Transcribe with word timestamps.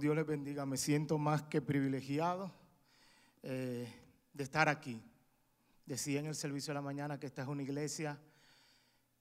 Dios 0.00 0.14
les 0.14 0.26
bendiga, 0.26 0.64
me 0.64 0.76
siento 0.76 1.18
más 1.18 1.42
que 1.42 1.60
privilegiado 1.60 2.52
eh, 3.42 3.92
de 4.32 4.44
estar 4.44 4.68
aquí. 4.68 5.02
Decía 5.86 6.20
en 6.20 6.26
el 6.26 6.36
servicio 6.36 6.70
de 6.70 6.76
la 6.76 6.82
mañana 6.82 7.18
que 7.18 7.26
esta 7.26 7.42
es 7.42 7.48
una 7.48 7.64
iglesia 7.64 8.16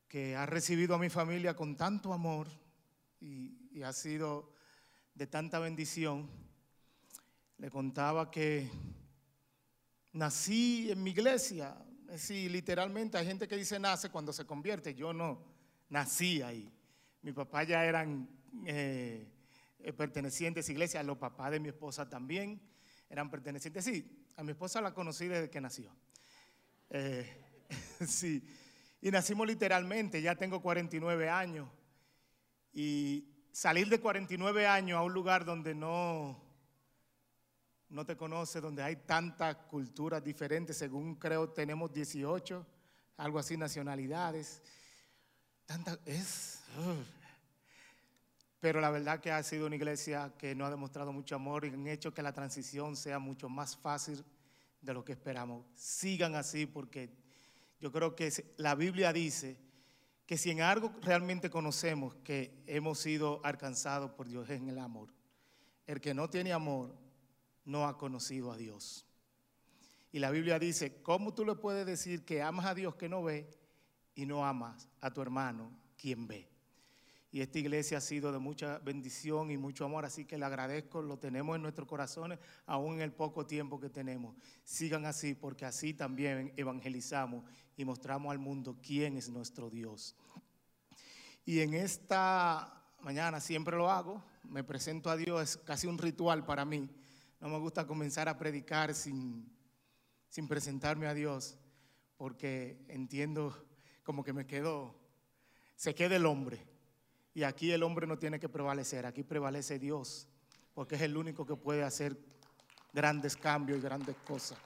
que 0.07 0.35
ha 0.35 0.45
recibido 0.45 0.93
a 0.93 0.99
mi 0.99 1.09
familia 1.09 1.55
con 1.55 1.75
tanto 1.75 2.13
amor 2.13 2.45
y, 3.19 3.81
ha 3.83 3.91
sido 3.91 4.51
de 5.15 5.25
tanta 5.25 5.57
bendición. 5.57 6.29
Le 7.57 7.71
contaba 7.71 8.29
que 8.29 8.69
nací 10.13 10.91
en 10.91 11.01
mi 11.01 11.09
iglesia, 11.09 11.75
sí, 12.17 12.49
literalmente 12.49 13.17
hay 13.17 13.25
gente 13.25 13.47
que 13.47 13.57
dice 13.57 13.79
nace 13.79 14.11
cuando 14.11 14.31
se 14.31 14.45
convierte, 14.45 14.93
yo 14.93 15.11
no, 15.11 15.41
nací 15.89 16.43
ahí. 16.43 16.71
Mi 17.23 17.31
papá 17.31 17.63
ya 17.63 17.83
eran... 17.83 18.29
Eh, 18.67 19.33
pertenecientes 19.93 20.67
a 20.67 20.71
iglesia, 20.71 21.03
los 21.03 21.17
papás 21.17 21.51
de 21.51 21.59
mi 21.59 21.69
esposa 21.69 22.09
también 22.09 22.61
eran 23.09 23.29
pertenecientes. 23.29 23.85
Sí, 23.85 24.27
a 24.35 24.43
mi 24.43 24.51
esposa 24.51 24.81
la 24.81 24.93
conocí 24.93 25.27
desde 25.27 25.49
que 25.49 25.61
nació. 25.61 25.95
Eh, 26.89 27.25
sí, 28.07 28.43
y 29.01 29.11
nacimos 29.11 29.47
literalmente, 29.47 30.21
ya 30.21 30.35
tengo 30.35 30.61
49 30.61 31.29
años. 31.29 31.69
Y 32.73 33.27
salir 33.51 33.89
de 33.89 33.99
49 33.99 34.67
años 34.67 34.97
a 34.97 35.01
un 35.01 35.13
lugar 35.13 35.45
donde 35.45 35.73
no, 35.73 36.39
no 37.89 38.05
te 38.05 38.15
conoce, 38.15 38.61
donde 38.61 38.83
hay 38.83 38.97
tantas 38.97 39.55
culturas 39.55 40.23
diferentes, 40.23 40.77
según 40.77 41.15
creo 41.15 41.49
tenemos 41.49 41.91
18, 41.91 42.65
algo 43.17 43.39
así, 43.39 43.57
nacionalidades. 43.57 44.61
Tanta, 45.65 45.97
es, 46.05 46.61
pero 48.59 48.81
la 48.81 48.89
verdad 48.89 49.19
que 49.19 49.31
ha 49.31 49.43
sido 49.43 49.67
una 49.67 49.75
iglesia 49.75 50.33
que 50.37 50.55
nos 50.55 50.67
ha 50.67 50.71
demostrado 50.71 51.13
mucho 51.13 51.35
amor 51.35 51.65
y 51.65 51.69
han 51.69 51.87
hecho 51.87 52.13
que 52.13 52.23
la 52.23 52.33
transición 52.33 52.95
sea 52.95 53.19
mucho 53.19 53.49
más 53.49 53.77
fácil 53.77 54.23
de 54.81 54.93
lo 54.93 55.05
que 55.05 55.11
esperamos. 55.11 55.65
Sigan 55.75 56.35
así 56.35 56.65
porque 56.65 57.11
yo 57.79 57.91
creo 57.91 58.15
que 58.15 58.31
la 58.57 58.73
Biblia 58.73 59.13
dice 59.13 59.59
que 60.25 60.37
si 60.37 60.49
en 60.49 60.61
algo 60.61 60.91
realmente 61.01 61.49
conocemos 61.49 62.15
que 62.23 62.63
hemos 62.65 62.99
sido 62.99 63.39
alcanzados 63.43 64.11
por 64.11 64.27
Dios 64.27 64.49
es 64.49 64.59
en 64.59 64.69
el 64.69 64.79
amor. 64.79 65.09
El 65.85 66.01
que 66.01 66.13
no 66.13 66.29
tiene 66.29 66.51
amor 66.51 66.95
no 67.63 67.87
ha 67.87 67.97
conocido 67.97 68.51
a 68.51 68.57
Dios. 68.57 69.05
Y 70.11 70.19
la 70.19 70.31
Biblia 70.31 70.57
dice, 70.57 71.01
¿cómo 71.03 71.33
tú 71.33 71.45
le 71.45 71.55
puedes 71.55 71.85
decir 71.85 72.25
que 72.25 72.41
amas 72.41 72.65
a 72.65 72.73
Dios 72.73 72.95
que 72.95 73.07
no 73.07 73.23
ve 73.23 73.47
y 74.15 74.25
no 74.25 74.45
amas 74.45 74.89
a 74.99 75.11
tu 75.11 75.21
hermano 75.21 75.71
quien 75.95 76.27
ve? 76.27 76.49
Y 77.37 77.41
esta 77.41 77.59
iglesia 77.59 77.99
ha 77.99 78.01
sido 78.01 78.31
de 78.31 78.39
mucha 78.39 78.79
bendición 78.79 79.51
y 79.51 79.57
mucho 79.57 79.85
amor, 79.85 80.05
así 80.05 80.25
que 80.25 80.39
le 80.39 80.45
agradezco, 80.45 81.03
lo 81.03 81.19
tenemos 81.19 81.55
en 81.55 81.61
nuestros 81.61 81.87
corazones, 81.87 82.39
aún 82.65 82.95
en 82.95 83.01
el 83.01 83.11
poco 83.11 83.45
tiempo 83.45 83.79
que 83.79 83.91
tenemos. 83.91 84.35
Sigan 84.63 85.05
así, 85.05 85.35
porque 85.35 85.63
así 85.63 85.93
también 85.93 86.51
evangelizamos 86.57 87.43
y 87.75 87.85
mostramos 87.85 88.31
al 88.31 88.39
mundo 88.39 88.79
quién 88.81 89.17
es 89.17 89.29
nuestro 89.29 89.69
Dios. 89.69 90.15
Y 91.45 91.59
en 91.59 91.75
esta 91.75 92.83
mañana 93.01 93.39
siempre 93.39 93.77
lo 93.77 93.91
hago, 93.91 94.23
me 94.41 94.63
presento 94.63 95.11
a 95.11 95.15
Dios, 95.15 95.43
es 95.43 95.57
casi 95.57 95.85
un 95.85 95.99
ritual 95.99 96.43
para 96.43 96.65
mí. 96.65 96.89
No 97.39 97.49
me 97.49 97.59
gusta 97.59 97.85
comenzar 97.85 98.27
a 98.27 98.39
predicar 98.39 98.95
sin, 98.95 99.47
sin 100.27 100.47
presentarme 100.47 101.05
a 101.05 101.13
Dios, 101.13 101.55
porque 102.17 102.83
entiendo 102.87 103.63
como 104.01 104.23
que 104.23 104.33
me 104.33 104.47
quedo, 104.47 104.99
se 105.75 105.93
queda 105.93 106.15
el 106.15 106.25
hombre 106.25 106.76
y 107.37 107.43
aquí 107.43 107.71
el 107.71 107.83
hombre 107.83 108.07
no 108.07 108.17
tiene 108.17 108.39
que 108.39 108.49
prevalecer, 108.49 109.05
aquí 109.05 109.21
prevalece 109.21 109.77
Dios, 109.77 110.27
porque 110.73 110.95
es 110.95 111.01
el 111.01 111.15
único 111.15 111.45
que 111.45 111.55
puede 111.55 111.83
hacer 111.83 112.17
grandes 112.91 113.37
cambios 113.37 113.77
y 113.77 113.81
grandes 113.83 114.15
cosas. 114.25 114.57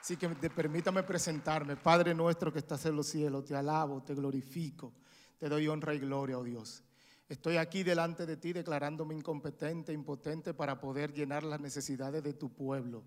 Así 0.00 0.16
que 0.16 0.30
permítame 0.30 1.02
presentarme. 1.02 1.76
Padre 1.76 2.14
nuestro 2.14 2.50
que 2.50 2.60
estás 2.60 2.86
en 2.86 2.96
los 2.96 3.08
cielos, 3.08 3.44
te 3.44 3.54
alabo, 3.54 4.02
te 4.02 4.14
glorifico, 4.14 4.94
te 5.36 5.50
doy 5.50 5.68
honra 5.68 5.92
y 5.94 5.98
gloria, 5.98 6.38
oh 6.38 6.42
Dios. 6.42 6.82
Estoy 7.28 7.58
aquí 7.58 7.82
delante 7.82 8.24
de 8.24 8.38
ti 8.38 8.54
declarándome 8.54 9.14
incompetente, 9.14 9.92
impotente 9.92 10.54
para 10.54 10.80
poder 10.80 11.12
llenar 11.12 11.42
las 11.42 11.60
necesidades 11.60 12.22
de 12.22 12.32
tu 12.32 12.54
pueblo 12.54 13.04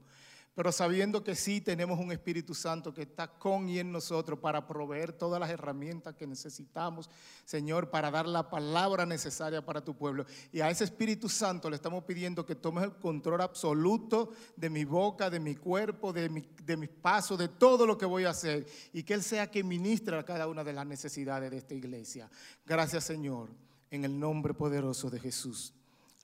pero 0.56 0.72
sabiendo 0.72 1.22
que 1.22 1.36
sí 1.36 1.60
tenemos 1.60 2.00
un 2.00 2.14
Espíritu 2.14 2.54
Santo 2.56 2.94
que 2.94 3.02
está 3.02 3.28
con 3.28 3.68
y 3.68 3.78
en 3.78 3.92
nosotros 3.92 4.40
para 4.40 4.66
proveer 4.66 5.12
todas 5.12 5.38
las 5.38 5.50
herramientas 5.50 6.16
que 6.16 6.26
necesitamos, 6.26 7.10
Señor, 7.44 7.90
para 7.90 8.10
dar 8.10 8.26
la 8.26 8.50
palabra 8.50 9.06
necesaria 9.06 9.66
para 9.66 9.84
tu 9.84 9.98
pueblo. 9.98 10.26
Y 10.54 10.62
a 10.62 10.70
ese 10.70 10.86
Espíritu 10.86 11.28
Santo 11.28 11.70
le 11.70 11.76
estamos 11.76 12.06
pidiendo 12.06 12.46
que 12.46 12.56
tomes 12.56 12.86
el 12.86 12.94
control 12.94 13.42
absoluto 13.42 14.32
de 14.56 14.70
mi 14.70 14.86
boca, 14.86 15.30
de 15.30 15.42
mi 15.42 15.56
cuerpo, 15.56 16.14
de, 16.14 16.30
de 16.64 16.78
mis 16.78 16.90
pasos, 16.90 17.38
de 17.38 17.50
todo 17.50 17.86
lo 17.86 17.98
que 17.98 18.06
voy 18.06 18.24
a 18.24 18.30
hacer, 18.30 18.66
y 18.94 19.04
que 19.04 19.14
Él 19.14 19.24
sea 19.24 19.52
que 19.52 19.62
ministre 19.62 20.18
a 20.18 20.24
cada 20.24 20.48
una 20.48 20.64
de 20.64 20.72
las 20.72 20.88
necesidades 20.88 21.52
de 21.52 21.58
esta 21.58 21.74
iglesia. 21.74 22.30
Gracias, 22.66 23.04
Señor, 23.04 23.50
en 23.92 24.06
el 24.06 24.18
nombre 24.18 24.54
poderoso 24.54 25.10
de 25.10 25.20
Jesús. 25.20 25.74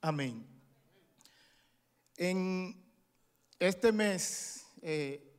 Amén. 0.00 0.46
En 2.16 2.81
este 3.66 3.92
mes 3.92 4.66
eh, 4.82 5.32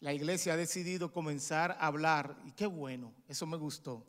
la 0.00 0.14
iglesia 0.14 0.54
ha 0.54 0.56
decidido 0.56 1.12
comenzar 1.12 1.72
a 1.72 1.86
hablar, 1.86 2.40
y 2.46 2.52
qué 2.52 2.66
bueno, 2.66 3.14
eso 3.28 3.46
me 3.46 3.58
gustó. 3.58 4.06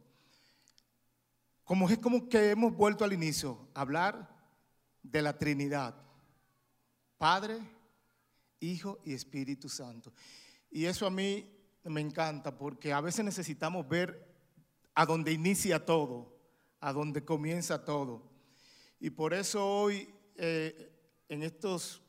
Como 1.66 1.90
es 1.90 1.98
como 2.00 2.30
que 2.30 2.52
hemos 2.52 2.74
vuelto 2.74 3.04
al 3.04 3.12
inicio, 3.12 3.68
hablar 3.74 4.30
de 5.02 5.22
la 5.22 5.38
Trinidad, 5.38 5.94
Padre, 7.18 7.60
Hijo 8.62 9.02
y 9.04 9.14
Espíritu 9.14 9.68
Santo. 9.68 10.14
Y 10.72 10.86
eso 10.86 11.06
a 11.06 11.12
mí 11.12 11.46
me 11.84 12.00
encanta 12.00 12.58
porque 12.58 12.94
a 12.94 13.02
veces 13.02 13.26
necesitamos 13.26 13.88
ver 13.90 14.26
a 14.96 15.06
dónde 15.06 15.34
inicia 15.34 15.84
todo, 15.84 16.34
a 16.80 16.94
dónde 16.94 17.26
comienza 17.26 17.84
todo. 17.84 18.32
Y 19.02 19.10
por 19.10 19.34
eso 19.34 19.68
hoy, 19.68 20.10
eh, 20.38 20.92
en 21.28 21.44
estos 21.44 22.02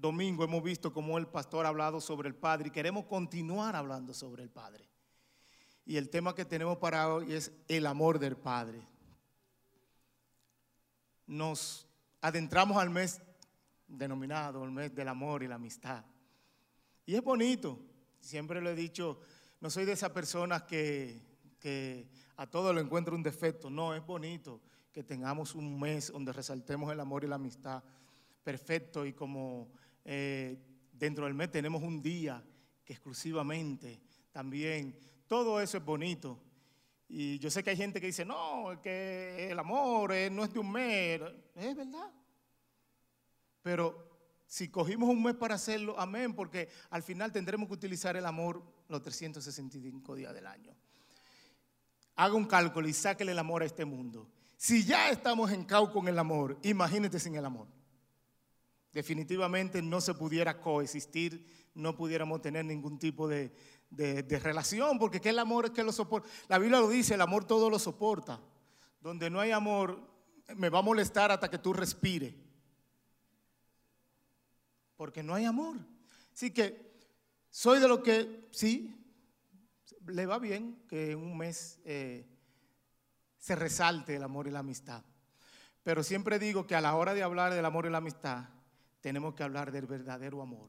domingo 0.00 0.44
hemos 0.44 0.62
visto 0.62 0.92
cómo 0.92 1.18
el 1.18 1.26
pastor 1.26 1.66
ha 1.66 1.70
hablado 1.70 2.00
sobre 2.00 2.28
el 2.28 2.34
Padre 2.34 2.68
y 2.68 2.70
queremos 2.70 3.06
continuar 3.06 3.76
hablando 3.76 4.12
sobre 4.12 4.42
el 4.42 4.50
Padre. 4.50 4.88
Y 5.84 5.96
el 5.96 6.10
tema 6.10 6.34
que 6.34 6.44
tenemos 6.44 6.78
para 6.78 7.12
hoy 7.12 7.32
es 7.32 7.52
el 7.68 7.86
amor 7.86 8.18
del 8.18 8.36
Padre. 8.36 8.86
Nos 11.26 11.86
adentramos 12.20 12.76
al 12.76 12.90
mes 12.90 13.20
denominado 13.86 14.64
el 14.64 14.70
mes 14.70 14.94
del 14.94 15.08
amor 15.08 15.42
y 15.42 15.48
la 15.48 15.54
amistad. 15.54 16.04
Y 17.04 17.14
es 17.14 17.22
bonito, 17.22 17.78
siempre 18.18 18.60
lo 18.60 18.70
he 18.70 18.74
dicho, 18.74 19.20
no 19.60 19.70
soy 19.70 19.84
de 19.84 19.92
esas 19.92 20.10
personas 20.10 20.64
que, 20.64 21.22
que 21.60 22.08
a 22.36 22.48
todo 22.48 22.72
lo 22.72 22.80
encuentro 22.80 23.14
un 23.14 23.22
defecto, 23.22 23.70
no, 23.70 23.94
es 23.94 24.04
bonito 24.04 24.60
que 24.92 25.04
tengamos 25.04 25.54
un 25.54 25.78
mes 25.78 26.10
donde 26.10 26.32
resaltemos 26.32 26.92
el 26.92 26.98
amor 26.98 27.22
y 27.22 27.28
la 27.28 27.36
amistad 27.36 27.82
perfecto 28.42 29.04
y 29.06 29.12
como 29.12 29.72
eh, 30.08 30.56
dentro 30.92 31.24
del 31.24 31.34
mes 31.34 31.50
tenemos 31.50 31.82
un 31.82 32.00
día 32.00 32.40
que 32.84 32.92
exclusivamente 32.92 34.00
también, 34.30 34.96
todo 35.26 35.60
eso 35.60 35.78
es 35.78 35.84
bonito. 35.84 36.40
Y 37.08 37.40
yo 37.40 37.50
sé 37.50 37.64
que 37.64 37.70
hay 37.70 37.76
gente 37.76 38.00
que 38.00 38.06
dice, 38.06 38.24
no, 38.24 38.80
que 38.80 39.48
el 39.50 39.58
amor 39.58 40.12
no 40.30 40.44
es 40.44 40.52
de 40.52 40.58
un 40.60 40.70
mes, 40.70 41.20
es 41.56 41.76
verdad. 41.76 42.12
Pero 43.62 44.20
si 44.46 44.68
cogimos 44.68 45.08
un 45.08 45.24
mes 45.24 45.34
para 45.34 45.56
hacerlo, 45.56 45.98
amén, 45.98 46.34
porque 46.34 46.68
al 46.90 47.02
final 47.02 47.32
tendremos 47.32 47.66
que 47.66 47.74
utilizar 47.74 48.16
el 48.16 48.26
amor 48.26 48.62
los 48.88 49.02
365 49.02 50.14
días 50.14 50.32
del 50.32 50.46
año. 50.46 50.72
Haga 52.14 52.34
un 52.34 52.46
cálculo 52.46 52.86
y 52.86 52.92
sáquele 52.92 53.32
el 53.32 53.38
amor 53.40 53.62
a 53.62 53.66
este 53.66 53.84
mundo. 53.84 54.30
Si 54.56 54.84
ya 54.84 55.10
estamos 55.10 55.50
en 55.50 55.64
caos 55.64 55.90
con 55.90 56.06
el 56.06 56.18
amor, 56.18 56.58
imagínate 56.62 57.18
sin 57.18 57.34
el 57.34 57.44
amor 57.44 57.75
definitivamente 58.96 59.82
no 59.82 60.00
se 60.00 60.14
pudiera 60.14 60.58
coexistir, 60.58 61.44
no 61.74 61.94
pudiéramos 61.94 62.40
tener 62.40 62.64
ningún 62.64 62.98
tipo 62.98 63.28
de, 63.28 63.52
relación, 63.90 64.98
porque 64.98 65.20
¿qué 65.20 65.28
el 65.28 65.38
amor 65.38 65.74
que 65.74 65.84
lo 65.84 65.92
soporta? 65.92 66.26
La 66.48 66.58
Biblia 66.58 66.80
lo 66.80 66.88
dice, 66.88 67.12
el 67.12 67.20
amor 67.20 67.44
todo 67.44 67.68
lo 67.68 67.78
soporta. 67.78 68.40
Donde 69.02 69.28
no 69.28 69.38
hay 69.38 69.50
amor, 69.50 70.00
me 70.56 70.70
va 70.70 70.78
a 70.78 70.82
molestar 70.82 71.30
hasta 71.30 71.50
que 71.50 71.58
tú 71.58 71.74
respires. 71.74 72.34
Porque 74.96 75.22
no 75.22 75.34
hay 75.34 75.44
amor. 75.44 75.76
Así 76.32 76.50
que 76.50 76.96
soy 77.50 77.80
de 77.80 77.88
lo 77.88 78.02
que, 78.02 78.48
sí, 78.50 78.96
le 80.06 80.24
va 80.24 80.38
bien 80.38 80.82
que 80.88 81.10
en 81.10 81.18
un 81.18 81.36
mes 81.36 81.80
eh, 81.84 82.26
se 83.36 83.54
resalte 83.56 84.16
el 84.16 84.22
amor 84.22 84.46
y 84.46 84.52
la 84.52 84.60
amistad. 84.60 85.04
Pero 85.82 86.02
siempre 86.02 86.38
digo 86.38 86.66
que 86.66 86.74
a 86.74 86.80
la 86.80 86.96
hora 86.96 87.12
de 87.12 87.22
hablar 87.22 87.52
del 87.52 87.66
amor 87.66 87.84
y 87.84 87.90
la 87.90 87.98
amistad, 87.98 88.55
tenemos 89.06 89.36
que 89.36 89.44
hablar 89.44 89.70
del 89.70 89.86
verdadero 89.86 90.42
amor. 90.42 90.68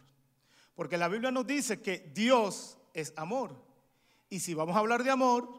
Porque 0.76 0.96
la 0.96 1.08
Biblia 1.08 1.32
nos 1.32 1.48
dice 1.48 1.82
que 1.82 2.12
Dios 2.14 2.78
es 2.94 3.12
amor. 3.16 3.60
Y 4.30 4.42
si 4.42 4.54
vamos 4.54 4.76
a 4.76 4.80
hablar 4.80 5.04
de 5.04 5.10
amor, 5.10 5.50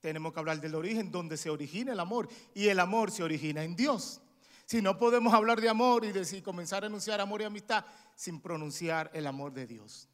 tenemos 0.00 0.34
que 0.34 0.38
hablar 0.38 0.60
del 0.60 0.74
origen 0.74 1.10
donde 1.10 1.38
se 1.38 1.48
origina 1.48 1.94
el 1.94 2.00
amor. 2.00 2.28
Y 2.52 2.68
el 2.68 2.80
amor 2.80 3.10
se 3.10 3.22
origina 3.22 3.64
en 3.64 3.74
Dios. 3.74 4.20
Si 4.66 4.82
no 4.82 4.98
podemos 4.98 5.32
hablar 5.32 5.58
de 5.58 5.70
amor 5.70 6.04
y 6.04 6.12
decir, 6.12 6.42
comenzar 6.42 6.82
a 6.82 6.88
anunciar 6.88 7.18
amor 7.18 7.40
y 7.40 7.44
amistad 7.44 7.86
sin 8.14 8.42
pronunciar 8.42 9.10
el 9.14 9.26
amor 9.26 9.54
de 9.54 9.66
Dios. 9.66 10.06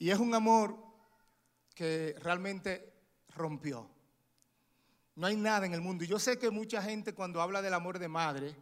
Y 0.00 0.10
es 0.10 0.18
un 0.18 0.34
amor 0.34 0.76
que 1.76 2.16
realmente 2.18 2.92
rompió. 3.36 3.88
No 5.14 5.28
hay 5.28 5.36
nada 5.36 5.64
en 5.64 5.74
el 5.74 5.80
mundo. 5.80 6.02
Y 6.02 6.08
yo 6.08 6.18
sé 6.18 6.40
que 6.40 6.50
mucha 6.50 6.82
gente 6.82 7.14
cuando 7.14 7.40
habla 7.40 7.62
del 7.62 7.74
amor 7.74 8.00
de 8.00 8.08
madre, 8.08 8.56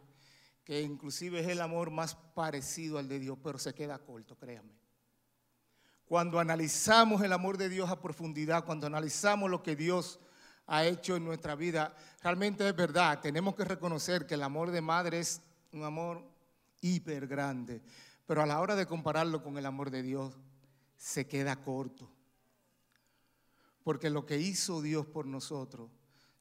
que 0.65 0.81
inclusive 0.81 1.39
es 1.39 1.47
el 1.47 1.61
amor 1.61 1.91
más 1.91 2.15
parecido 2.15 2.97
al 2.97 3.07
de 3.07 3.19
Dios, 3.19 3.37
pero 3.41 3.59
se 3.59 3.75
queda 3.75 3.99
corto, 3.99 4.35
créanme. 4.35 4.73
Cuando 6.05 6.39
analizamos 6.39 7.21
el 7.21 7.31
amor 7.33 7.57
de 7.57 7.69
Dios 7.69 7.89
a 7.89 8.01
profundidad, 8.01 8.65
cuando 8.65 8.87
analizamos 8.87 9.49
lo 9.49 9.61
que 9.61 9.75
Dios 9.75 10.19
ha 10.65 10.83
hecho 10.83 11.15
en 11.15 11.23
nuestra 11.23 11.55
vida, 11.55 11.95
realmente 12.21 12.67
es 12.67 12.75
verdad, 12.75 13.21
tenemos 13.21 13.55
que 13.55 13.63
reconocer 13.63 14.25
que 14.25 14.33
el 14.33 14.43
amor 14.43 14.71
de 14.71 14.81
madre 14.81 15.19
es 15.19 15.39
un 15.71 15.83
amor 15.83 16.23
hiper 16.81 17.27
grande, 17.27 17.83
pero 18.25 18.41
a 18.41 18.47
la 18.47 18.59
hora 18.59 18.75
de 18.75 18.87
compararlo 18.87 19.43
con 19.43 19.59
el 19.59 19.67
amor 19.67 19.91
de 19.91 20.01
Dios, 20.01 20.35
se 20.97 21.27
queda 21.27 21.61
corto. 21.61 22.09
Porque 23.83 24.09
lo 24.09 24.25
que 24.25 24.39
hizo 24.39 24.81
Dios 24.81 25.05
por 25.05 25.27
nosotros 25.27 25.91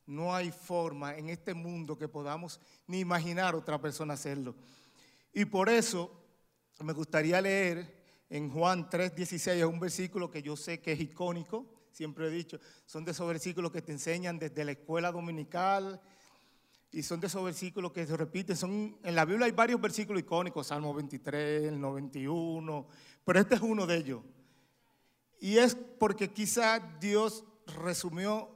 no 0.07 0.35
hay 0.35 0.51
forma 0.51 1.17
en 1.17 1.31
este 1.31 1.55
mundo 1.55 1.97
que 1.97 2.09
podamos 2.09 2.61
ni 2.87 3.01
imaginar 3.01 3.55
otra 3.55 3.81
persona 3.81 4.15
hacerlo. 4.15 4.55
Y 5.33 5.45
por 5.45 5.69
eso 5.69 6.11
me 6.81 6.93
gustaría 6.93 7.41
leer 7.41 8.05
en 8.29 8.51
Juan 8.51 8.89
3:16, 8.89 9.59
es 9.59 9.65
un 9.65 9.81
versículo 9.81 10.31
que 10.31 10.43
yo 10.43 10.57
sé 10.57 10.81
que 10.81 10.93
es 10.93 11.01
icónico, 11.01 11.67
siempre 11.93 12.27
he 12.27 12.31
dicho, 12.31 12.59
son 12.87 13.05
de 13.05 13.13
esos 13.13 13.27
versículos 13.27 13.71
que 13.71 13.83
te 13.83 13.93
enseñan 13.93 14.39
desde 14.39 14.65
la 14.65 14.73
escuela 14.73 15.13
dominical 15.13 16.01
y 16.91 17.03
son 17.03 17.21
de 17.21 17.27
esos 17.27 17.45
versículos 17.45 17.93
que 17.93 18.07
se 18.07 18.17
repiten. 18.17 18.57
Son, 18.57 18.97
en 19.03 19.15
la 19.15 19.25
Biblia 19.25 19.47
hay 19.47 19.53
varios 19.53 19.81
versículos 19.81 20.23
icónicos, 20.23 20.69
Salmo 20.69 20.95
23, 20.95 21.65
el 21.65 21.81
91, 21.81 22.87
pero 23.25 23.41
este 23.41 23.57
es 23.57 23.61
uno 23.61 23.87
de 23.87 23.97
ellos. 23.97 24.23
Y 25.41 25.59
es 25.59 25.75
porque 25.75 26.31
quizá 26.31 26.79
Dios 27.01 27.45
resumió 27.67 28.54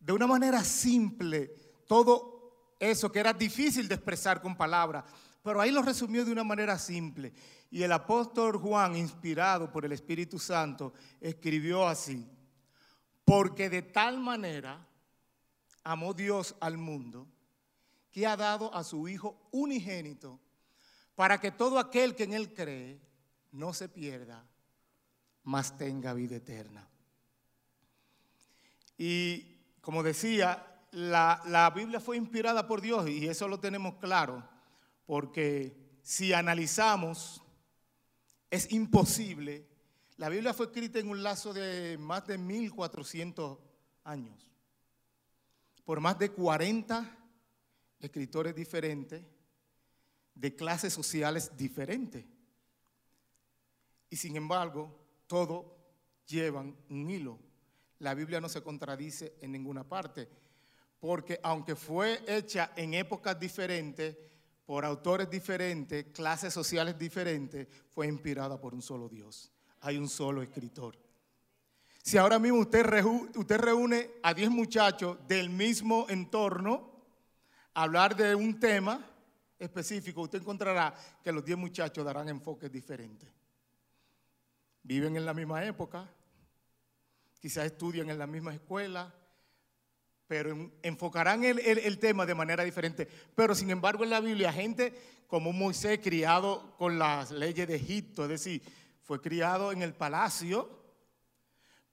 de 0.00 0.12
una 0.12 0.26
manera 0.26 0.62
simple 0.64 1.54
todo 1.86 2.38
eso 2.78 3.10
que 3.10 3.18
era 3.18 3.32
difícil 3.32 3.88
de 3.88 3.94
expresar 3.94 4.40
con 4.40 4.56
palabras, 4.56 5.04
pero 5.42 5.60
ahí 5.60 5.70
lo 5.70 5.82
resumió 5.82 6.24
de 6.24 6.32
una 6.32 6.44
manera 6.44 6.78
simple. 6.78 7.32
Y 7.70 7.82
el 7.82 7.92
apóstol 7.92 8.56
Juan, 8.58 8.96
inspirado 8.96 9.70
por 9.70 9.84
el 9.84 9.92
Espíritu 9.92 10.38
Santo, 10.38 10.92
escribió 11.20 11.86
así, 11.86 12.26
porque 13.24 13.68
de 13.68 13.82
tal 13.82 14.20
manera 14.20 14.86
amó 15.84 16.14
Dios 16.14 16.54
al 16.60 16.78
mundo, 16.78 17.26
que 18.10 18.26
ha 18.26 18.36
dado 18.36 18.74
a 18.74 18.84
su 18.84 19.08
Hijo 19.08 19.48
unigénito, 19.50 20.40
para 21.14 21.40
que 21.40 21.50
todo 21.50 21.78
aquel 21.78 22.14
que 22.14 22.24
en 22.24 22.34
Él 22.34 22.54
cree 22.54 23.00
no 23.52 23.72
se 23.74 23.88
pierda, 23.88 24.46
mas 25.42 25.76
tenga 25.76 26.14
vida 26.14 26.36
eterna. 26.36 26.88
Y 28.96 29.57
como 29.88 30.02
decía, 30.02 30.84
la, 30.90 31.72
Biblia 31.74 31.98
fue 31.98 32.18
inspirada 32.18 32.66
por 32.66 32.82
Dios 32.82 33.08
y 33.08 33.26
eso 33.26 33.48
lo 33.48 33.58
tenemos 33.58 33.94
claro, 33.94 34.46
porque 35.06 35.98
si 36.02 36.34
analizamos, 36.34 37.42
es 38.50 38.70
imposible. 38.70 39.66
La 40.18 40.28
Biblia 40.28 40.52
fue 40.52 40.66
escrita 40.66 40.98
en 40.98 41.08
un 41.08 41.22
lazo 41.22 41.54
de 41.54 41.96
más 41.96 42.26
de 42.26 42.36
1400 42.36 43.58
años, 44.04 44.52
por 45.86 46.00
más 46.00 46.18
de 46.18 46.32
40 46.32 47.18
escritores 47.98 48.54
diferentes, 48.54 49.24
de 50.34 50.54
clases 50.54 50.92
sociales 50.92 51.56
diferentes. 51.56 52.26
Y 54.10 54.16
sin 54.16 54.36
embargo, 54.36 54.94
todos 55.26 55.64
llevan 56.26 56.76
un 56.90 57.08
hilo 57.08 57.47
la 58.00 58.14
Biblia 58.14 58.40
no 58.40 58.48
se 58.48 58.62
contradice 58.62 59.34
en 59.40 59.52
ninguna 59.52 59.84
parte, 59.84 60.28
porque 61.00 61.40
aunque 61.42 61.76
fue 61.76 62.22
hecha 62.26 62.72
en 62.76 62.94
épocas 62.94 63.38
diferentes, 63.38 64.16
por 64.68 64.84
autores 64.84 65.30
diferentes, 65.30 66.06
clases 66.12 66.52
sociales 66.52 66.98
diferentes, 66.98 67.66
fue 67.88 68.06
inspirada 68.06 68.60
por 68.60 68.74
un 68.74 68.82
solo 68.82 69.08
Dios. 69.08 69.50
Hay 69.80 69.96
un 69.96 70.10
solo 70.10 70.42
escritor. 70.42 70.94
Si 72.02 72.18
ahora 72.18 72.38
mismo 72.38 72.58
usted, 72.58 72.84
reúne 72.84 74.10
a 74.22 74.34
10 74.34 74.50
muchachos 74.50 75.16
del 75.26 75.48
mismo 75.48 76.06
entorno, 76.10 76.90
a 77.72 77.84
hablar 77.84 78.14
de 78.14 78.34
un 78.34 78.60
tema 78.60 79.04
específico, 79.58 80.20
usted 80.20 80.40
encontrará 80.40 80.94
que 81.24 81.32
los 81.32 81.44
10 81.44 81.56
muchachos 81.56 82.04
darán 82.04 82.28
enfoques 82.28 82.70
diferentes. 82.70 83.30
Viven 84.82 85.16
en 85.16 85.24
la 85.24 85.32
misma 85.32 85.64
época, 85.64 86.10
quizás 87.40 87.66
estudian 87.66 88.10
en 88.10 88.18
la 88.18 88.26
misma 88.26 88.54
escuela, 88.54 89.14
pero 90.26 90.70
enfocarán 90.82 91.42
el, 91.44 91.98
tema 91.98 92.26
de 92.26 92.34
manera 92.34 92.62
diferente. 92.62 93.08
Pero 93.34 93.54
sin 93.54 93.70
embargo 93.70 94.04
en 94.04 94.10
la 94.10 94.20
Biblia, 94.20 94.52
gente 94.52 94.92
como 95.26 95.52
Moisés, 95.52 96.00
criado 96.02 96.74
con 96.76 96.98
las 96.98 97.30
leyes 97.30 97.66
de 97.66 97.76
Egipto, 97.76 98.24
es 98.24 98.28
decir, 98.28 98.62
fue 99.02 99.20
criado 99.20 99.72
en 99.72 99.82
el 99.82 99.94
palacio, 99.94 100.78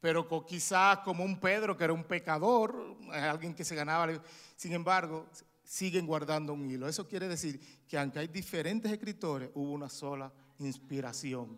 pero 0.02 0.28
quizás 0.46 1.00
como 1.00 1.24
un 1.24 1.40
Pedro 1.40 1.78
que 1.78 1.86
era 1.86 1.94
un 1.94 2.04
pecador, 2.04 2.98
alguien 3.12 3.56
que 3.56 3.64
se 3.64 3.74
ganaba. 3.74 4.22
Sin 4.56 4.74
embargo, 4.74 5.28
siguen 5.64 6.06
guardando 6.06 6.54
un 6.54 6.70
hilo. 6.70 6.88
Eso 6.88 7.08
quiere 7.08 7.28
decir 7.28 7.60
que 7.88 7.98
aunque 7.98 8.20
hay 8.20 8.28
diferentes 8.28 8.92
escritores, 8.92 9.50
hubo 9.56 9.72
una 9.72 9.90
sola 9.90 10.32
inspiración. 10.60 11.58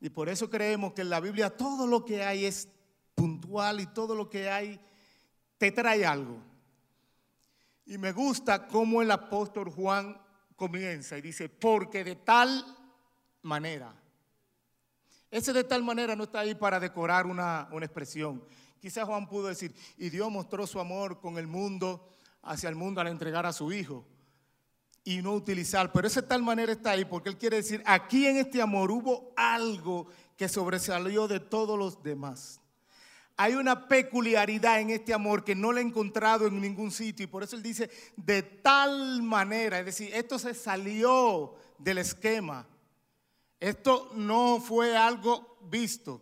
Y 0.00 0.10
por 0.10 0.28
eso 0.28 0.50
creemos 0.50 0.92
que 0.92 1.02
en 1.02 1.10
la 1.10 1.20
Biblia 1.20 1.48
todo 1.48 1.86
lo 1.86 2.04
que 2.04 2.22
hay 2.22 2.44
es 2.44 2.68
puntual 3.14 3.80
y 3.80 3.86
todo 3.86 4.14
lo 4.14 4.28
que 4.28 4.50
hay 4.50 4.80
te 5.58 5.70
trae 5.70 6.04
algo. 6.04 6.38
Y 7.86 7.98
me 7.98 8.12
gusta 8.12 8.66
cómo 8.66 9.02
el 9.02 9.10
apóstol 9.10 9.70
Juan 9.70 10.20
comienza 10.56 11.18
y 11.18 11.22
dice, 11.22 11.48
porque 11.48 12.04
de 12.04 12.16
tal 12.16 12.64
manera. 13.42 13.94
Ese 15.30 15.52
de 15.52 15.64
tal 15.64 15.82
manera 15.82 16.14
no 16.16 16.24
está 16.24 16.40
ahí 16.40 16.54
para 16.54 16.80
decorar 16.80 17.26
una, 17.26 17.68
una 17.72 17.84
expresión. 17.84 18.42
Quizás 18.80 19.04
Juan 19.04 19.28
pudo 19.28 19.48
decir, 19.48 19.74
y 19.98 20.10
Dios 20.10 20.30
mostró 20.30 20.66
su 20.66 20.78
amor 20.80 21.20
con 21.20 21.38
el 21.38 21.46
mundo, 21.46 22.14
hacia 22.42 22.68
el 22.68 22.74
mundo 22.74 23.00
al 23.00 23.08
entregar 23.08 23.46
a 23.46 23.52
su 23.52 23.72
hijo 23.72 24.04
y 25.04 25.20
no 25.20 25.34
utilizar. 25.34 25.92
Pero 25.92 26.06
ese 26.06 26.22
de 26.22 26.28
tal 26.28 26.42
manera 26.42 26.72
está 26.72 26.92
ahí 26.92 27.04
porque 27.04 27.28
Él 27.28 27.38
quiere 27.38 27.56
decir, 27.56 27.82
aquí 27.86 28.26
en 28.26 28.38
este 28.38 28.60
amor 28.62 28.90
hubo 28.90 29.32
algo 29.36 30.08
que 30.36 30.48
sobresalió 30.48 31.28
de 31.28 31.40
todos 31.40 31.78
los 31.78 32.02
demás. 32.02 32.60
Hay 33.36 33.54
una 33.54 33.88
peculiaridad 33.88 34.80
en 34.80 34.90
este 34.90 35.12
amor 35.12 35.42
que 35.42 35.56
no 35.56 35.72
le 35.72 35.80
he 35.80 35.84
encontrado 35.84 36.46
en 36.46 36.60
ningún 36.60 36.92
sitio 36.92 37.24
y 37.24 37.26
por 37.26 37.42
eso 37.42 37.56
él 37.56 37.62
dice 37.62 37.90
de 38.16 38.42
tal 38.42 39.22
manera, 39.22 39.80
es 39.80 39.86
decir, 39.86 40.10
esto 40.14 40.38
se 40.38 40.54
salió 40.54 41.56
del 41.78 41.98
esquema. 41.98 42.66
Esto 43.58 44.10
no 44.14 44.60
fue 44.60 44.96
algo 44.96 45.58
visto. 45.62 46.20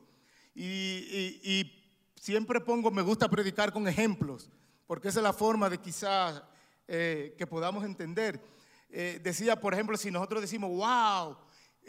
Y, 0.55 1.79
siempre 2.15 2.61
pongo, 2.61 2.91
me 2.91 3.03
gusta 3.03 3.29
predicar 3.29 3.73
con 3.73 3.89
ejemplos, 3.89 4.49
porque 4.87 5.09
esa 5.09 5.19
es 5.19 5.25
la 5.25 5.33
forma 5.33 5.69
de 5.69 5.79
quizás 5.79 6.41
eh, 6.87 7.35
que 7.37 7.47
podamos 7.47 7.85
entender. 7.85 8.41
Eh, 8.89 9.21
decía, 9.23 9.59
por 9.59 9.75
ejemplo, 9.75 9.97
si 9.97 10.11
nosotros 10.11 10.41
decimos, 10.41 10.71
wow, 10.71 11.37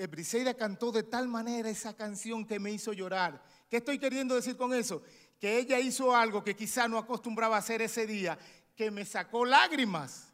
Briseida 0.10 0.56
cantó 0.56 0.92
de 0.92 1.04
tal 1.04 1.28
manera 1.28 1.70
esa 1.70 1.96
canción 1.96 2.46
que 2.46 2.60
me 2.60 2.72
hizo 2.72 2.94
llorar. 2.94 3.44
¿Qué 3.70 3.78
estoy 3.78 4.00
queriendo 4.00 4.36
decir 4.36 4.58
con 4.58 4.74
eso? 4.74 5.04
Que 5.40 5.58
ella 5.58 5.80
hizo 5.80 6.16
algo 6.16 6.44
que 6.44 6.56
quizá 6.56 6.88
no 6.88 6.98
acostumbraba 6.98 7.56
a 7.56 7.60
hacer 7.60 7.82
ese 7.82 8.08
día, 8.08 8.38
que 8.76 8.90
me 8.90 9.06
sacó 9.06 9.46
lágrimas. 9.46 10.34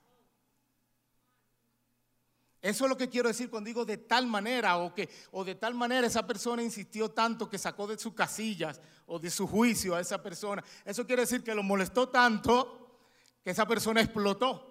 Eso 2.62 2.86
es 2.86 2.90
lo 2.90 2.98
que 2.98 3.10
quiero 3.10 3.30
decir 3.30 3.50
cuando 3.50 3.68
digo 3.68 3.86
de 3.86 3.98
tal 3.98 4.28
manera 4.28 4.78
o 4.78 4.94
que 4.94 5.10
o 5.32 5.46
de 5.46 5.56
tal 5.56 5.74
manera 5.74 6.08
esa 6.08 6.28
persona 6.28 6.62
insistió 6.62 7.10
tanto 7.10 7.50
que 7.50 7.58
sacó 7.58 7.88
de 7.88 7.98
sus 7.98 8.14
casillas 8.14 8.82
o 9.06 9.18
de 9.18 9.30
su 9.30 9.48
juicio 9.48 9.96
a 9.96 10.02
esa 10.02 10.22
persona. 10.22 10.64
Eso 10.84 11.06
quiere 11.06 11.22
decir 11.22 11.42
que 11.42 11.56
lo 11.56 11.64
molestó 11.64 12.10
tanto 12.10 13.00
que 13.44 13.52
esa 13.52 13.66
persona 13.66 14.02
explotó. 14.02 14.66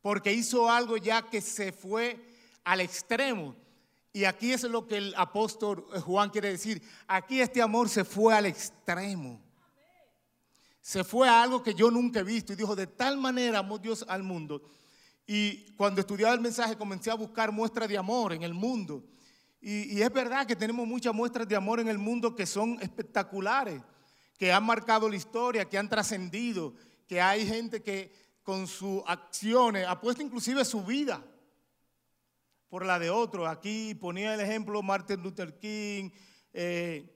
Porque 0.00 0.32
hizo 0.32 0.70
algo 0.70 0.96
ya 0.96 1.28
que 1.28 1.40
se 1.40 1.72
fue 1.72 2.33
al 2.64 2.80
extremo. 2.80 3.54
Y 4.12 4.24
aquí 4.24 4.52
es 4.52 4.62
lo 4.62 4.86
que 4.86 4.96
el 4.96 5.14
apóstol 5.16 5.84
Juan 6.02 6.30
quiere 6.30 6.50
decir. 6.50 6.80
Aquí 7.06 7.40
este 7.40 7.60
amor 7.60 7.88
se 7.88 8.04
fue 8.04 8.34
al 8.34 8.46
extremo. 8.46 9.40
Se 10.80 11.02
fue 11.02 11.28
a 11.28 11.42
algo 11.42 11.62
que 11.62 11.74
yo 11.74 11.90
nunca 11.90 12.20
he 12.20 12.22
visto. 12.22 12.52
Y 12.52 12.56
dijo, 12.56 12.76
de 12.76 12.86
tal 12.86 13.16
manera 13.16 13.58
amó 13.58 13.78
Dios 13.78 14.04
al 14.08 14.22
mundo. 14.22 14.62
Y 15.26 15.72
cuando 15.72 16.00
estudiaba 16.00 16.34
el 16.34 16.40
mensaje 16.40 16.76
comencé 16.76 17.10
a 17.10 17.14
buscar 17.14 17.50
muestras 17.50 17.88
de 17.88 17.98
amor 17.98 18.32
en 18.32 18.42
el 18.42 18.54
mundo. 18.54 19.02
Y, 19.60 19.98
y 19.98 20.02
es 20.02 20.12
verdad 20.12 20.46
que 20.46 20.54
tenemos 20.54 20.86
muchas 20.86 21.14
muestras 21.14 21.48
de 21.48 21.56
amor 21.56 21.80
en 21.80 21.88
el 21.88 21.98
mundo 21.98 22.36
que 22.36 22.46
son 22.46 22.78
espectaculares, 22.82 23.82
que 24.38 24.52
han 24.52 24.64
marcado 24.64 25.08
la 25.08 25.16
historia, 25.16 25.64
que 25.64 25.78
han 25.78 25.88
trascendido, 25.88 26.74
que 27.08 27.20
hay 27.20 27.46
gente 27.46 27.82
que 27.82 28.12
con 28.42 28.68
sus 28.68 29.02
acciones 29.06 29.86
ha 29.88 29.98
puesto 29.98 30.22
inclusive 30.22 30.64
su 30.64 30.84
vida 30.84 31.24
por 32.74 32.84
la 32.84 32.98
de 32.98 33.08
otro. 33.08 33.46
Aquí 33.46 33.94
ponía 33.94 34.34
el 34.34 34.40
ejemplo 34.40 34.82
Martin 34.82 35.22
Luther 35.22 35.60
King, 35.60 36.10
eh, 36.52 37.08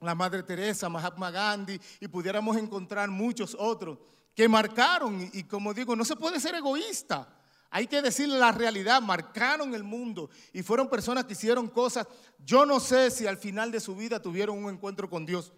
la 0.00 0.14
Madre 0.14 0.42
Teresa, 0.42 0.90
Mahatma 0.90 1.30
Gandhi, 1.30 1.80
y 1.98 2.08
pudiéramos 2.08 2.58
encontrar 2.58 3.08
muchos 3.08 3.56
otros 3.58 3.96
que 4.34 4.46
marcaron, 4.50 5.30
y 5.32 5.44
como 5.44 5.72
digo, 5.72 5.96
no 5.96 6.04
se 6.04 6.14
puede 6.14 6.38
ser 6.40 6.56
egoísta. 6.56 7.26
Hay 7.70 7.86
que 7.86 8.02
decirle 8.02 8.38
la 8.38 8.52
realidad, 8.52 9.00
marcaron 9.00 9.74
el 9.74 9.82
mundo 9.82 10.28
y 10.52 10.62
fueron 10.62 10.90
personas 10.90 11.24
que 11.24 11.32
hicieron 11.32 11.68
cosas. 11.68 12.06
Yo 12.44 12.66
no 12.66 12.78
sé 12.78 13.10
si 13.10 13.26
al 13.26 13.38
final 13.38 13.72
de 13.72 13.80
su 13.80 13.96
vida 13.96 14.20
tuvieron 14.20 14.62
un 14.62 14.70
encuentro 14.70 15.08
con 15.08 15.24
Dios. 15.24 15.54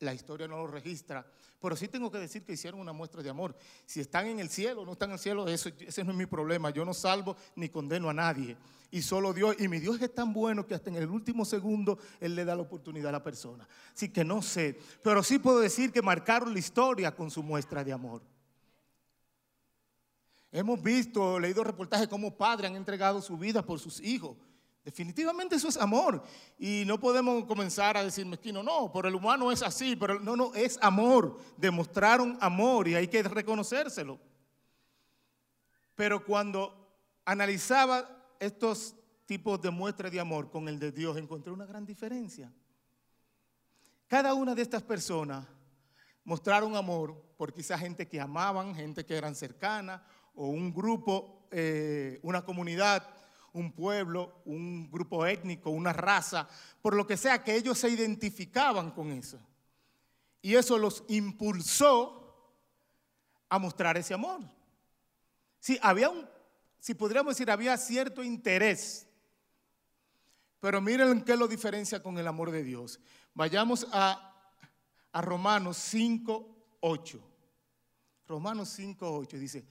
La 0.00 0.12
historia 0.12 0.46
no 0.46 0.58
lo 0.58 0.66
registra. 0.66 1.26
Pero 1.60 1.74
sí 1.74 1.88
tengo 1.88 2.10
que 2.10 2.18
decir 2.18 2.44
que 2.44 2.52
hicieron 2.52 2.80
una 2.80 2.92
muestra 2.92 3.22
de 3.22 3.30
amor. 3.30 3.56
Si 3.84 4.00
están 4.00 4.26
en 4.26 4.38
el 4.38 4.48
cielo 4.48 4.82
o 4.82 4.86
no 4.86 4.92
están 4.92 5.10
en 5.10 5.14
el 5.14 5.18
cielo, 5.18 5.48
eso, 5.48 5.70
ese 5.80 6.04
no 6.04 6.12
es 6.12 6.16
mi 6.16 6.26
problema. 6.26 6.70
Yo 6.70 6.84
no 6.84 6.94
salvo 6.94 7.36
ni 7.56 7.68
condeno 7.68 8.08
a 8.08 8.14
nadie. 8.14 8.56
Y 8.90 9.02
solo 9.02 9.34
Dios, 9.34 9.56
y 9.58 9.66
mi 9.66 9.80
Dios 9.80 10.00
es 10.00 10.14
tan 10.14 10.32
bueno 10.32 10.66
que 10.66 10.74
hasta 10.74 10.88
en 10.88 10.96
el 10.96 11.10
último 11.10 11.44
segundo 11.44 11.98
Él 12.20 12.36
le 12.36 12.44
da 12.44 12.54
la 12.54 12.62
oportunidad 12.62 13.08
a 13.08 13.12
la 13.12 13.22
persona. 13.22 13.68
Así 13.92 14.08
que 14.08 14.24
no 14.24 14.40
sé, 14.40 14.78
pero 15.02 15.22
sí 15.22 15.38
puedo 15.38 15.58
decir 15.58 15.92
que 15.92 16.00
marcaron 16.00 16.52
la 16.52 16.58
historia 16.58 17.14
con 17.14 17.30
su 17.30 17.42
muestra 17.42 17.82
de 17.82 17.92
amor. 17.92 18.22
Hemos 20.50 20.82
visto, 20.82 21.38
leído 21.38 21.62
reportajes 21.62 22.08
cómo 22.08 22.34
padres 22.34 22.70
han 22.70 22.76
entregado 22.76 23.20
su 23.20 23.36
vida 23.36 23.62
por 23.62 23.78
sus 23.78 24.00
hijos. 24.00 24.36
Definitivamente 24.84 25.56
eso 25.56 25.68
es 25.68 25.76
amor. 25.76 26.22
Y 26.58 26.84
no 26.86 26.98
podemos 26.98 27.44
comenzar 27.44 27.96
a 27.96 28.04
decir 28.04 28.24
mezquino, 28.24 28.62
no, 28.62 28.90
por 28.90 29.06
el 29.06 29.14
humano 29.14 29.52
es 29.52 29.62
así, 29.62 29.96
pero 29.96 30.18
no, 30.20 30.36
no, 30.36 30.54
es 30.54 30.78
amor. 30.80 31.38
Demostraron 31.56 32.38
amor 32.40 32.88
y 32.88 32.94
hay 32.94 33.08
que 33.08 33.22
reconocérselo. 33.22 34.18
Pero 35.94 36.24
cuando 36.24 36.74
analizaba 37.24 38.08
estos 38.40 38.94
tipos 39.26 39.60
de 39.60 39.70
muestras 39.70 40.10
de 40.10 40.20
amor 40.20 40.50
con 40.50 40.68
el 40.68 40.78
de 40.78 40.90
Dios, 40.90 41.16
encontré 41.16 41.52
una 41.52 41.66
gran 41.66 41.84
diferencia. 41.84 42.50
Cada 44.06 44.32
una 44.32 44.54
de 44.54 44.62
estas 44.62 44.82
personas 44.82 45.46
mostraron 46.24 46.76
amor 46.76 47.14
por 47.36 47.52
quizá 47.52 47.76
gente 47.76 48.08
que 48.08 48.20
amaban, 48.20 48.74
gente 48.74 49.04
que 49.04 49.16
eran 49.16 49.34
cercanas, 49.34 50.00
o 50.34 50.46
un 50.46 50.72
grupo, 50.72 51.46
eh, 51.50 52.20
una 52.22 52.42
comunidad 52.42 53.06
un 53.58 53.72
pueblo, 53.72 54.40
un 54.44 54.90
grupo 54.90 55.26
étnico, 55.26 55.70
una 55.70 55.92
raza, 55.92 56.48
por 56.80 56.94
lo 56.94 57.06
que 57.06 57.16
sea 57.16 57.42
que 57.42 57.56
ellos 57.56 57.78
se 57.78 57.90
identificaban 57.90 58.92
con 58.92 59.10
eso. 59.12 59.38
Y 60.40 60.54
eso 60.54 60.78
los 60.78 61.04
impulsó 61.08 62.54
a 63.48 63.58
mostrar 63.58 63.96
ese 63.96 64.14
amor. 64.14 64.40
Sí, 65.58 65.78
había 65.82 66.08
un, 66.08 66.28
si 66.78 66.94
podríamos 66.94 67.34
decir, 67.34 67.50
había 67.50 67.76
cierto 67.76 68.22
interés. 68.22 69.06
Pero 70.60 70.80
miren 70.80 71.22
qué 71.22 71.36
lo 71.36 71.48
diferencia 71.48 72.02
con 72.02 72.18
el 72.18 72.26
amor 72.26 72.50
de 72.50 72.62
Dios. 72.62 73.00
Vayamos 73.34 73.86
a, 73.92 74.34
a 75.12 75.20
Romanos 75.20 75.76
5, 75.78 76.56
8. 76.80 77.20
Romanos 78.28 78.68
5, 78.70 79.18
8 79.18 79.38
dice, 79.38 79.64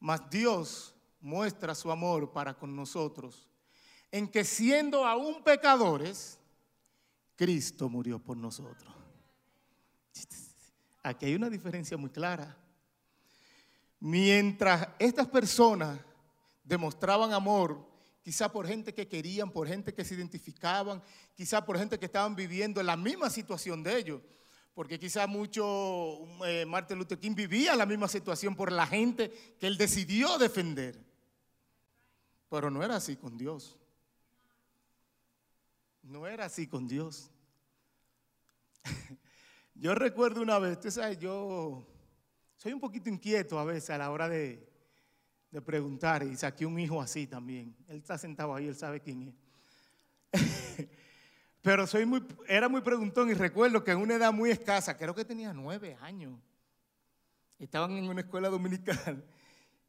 mas 0.00 0.28
Dios 0.30 0.97
muestra 1.20 1.74
su 1.74 1.90
amor 1.90 2.32
para 2.32 2.54
con 2.54 2.74
nosotros, 2.74 3.48
en 4.10 4.28
que 4.28 4.44
siendo 4.44 5.04
aún 5.04 5.42
pecadores, 5.42 6.38
Cristo 7.36 7.88
murió 7.88 8.18
por 8.18 8.36
nosotros. 8.36 8.92
Aquí 11.02 11.26
hay 11.26 11.34
una 11.34 11.48
diferencia 11.48 11.96
muy 11.96 12.10
clara. 12.10 12.56
Mientras 14.00 14.88
estas 14.98 15.26
personas 15.28 15.98
demostraban 16.62 17.32
amor, 17.32 17.86
quizá 18.22 18.50
por 18.50 18.66
gente 18.66 18.92
que 18.92 19.08
querían, 19.08 19.50
por 19.50 19.66
gente 19.66 19.94
que 19.94 20.04
se 20.04 20.14
identificaban, 20.14 21.02
quizá 21.34 21.64
por 21.64 21.78
gente 21.78 21.98
que 21.98 22.06
estaban 22.06 22.36
viviendo 22.36 22.80
en 22.80 22.86
la 22.86 22.96
misma 22.96 23.30
situación 23.30 23.82
de 23.82 23.98
ellos, 23.98 24.20
porque 24.74 24.98
quizá 24.98 25.26
mucho 25.26 26.20
eh, 26.46 26.64
Martin 26.66 26.98
Luther 26.98 27.18
King 27.18 27.34
vivía 27.34 27.74
la 27.74 27.86
misma 27.86 28.06
situación 28.06 28.54
por 28.54 28.70
la 28.70 28.86
gente 28.86 29.56
que 29.58 29.66
él 29.66 29.76
decidió 29.76 30.38
defender. 30.38 31.07
Pero 32.48 32.70
no 32.70 32.82
era 32.82 32.96
así 32.96 33.16
con 33.16 33.36
Dios. 33.36 33.76
No 36.02 36.26
era 36.26 36.46
así 36.46 36.66
con 36.66 36.88
Dios. 36.88 37.30
yo 39.74 39.94
recuerdo 39.94 40.40
una 40.40 40.58
vez, 40.58 40.80
tú 40.80 40.90
sabes, 40.90 41.18
yo 41.18 41.86
soy 42.56 42.72
un 42.72 42.80
poquito 42.80 43.10
inquieto 43.10 43.58
a 43.58 43.64
veces 43.64 43.90
a 43.90 43.98
la 43.98 44.10
hora 44.10 44.28
de, 44.28 44.66
preguntar 45.64 46.22
y 46.22 46.36
saqué 46.36 46.64
un 46.64 46.78
hijo 46.78 47.00
así 47.00 47.26
también. 47.26 47.76
Él 47.88 47.98
está 47.98 48.16
sentado 48.16 48.54
ahí, 48.54 48.68
él 48.68 48.76
sabe 48.76 49.00
quién 49.00 49.22
es. 49.22 49.34
Pero 51.62 51.86
soy 51.86 52.06
muy, 52.06 52.24
era 52.46 52.68
muy 52.68 52.80
preguntón 52.80 53.28
y 53.30 53.34
recuerdo 53.34 53.84
que 53.84 53.90
en 53.90 53.98
una 53.98 54.14
edad 54.14 54.32
muy 54.32 54.50
escasa, 54.50 54.96
creo 54.96 55.14
que 55.14 55.24
tenía 55.24 55.52
nueve 55.52 55.96
años, 56.00 56.38
estaban 57.58 57.92
en 57.92 58.08
una 58.08 58.20
escuela 58.20 58.48
dominical 58.48 59.24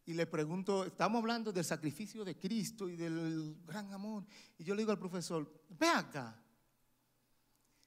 y 0.10 0.14
le 0.16 0.26
pregunto, 0.26 0.86
estamos 0.86 1.20
hablando 1.20 1.52
del 1.52 1.64
sacrificio 1.64 2.26
de 2.26 2.36
Cristo 2.36 2.90
y 2.90 2.96
del 2.96 3.58
gran 3.64 3.94
amor. 3.94 4.26
Y 4.58 4.64
yo 4.64 4.74
le 4.74 4.82
digo 4.82 4.92
al 4.92 4.98
profesor, 4.98 5.48
ve 5.70 5.88
acá, 5.88 6.36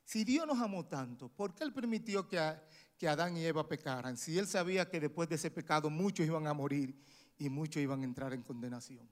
si 0.05 0.23
Dios 0.23 0.47
nos 0.47 0.61
amó 0.61 0.87
tanto, 0.87 1.29
¿por 1.29 1.53
qué 1.53 1.65
Él 1.65 1.73
permitió 1.73 2.29
que, 2.29 2.41
que 2.97 3.09
Adán 3.09 3.37
y 3.37 3.45
Eva 3.45 3.69
pecaran? 3.69 4.17
Si 4.17 4.39
Él 4.39 4.47
sabía 4.47 4.89
que 4.89 5.01
después 5.01 5.29
de 5.29 5.35
ese 5.35 5.51
pecado 5.51 5.91
muchos 5.91 6.25
iban 6.25 6.47
a 6.47 6.55
morir 6.55 6.97
y 7.39 7.49
muchos 7.49 7.83
iban 7.83 8.03
a 8.03 8.05
entrar 8.05 8.33
en 8.33 8.43
condenación. 8.43 9.09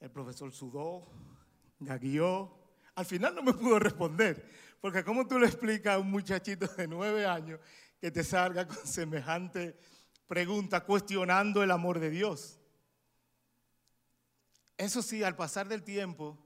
El 0.00 0.10
profesor 0.10 0.50
sudó, 0.50 1.06
gaguió. 1.78 2.56
Al 2.94 3.04
final 3.04 3.34
no 3.34 3.42
me 3.42 3.52
pudo 3.52 3.78
responder, 3.78 4.50
porque 4.80 5.04
¿cómo 5.04 5.28
tú 5.28 5.38
le 5.38 5.44
explicas 5.44 5.96
a 5.96 5.98
un 5.98 6.10
muchachito 6.10 6.66
de 6.68 6.88
nueve 6.88 7.26
años 7.26 7.60
que 8.00 8.10
te 8.10 8.24
salga 8.24 8.66
con 8.66 8.86
semejante 8.86 9.78
pregunta 10.26 10.84
cuestionando 10.84 11.62
el 11.62 11.70
amor 11.70 12.00
de 12.00 12.10
Dios. 12.10 12.58
Eso 14.76 15.02
sí, 15.02 15.22
al 15.22 15.36
pasar 15.36 15.68
del 15.68 15.82
tiempo, 15.82 16.36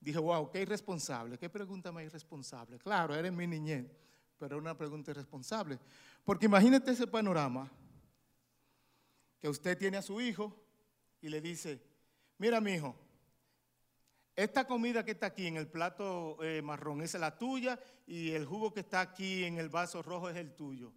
dije, 0.00 0.18
wow, 0.18 0.50
qué 0.50 0.62
irresponsable, 0.62 1.38
qué 1.38 1.48
pregunta 1.48 1.92
más 1.92 2.04
irresponsable. 2.04 2.78
Claro, 2.78 3.14
eres 3.14 3.32
mi 3.32 3.46
niñez, 3.46 3.86
pero 4.38 4.58
una 4.58 4.76
pregunta 4.76 5.12
irresponsable. 5.12 5.78
Porque 6.24 6.46
imagínate 6.46 6.90
ese 6.90 7.06
panorama, 7.06 7.70
que 9.38 9.48
usted 9.48 9.76
tiene 9.76 9.96
a 9.96 10.02
su 10.02 10.20
hijo 10.20 10.56
y 11.20 11.28
le 11.28 11.40
dice, 11.40 11.82
mira 12.38 12.60
mi 12.60 12.74
hijo, 12.74 12.96
esta 14.34 14.66
comida 14.66 15.04
que 15.04 15.10
está 15.10 15.26
aquí 15.26 15.46
en 15.46 15.56
el 15.56 15.68
plato 15.68 16.42
eh, 16.42 16.62
marrón 16.62 17.02
es 17.02 17.14
la 17.14 17.36
tuya 17.36 17.78
y 18.06 18.30
el 18.30 18.46
jugo 18.46 18.72
que 18.72 18.80
está 18.80 19.00
aquí 19.00 19.44
en 19.44 19.58
el 19.58 19.68
vaso 19.68 20.00
rojo 20.00 20.28
es 20.28 20.36
el 20.36 20.54
tuyo 20.54 20.92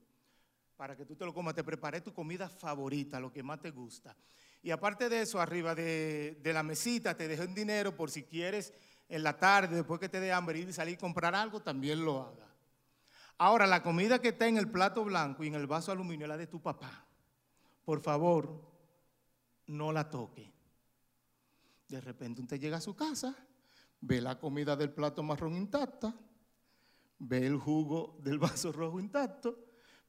para 0.76 0.96
que 0.96 1.06
tú 1.06 1.16
te 1.16 1.26
lo 1.26 1.34
comas. 1.34 1.56
Te 1.56 1.64
preparé 1.64 2.02
tu 2.02 2.14
comida 2.14 2.50
favorita, 2.50 3.20
lo 3.20 3.32
que 3.32 3.44
más 3.44 3.60
te 3.60 3.72
gusta. 3.72 4.16
Y 4.62 4.72
aparte 4.72 5.10
de 5.10 5.22
eso, 5.22 5.40
arriba 5.40 5.76
de, 5.76 6.40
la 6.44 6.64
mesita 6.64 7.16
te 7.16 7.28
dejé 7.28 7.44
un 7.46 7.54
dinero 7.54 7.96
por 7.96 8.10
si 8.10 8.24
quieres 8.24 8.74
en 9.08 9.24
la 9.24 9.38
tarde, 9.38 9.76
después 9.76 10.00
que 10.00 10.10
te 10.10 10.20
dé 10.20 10.32
hambre, 10.32 10.60
ir 10.60 10.70
y 10.70 10.74
salir 10.74 10.96
a 10.96 11.00
comprar 11.00 11.36
algo, 11.36 11.62
también 11.62 12.04
lo 12.04 12.22
haga. 12.22 12.48
Ahora, 13.38 13.68
la 13.68 13.84
comida 13.84 14.20
que 14.20 14.30
está 14.30 14.48
en 14.48 14.58
el 14.58 14.72
plato 14.72 15.04
blanco 15.04 15.44
y 15.44 15.48
en 15.48 15.56
el 15.56 15.68
vaso 15.68 15.92
aluminio 15.92 16.26
es 16.26 16.30
la 16.30 16.38
de 16.38 16.48
tu 16.48 16.62
papá. 16.62 17.06
Por 17.84 18.02
favor, 18.02 18.60
no 19.68 19.92
la 19.92 20.10
toque. 20.10 20.52
De 21.88 22.02
repente 22.02 22.42
usted 22.42 22.60
llega 22.60 22.78
a 22.78 22.82
su 22.82 22.96
casa, 22.96 23.36
ve 24.02 24.20
la 24.22 24.40
comida 24.40 24.76
del 24.76 24.92
plato 24.92 25.22
marrón 25.22 25.56
intacta, 25.56 26.16
ve 27.20 27.46
el 27.46 27.58
jugo 27.58 28.18
del 28.24 28.40
vaso 28.40 28.72
rojo 28.72 29.00
intacto 29.00 29.65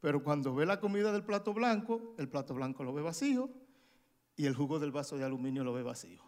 pero 0.07 0.23
cuando 0.23 0.55
ve 0.55 0.65
la 0.65 0.79
comida 0.79 1.11
del 1.11 1.25
plato 1.25 1.53
blanco, 1.53 2.15
el 2.17 2.29
plato 2.29 2.55
blanco 2.55 2.85
lo 2.85 2.93
ve 2.93 3.03
vacío 3.03 3.51
y 4.37 4.47
el 4.47 4.55
jugo 4.55 4.79
del 4.79 4.93
vaso 4.93 5.19
de 5.19 5.25
aluminio 5.25 5.65
lo 5.65 5.73
ve 5.73 5.83
vacío. 5.83 6.23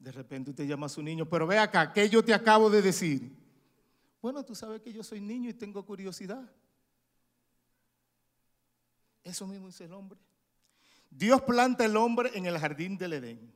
De 0.00 0.10
repente 0.10 0.50
usted 0.50 0.66
llama 0.66 0.86
a 0.86 0.88
su 0.88 1.00
niño, 1.00 1.28
pero 1.28 1.46
ve 1.46 1.60
acá, 1.60 1.92
¿qué 1.92 2.10
yo 2.10 2.24
te 2.24 2.34
acabo 2.34 2.68
de 2.70 2.82
decir? 2.82 3.36
Bueno, 4.20 4.44
tú 4.44 4.56
sabes 4.56 4.80
que 4.82 4.92
yo 4.92 5.04
soy 5.04 5.20
niño 5.20 5.48
y 5.48 5.54
tengo 5.54 5.86
curiosidad. 5.86 6.52
Eso 9.22 9.46
mismo 9.46 9.68
dice 9.68 9.84
el 9.84 9.92
hombre. 9.92 10.18
Dios 11.08 11.40
planta 11.42 11.84
el 11.84 11.96
hombre 11.96 12.32
en 12.34 12.46
el 12.46 12.58
jardín 12.58 12.98
del 12.98 13.12
Edén. 13.12 13.52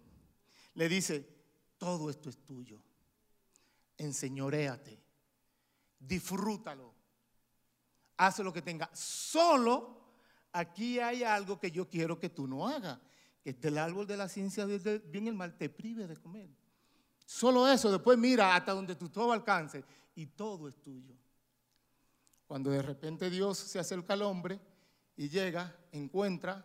Le 0.74 0.88
dice, 0.88 1.28
todo 1.78 2.10
esto 2.10 2.28
es 2.30 2.38
tuyo. 2.44 2.80
Enseñoréate. 3.98 5.00
Disfrútalo 5.98 6.95
hace 8.16 8.42
lo 8.42 8.52
que 8.52 8.62
tenga. 8.62 8.90
Solo 8.92 10.00
aquí 10.52 10.98
hay 10.98 11.22
algo 11.22 11.58
que 11.58 11.70
yo 11.70 11.88
quiero 11.88 12.18
que 12.18 12.30
tú 12.30 12.46
no 12.46 12.66
hagas, 12.66 12.98
que 13.42 13.52
del 13.52 13.78
árbol 13.78 14.06
de 14.06 14.16
la 14.16 14.28
ciencia 14.28 14.66
del 14.66 15.00
bien 15.00 15.26
y 15.26 15.28
el 15.28 15.34
mal 15.34 15.56
te 15.56 15.68
prive 15.68 16.06
de 16.06 16.16
comer. 16.16 16.48
Solo 17.24 17.68
eso, 17.68 17.90
después 17.90 18.16
mira 18.16 18.54
hasta 18.54 18.72
donde 18.72 18.94
tu 18.94 19.08
todo 19.08 19.32
alcance 19.32 19.84
y 20.14 20.26
todo 20.26 20.68
es 20.68 20.80
tuyo. 20.80 21.14
Cuando 22.46 22.70
de 22.70 22.82
repente 22.82 23.28
Dios 23.28 23.58
se 23.58 23.78
acerca 23.78 24.12
al 24.12 24.22
hombre 24.22 24.60
y 25.16 25.28
llega, 25.28 25.76
encuentra 25.90 26.64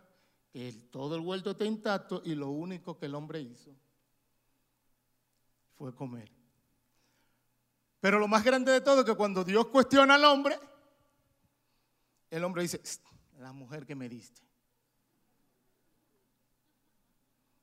que 0.52 0.72
todo 0.90 1.16
el 1.16 1.22
huerto 1.22 1.50
está 1.50 1.64
intacto 1.64 2.22
y 2.24 2.34
lo 2.34 2.50
único 2.50 2.96
que 2.96 3.06
el 3.06 3.14
hombre 3.14 3.40
hizo 3.40 3.74
fue 5.76 5.94
comer. 5.94 6.30
Pero 8.00 8.18
lo 8.18 8.28
más 8.28 8.44
grande 8.44 8.70
de 8.70 8.80
todo 8.80 9.00
es 9.00 9.06
que 9.06 9.14
cuando 9.14 9.42
Dios 9.42 9.66
cuestiona 9.66 10.14
al 10.14 10.24
hombre, 10.24 10.58
el 12.32 12.44
hombre 12.44 12.62
dice, 12.62 12.80
la 13.38 13.52
mujer 13.52 13.84
que 13.84 13.94
me 13.94 14.08
diste. 14.08 14.40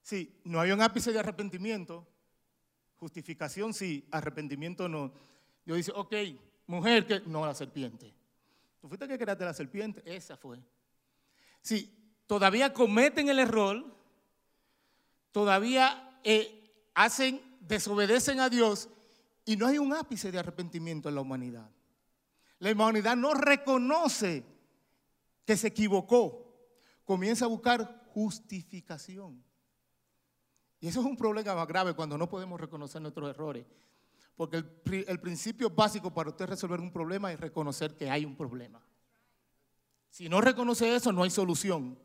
Sí, 0.04 0.40
no 0.44 0.60
hay 0.60 0.72
un 0.72 0.82
ápice 0.82 1.12
de 1.12 1.20
arrepentimiento, 1.20 2.08
justificación 2.98 3.74
sí, 3.74 4.08
arrepentimiento 4.12 4.88
no. 4.88 5.12
Dios 5.66 5.78
dice, 5.78 5.92
ok, 5.96 6.14
mujer 6.68 7.08
que 7.08 7.22
no 7.22 7.46
la 7.46 7.56
serpiente. 7.56 8.14
Tú 8.80 8.88
fuiste 8.88 9.08
que 9.08 9.18
creaste 9.18 9.44
la 9.44 9.54
serpiente, 9.56 10.04
esa 10.06 10.38
fue. 10.38 10.60
Sí, 11.64 11.92
todavía 12.28 12.72
cometen 12.72 13.28
el 13.28 13.40
error, 13.40 13.84
todavía 15.32 16.20
eh, 16.24 16.90
hacen, 16.94 17.42
desobedecen 17.62 18.40
a 18.40 18.50
Dios 18.50 18.88
y 19.46 19.58
no 19.58 19.66
hay 19.66 19.80
un 19.80 19.94
ápice 19.94 20.32
de 20.32 20.38
arrepentimiento 20.38 21.10
en 21.10 21.16
la 21.16 21.22
humanidad. 21.22 21.72
La 22.60 22.72
humanidad 22.72 23.16
no 23.16 23.34
reconoce 23.34 24.59
que 25.50 25.58
se 25.58 25.66
equivocó, 25.66 26.46
comienza 27.04 27.46
a 27.46 27.48
buscar 27.48 28.06
justificación. 28.14 29.44
Y 30.80 30.88
eso 30.88 31.00
es 31.00 31.08
un 31.08 31.18
problema 31.18 31.56
más 31.56 31.68
grave 31.68 31.96
cuando 31.96 32.20
no 32.20 32.30
podemos 32.30 32.62
reconocer 32.62 33.02
nuestros 33.02 33.28
errores. 33.32 33.66
Porque 34.36 34.58
el, 34.58 35.20
principio 35.20 35.72
básico 35.72 36.14
para 36.14 36.30
usted 36.30 36.46
resolver 36.46 36.80
un 36.80 36.92
problema 36.92 37.34
es 37.34 37.40
reconocer 37.40 37.98
que 37.98 38.12
hay 38.12 38.26
un 38.26 38.38
problema. 38.38 38.80
Si 40.12 40.30
no 40.30 40.40
reconoce 40.40 40.96
eso, 40.96 41.12
no 41.12 41.24
hay 41.24 41.32
solución. 41.32 41.98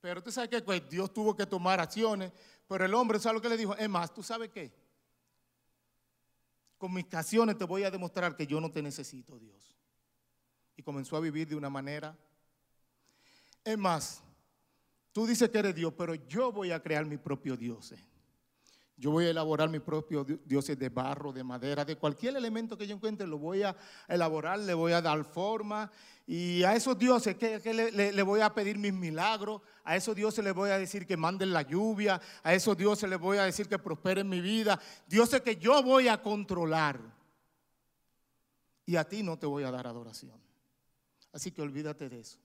Pero 0.00 0.20
usted 0.20 0.30
sabe 0.30 0.50
que 0.50 0.62
pues, 0.62 0.88
Dios 0.88 1.12
tuvo 1.12 1.34
que 1.34 1.46
tomar 1.46 1.80
acciones, 1.80 2.30
pero 2.68 2.84
el 2.84 2.94
hombre, 2.94 3.18
¿sabe 3.18 3.34
lo 3.34 3.42
que 3.42 3.48
le 3.48 3.56
dijo? 3.56 3.74
Es 3.74 3.88
más, 3.88 4.14
¿tú 4.14 4.22
sabes 4.22 4.50
qué? 4.50 4.72
Con 6.78 6.94
mis 6.94 7.12
acciones 7.12 7.58
te 7.58 7.64
voy 7.64 7.82
a 7.82 7.90
demostrar 7.90 8.36
que 8.36 8.46
yo 8.46 8.60
no 8.60 8.70
te 8.70 8.80
necesito, 8.82 9.36
Dios. 9.36 9.79
Y 10.80 10.82
comenzó 10.82 11.14
a 11.14 11.20
vivir 11.20 11.46
de 11.46 11.56
una 11.56 11.68
manera. 11.68 12.16
Es 13.62 13.76
más, 13.76 14.22
Tú 15.12 15.26
dices 15.26 15.50
que 15.50 15.58
eres 15.58 15.74
Dios, 15.74 15.92
pero 15.96 16.14
yo 16.14 16.52
voy 16.52 16.70
a 16.70 16.80
crear 16.80 17.04
mi 17.04 17.16
propio 17.16 17.56
Dios. 17.56 17.94
Yo 18.96 19.10
voy 19.10 19.24
a 19.24 19.30
elaborar 19.30 19.68
mi 19.70 19.80
propio 19.80 20.24
dioses 20.24 20.78
de 20.78 20.88
barro, 20.90 21.32
de 21.32 21.42
madera, 21.42 21.84
de 21.84 21.96
cualquier 21.96 22.36
elemento 22.36 22.76
que 22.76 22.86
yo 22.86 22.94
encuentre, 22.94 23.26
lo 23.26 23.38
voy 23.38 23.62
a 23.62 23.74
elaborar, 24.06 24.58
le 24.58 24.74
voy 24.74 24.92
a 24.92 25.00
dar 25.00 25.24
forma. 25.24 25.90
Y 26.26 26.62
a 26.62 26.76
esos 26.76 26.98
dioses 26.98 27.34
que, 27.36 27.58
le, 27.74 28.22
voy 28.22 28.40
a 28.40 28.54
pedir 28.54 28.78
mis 28.78 28.92
milagros, 28.92 29.62
a 29.84 29.96
esos 29.96 30.14
dioses 30.14 30.44
les 30.44 30.54
voy 30.54 30.70
a 30.70 30.78
decir 30.78 31.06
que 31.06 31.16
manden 31.16 31.52
la 31.52 31.62
lluvia, 31.62 32.20
a 32.42 32.54
esos 32.54 32.76
dioses 32.76 33.08
les 33.08 33.18
voy 33.18 33.38
a 33.38 33.44
decir 33.44 33.68
que 33.68 33.78
prosperen 33.78 34.28
mi 34.28 34.40
vida. 34.40 34.78
Dioses 35.08 35.40
que 35.40 35.56
yo 35.56 35.82
voy 35.82 36.06
a 36.06 36.22
controlar. 36.22 37.00
Y 38.84 38.96
a 38.96 39.08
ti 39.08 39.22
no 39.22 39.38
te 39.38 39.46
voy 39.46 39.64
a 39.64 39.70
dar 39.70 39.86
adoración. 39.86 40.49
Así 41.32 41.50
que 41.52 41.62
olvídate 41.62 42.08
de 42.08 42.20
eso 42.20 42.38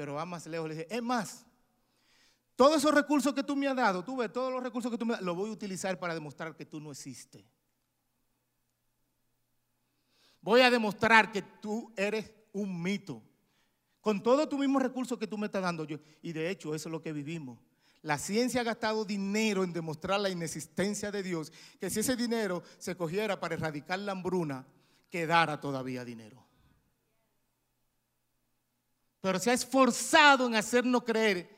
pero 0.00 0.14
va 0.14 0.24
más 0.24 0.46
lejos. 0.46 0.66
Le 0.66 0.74
dije, 0.76 0.96
es 0.96 1.02
más, 1.02 1.44
todos 2.56 2.78
esos 2.78 2.94
recursos 2.94 3.34
que 3.34 3.42
tú 3.42 3.54
me 3.54 3.68
has 3.68 3.76
dado, 3.76 4.02
tú 4.02 4.16
ves, 4.16 4.32
todos 4.32 4.50
los 4.50 4.62
recursos 4.62 4.90
que 4.90 4.96
tú 4.96 5.04
me 5.04 5.12
has 5.12 5.20
dado, 5.20 5.26
los 5.26 5.36
voy 5.36 5.50
a 5.50 5.52
utilizar 5.52 5.98
para 5.98 6.14
demostrar 6.14 6.56
que 6.56 6.64
tú 6.64 6.80
no 6.80 6.90
existes. 6.90 7.44
Voy 10.40 10.62
a 10.62 10.70
demostrar 10.70 11.30
que 11.30 11.42
tú 11.42 11.92
eres 11.94 12.32
un 12.54 12.82
mito. 12.82 13.22
Con 14.00 14.22
todos 14.22 14.48
tus 14.48 14.58
mismos 14.58 14.80
recursos 14.80 15.18
que 15.18 15.26
tú 15.26 15.36
me 15.36 15.44
estás 15.44 15.60
dando 15.60 15.84
yo. 15.84 15.98
Y 16.22 16.32
de 16.32 16.48
hecho, 16.48 16.74
eso 16.74 16.88
es 16.88 16.92
lo 16.92 17.02
que 17.02 17.12
vivimos. 17.12 17.58
La 18.00 18.16
ciencia 18.16 18.62
ha 18.62 18.64
gastado 18.64 19.04
dinero 19.04 19.64
en 19.64 19.74
demostrar 19.74 20.18
la 20.18 20.30
inexistencia 20.30 21.10
de 21.10 21.22
Dios, 21.22 21.52
que 21.78 21.90
si 21.90 22.00
ese 22.00 22.16
dinero 22.16 22.62
se 22.78 22.96
cogiera 22.96 23.38
para 23.38 23.54
erradicar 23.54 23.98
la 23.98 24.12
hambruna, 24.12 24.66
quedara 25.10 25.60
todavía 25.60 26.06
dinero 26.06 26.49
pero 29.20 29.38
se 29.38 29.50
ha 29.50 29.54
esforzado 29.54 30.46
en 30.46 30.54
hacernos 30.54 31.04
creer 31.04 31.48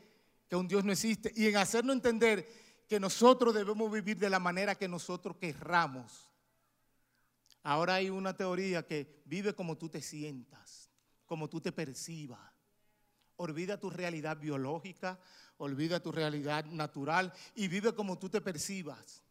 que 0.49 0.57
un 0.57 0.69
Dios 0.69 0.85
no 0.85 0.93
existe 0.93 1.33
y 1.35 1.47
en 1.47 1.57
hacernos 1.57 1.97
entender 1.97 2.47
que 2.89 3.01
nosotros 3.01 3.55
debemos 3.55 3.91
vivir 3.91 4.19
de 4.19 4.29
la 4.29 4.39
manera 4.39 4.75
que 4.75 4.89
nosotros 4.89 5.37
querramos. 5.37 6.31
Ahora 7.63 7.95
hay 7.95 8.11
una 8.11 8.37
teoría 8.37 8.87
que 8.87 9.23
vive 9.25 9.55
como 9.55 9.79
tú 9.79 9.89
te 9.89 10.03
sientas, 10.03 10.91
como 11.25 11.49
tú 11.49 11.61
te 11.61 11.73
percibas. 11.73 12.53
Olvida 13.37 13.79
tu 13.79 13.89
realidad 13.89 14.37
biológica, 14.37 15.19
olvida 15.59 16.01
tu 16.01 16.13
realidad 16.13 16.65
natural 16.67 17.33
y 17.55 17.69
vive 17.69 17.95
como 17.95 18.19
tú 18.19 18.29
te 18.29 18.41
percibas. 18.41 19.23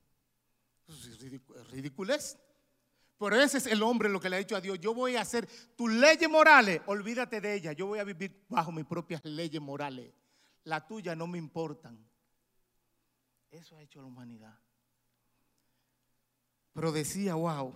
Es 0.87 1.69
ridículo. 1.69 2.13
Pero 3.21 3.39
ese 3.39 3.59
es 3.59 3.67
el 3.67 3.83
hombre 3.83 4.09
lo 4.09 4.19
que 4.19 4.31
le 4.31 4.37
ha 4.37 4.39
dicho 4.39 4.55
a 4.55 4.61
Dios. 4.61 4.79
Yo 4.79 4.95
voy 4.95 5.15
a 5.15 5.21
hacer 5.21 5.47
tus 5.75 5.91
leyes 5.91 6.27
morales, 6.27 6.81
olvídate 6.87 7.39
de 7.39 7.53
ellas. 7.53 7.75
Yo 7.75 7.85
voy 7.85 7.99
a 7.99 8.03
vivir 8.03 8.43
bajo 8.49 8.71
mis 8.71 8.83
propias 8.83 9.23
leyes 9.23 9.61
morales. 9.61 10.11
Las 10.63 10.87
tuyas 10.87 11.15
no 11.15 11.27
me 11.27 11.37
importan. 11.37 12.03
Eso 13.51 13.77
ha 13.77 13.81
hecho 13.83 14.01
la 14.01 14.07
humanidad. 14.07 14.57
Pero 16.73 16.91
decía, 16.91 17.35
wow, 17.35 17.71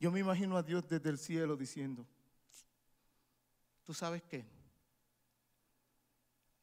yo 0.00 0.10
me 0.10 0.18
imagino 0.18 0.56
a 0.56 0.64
Dios 0.64 0.88
desde 0.88 1.10
el 1.10 1.18
cielo 1.18 1.56
diciendo, 1.56 2.04
¿tú 3.84 3.94
sabes 3.94 4.24
qué? 4.24 4.44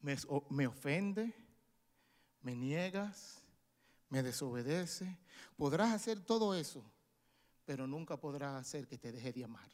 Me, 0.02 0.14
me 0.50 0.66
ofende, 0.66 1.34
me 2.42 2.54
niegas, 2.54 3.42
me 4.10 4.22
desobedece. 4.22 5.16
Podrás 5.56 5.94
hacer 5.94 6.20
todo 6.20 6.54
eso 6.54 6.84
pero 7.70 7.86
nunca 7.86 8.16
podrás 8.16 8.60
hacer 8.60 8.88
que 8.88 8.98
te 8.98 9.12
deje 9.12 9.32
de 9.32 9.44
amar. 9.44 9.70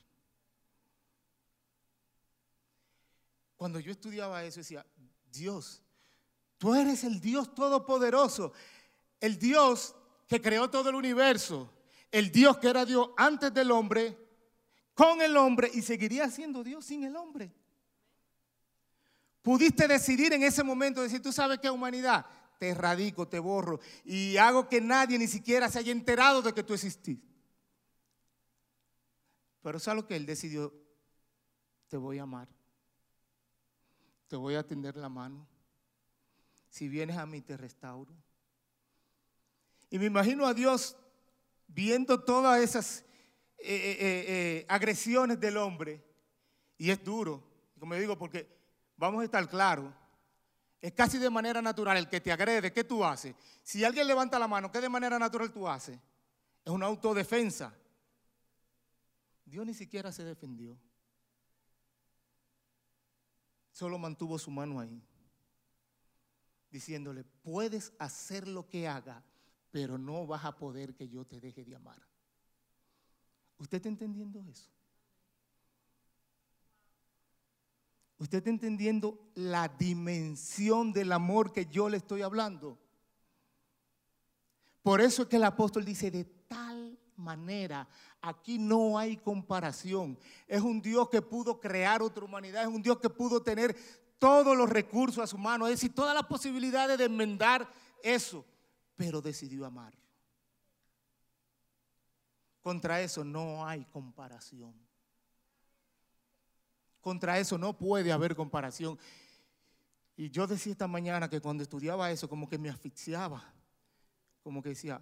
Cuando 3.57 3.81
yo 3.81 3.91
estudiaba 3.91 4.45
eso, 4.45 4.61
decía, 4.61 4.85
Dios, 5.33 5.81
tú 6.59 6.75
eres 6.75 7.05
el 7.05 7.23
Dios 7.23 7.55
todopoderoso, 7.55 8.53
el 9.19 9.39
Dios 9.39 9.95
que 10.29 10.43
creó 10.43 10.69
todo 10.69 10.91
el 10.91 10.95
universo, 10.95 11.73
el 12.13 12.31
Dios 12.31 12.59
que 12.59 12.69
era 12.69 12.85
Dios 12.85 13.09
antes 13.17 13.55
del 13.55 13.71
hombre, 13.71 14.15
con 14.93 15.23
el 15.23 15.35
hombre 15.35 15.71
y 15.73 15.81
seguiría 15.81 16.29
siendo 16.29 16.63
Dios 16.63 16.85
sin 16.85 17.03
el 17.03 17.17
hombre. 17.17 17.51
Pudiste 19.41 19.89
decidir 19.89 20.35
en 20.35 20.43
ese 20.43 20.63
momento, 20.63 21.01
decir, 21.01 21.23
tú 21.23 21.33
sabes 21.33 21.61
qué 21.61 21.71
humanidad, 21.71 22.27
te 22.59 22.69
erradico, 22.69 23.27
te 23.27 23.39
borro 23.39 23.81
y 24.05 24.37
hago 24.37 24.69
que 24.69 24.83
nadie 24.83 25.19
ni 25.19 25.29
siquiera 25.29 25.71
se 25.71 25.79
haya 25.79 25.93
enterado 25.93 26.43
de 26.43 26.53
que 26.53 26.63
tú 26.63 26.75
existís. 26.75 27.21
Pero 29.67 29.79
es 29.79 29.89
algo 29.89 30.07
que 30.07 30.15
él 30.15 30.25
decidió, 30.27 30.73
te 31.89 31.97
voy 31.97 32.21
a 32.21 32.23
amar, 32.23 32.47
te 34.29 34.37
voy 34.37 34.55
a 34.55 34.65
tender 34.65 34.97
la 34.97 35.09
mano, 35.09 35.45
si 36.69 36.89
vienes 36.89 37.17
a 37.17 37.27
mí 37.27 37.41
te 37.41 37.57
restauro. 37.57 38.15
Y 39.91 39.99
me 39.99 40.05
imagino 40.05 40.47
a 40.47 40.55
Dios 40.55 40.97
viendo 41.67 42.23
todas 42.23 42.63
esas 42.63 43.01
eh, 43.59 43.67
eh, 43.67 44.25
eh, 44.29 44.67
agresiones 44.69 45.41
del 45.41 45.57
hombre, 45.57 46.01
y 46.79 46.89
es 46.91 47.03
duro, 47.03 47.43
como 47.81 47.97
digo, 47.97 48.17
porque 48.17 48.49
vamos 48.97 49.23
a 49.23 49.25
estar 49.25 49.49
claros, 49.49 49.93
es 50.81 50.93
casi 50.93 51.19
de 51.19 51.29
manera 51.29 51.61
natural 51.61 51.97
el 51.97 52.09
que 52.09 52.21
te 52.21 52.31
agrede, 52.31 52.73
¿qué 52.73 52.85
tú 52.85 53.05
haces? 53.05 53.35
Si 53.65 53.83
alguien 53.83 54.07
levanta 54.07 54.39
la 54.39 54.47
mano, 54.47 54.71
¿qué 54.71 54.81
de 54.81 54.89
manera 54.89 55.19
natural 55.19 55.51
tú 55.51 55.67
haces? 55.67 55.99
Es 56.65 56.71
una 56.71 56.87
autodefensa. 56.87 57.75
Dios 59.47 59.65
ni 59.65 59.73
siquiera 59.73 60.13
se 60.13 60.25
defendió. 60.25 60.77
Solo 63.73 63.99
mantuvo 63.99 64.39
su 64.39 64.51
mano 64.51 64.81
ahí, 64.81 65.03
diciéndole, 66.71 67.25
puedes 67.25 67.93
hacer 67.99 68.49
lo 68.49 68.69
que 68.69 68.89
haga, 68.89 69.23
pero 69.71 69.99
no 69.99 70.27
vas 70.27 70.45
a 70.45 70.57
poder 70.57 70.95
que 70.95 71.09
yo 71.09 71.25
te 71.25 71.41
deje 71.41 71.65
de 71.65 71.77
amar. 71.77 72.03
¿Usted 73.59 73.77
está 73.77 73.89
entendiendo 73.89 74.43
eso? 74.43 74.71
¿Usted 78.19 78.39
está 78.39 78.51
entendiendo 78.51 79.31
la 79.35 79.69
dimensión 79.69 80.93
del 80.93 81.13
amor 81.13 81.53
que 81.53 81.67
yo 81.67 81.89
le 81.89 81.99
estoy 81.99 82.23
hablando? 82.23 82.79
Por 84.83 85.01
eso 85.01 85.23
es 85.23 85.29
que 85.29 85.37
el 85.37 85.45
apóstol 85.45 85.85
dice, 85.85 86.11
de 86.11 86.25
tal 86.25 86.66
manera. 87.27 87.89
Aquí 88.23 88.59
no 88.59 88.99
hay 88.99 89.17
comparación. 89.17 90.17
Es 90.47 90.63
un 90.63 90.81
Dios 90.81 91.09
que 91.11 91.21
pudo 91.21 91.61
crear 91.61 92.01
otra 92.01 92.25
humanidad, 92.25 92.63
es 92.63 92.69
un 92.69 92.83
Dios 92.83 92.99
que 92.99 93.11
pudo 93.11 93.43
tener 93.43 93.77
todos 94.19 94.57
los 94.57 94.71
recursos 94.71 95.23
a 95.23 95.27
su 95.27 95.37
mano, 95.37 95.67
es 95.67 95.73
decir, 95.75 95.95
todas 95.95 96.15
las 96.15 96.25
posibilidades 96.25 96.97
de 96.97 97.05
enmendar 97.05 97.69
eso, 98.03 98.45
pero 98.97 99.21
decidió 99.21 99.67
amar. 99.67 99.93
Contra 102.63 103.01
eso 103.01 103.25
no 103.25 103.67
hay 103.67 103.85
comparación. 103.87 104.75
contra 107.01 107.39
eso 107.39 107.57
no 107.57 107.79
puede 107.79 108.11
haber 108.11 108.35
comparación. 108.35 108.99
Y 110.17 110.31
yo 110.31 110.47
decía 110.47 110.73
esta 110.73 110.89
mañana 110.89 111.31
que 111.31 111.41
cuando 111.41 111.63
estudiaba 111.63 112.11
eso, 112.11 112.29
como 112.29 112.49
que 112.49 112.59
me 112.59 112.69
asfixiaba, 112.69 113.45
como 114.43 114.61
que 114.61 114.71
decía, 114.71 115.01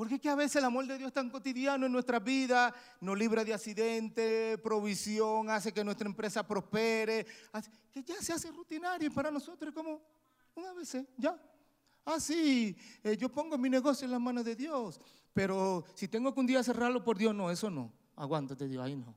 porque 0.00 0.14
es 0.14 0.20
que 0.22 0.30
a 0.30 0.34
veces 0.34 0.56
el 0.56 0.64
amor 0.64 0.86
de 0.86 0.96
Dios 0.96 1.08
es 1.08 1.12
tan 1.12 1.28
cotidiano 1.28 1.84
en 1.84 1.92
nuestra 1.92 2.18
vida, 2.18 2.74
nos 3.02 3.18
libra 3.18 3.44
de 3.44 3.52
accidentes, 3.52 4.58
provisión, 4.60 5.50
hace 5.50 5.74
que 5.74 5.84
nuestra 5.84 6.08
empresa 6.08 6.42
prospere, 6.42 7.26
que 7.92 8.02
ya 8.02 8.14
se 8.22 8.32
hace 8.32 8.50
rutinario 8.50 9.08
y 9.08 9.10
para 9.10 9.30
nosotros 9.30 9.68
es 9.68 9.74
como 9.74 10.00
una 10.54 10.72
vez, 10.72 10.96
ya. 11.18 11.38
Ah, 12.06 12.18
sí, 12.18 12.74
eh, 13.04 13.14
yo 13.14 13.28
pongo 13.30 13.58
mi 13.58 13.68
negocio 13.68 14.06
en 14.06 14.12
las 14.12 14.20
manos 14.22 14.42
de 14.42 14.56
Dios, 14.56 14.98
pero 15.34 15.84
si 15.94 16.08
tengo 16.08 16.32
que 16.32 16.40
un 16.40 16.46
día 16.46 16.62
cerrarlo 16.62 17.04
por 17.04 17.18
Dios, 17.18 17.34
no, 17.34 17.50
eso 17.50 17.68
no. 17.68 17.92
Aguántate, 18.16 18.68
Dios, 18.68 18.82
ahí 18.82 18.96
no. 18.96 19.14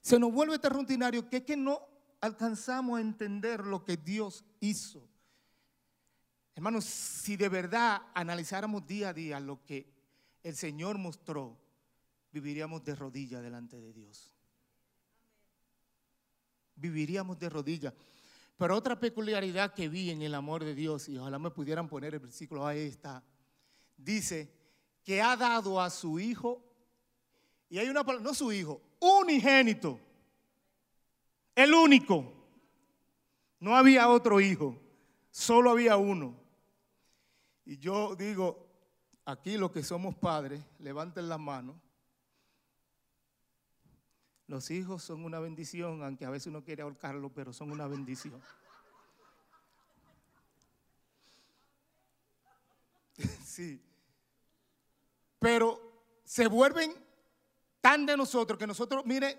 Se 0.00 0.18
nos 0.18 0.32
vuelve 0.32 0.58
tan 0.58 0.72
rutinario 0.72 1.28
que 1.28 1.36
es 1.36 1.42
que 1.44 1.58
no 1.58 1.86
alcanzamos 2.22 2.96
a 2.96 3.02
entender 3.02 3.66
lo 3.66 3.84
que 3.84 3.98
Dios 3.98 4.42
hizo. 4.60 5.06
Hermanos, 6.54 6.84
si 6.84 7.36
de 7.36 7.48
verdad 7.48 8.02
analizáramos 8.14 8.86
día 8.86 9.08
a 9.08 9.12
día 9.12 9.40
lo 9.40 9.64
que 9.64 9.92
el 10.42 10.54
Señor 10.54 10.98
mostró, 10.98 11.58
viviríamos 12.30 12.84
de 12.84 12.94
rodillas 12.94 13.42
delante 13.42 13.80
de 13.80 13.92
Dios. 13.92 14.32
Viviríamos 16.76 17.38
de 17.38 17.48
rodillas. 17.48 17.94
Pero 18.56 18.76
otra 18.76 18.98
peculiaridad 18.98 19.74
que 19.74 19.88
vi 19.88 20.10
en 20.10 20.22
el 20.22 20.34
amor 20.34 20.62
de 20.64 20.74
Dios, 20.74 21.08
y 21.08 21.18
ojalá 21.18 21.38
me 21.38 21.50
pudieran 21.50 21.88
poner 21.88 22.14
el 22.14 22.20
versículo, 22.20 22.64
ahí 22.64 22.86
está, 22.86 23.24
dice 23.96 24.52
que 25.02 25.20
ha 25.20 25.36
dado 25.36 25.80
a 25.80 25.90
su 25.90 26.20
hijo, 26.20 26.64
y 27.68 27.78
hay 27.78 27.88
una 27.88 28.04
palabra, 28.04 28.28
no 28.28 28.34
su 28.34 28.52
hijo, 28.52 28.80
unigénito, 29.00 29.98
el 31.54 31.74
único. 31.74 32.32
No 33.58 33.74
había 33.76 34.08
otro 34.08 34.40
hijo, 34.40 34.78
solo 35.30 35.70
había 35.70 35.96
uno. 35.96 36.43
Y 37.66 37.78
yo 37.78 38.14
digo, 38.14 38.66
aquí 39.24 39.56
los 39.56 39.70
que 39.70 39.82
somos 39.82 40.14
padres, 40.14 40.62
levanten 40.78 41.28
las 41.28 41.40
manos. 41.40 41.76
Los 44.46 44.70
hijos 44.70 45.02
son 45.02 45.24
una 45.24 45.40
bendición, 45.40 46.02
aunque 46.02 46.26
a 46.26 46.30
veces 46.30 46.48
uno 46.48 46.62
quiere 46.62 46.82
ahorcarlo, 46.82 47.32
pero 47.32 47.52
son 47.52 47.70
una 47.70 47.86
bendición. 47.86 48.40
Sí. 53.44 53.80
Pero 55.38 55.80
se 56.24 56.48
vuelven 56.48 56.92
tan 57.80 58.04
de 58.06 58.16
nosotros 58.16 58.58
que 58.58 58.66
nosotros, 58.66 59.06
mire, 59.06 59.38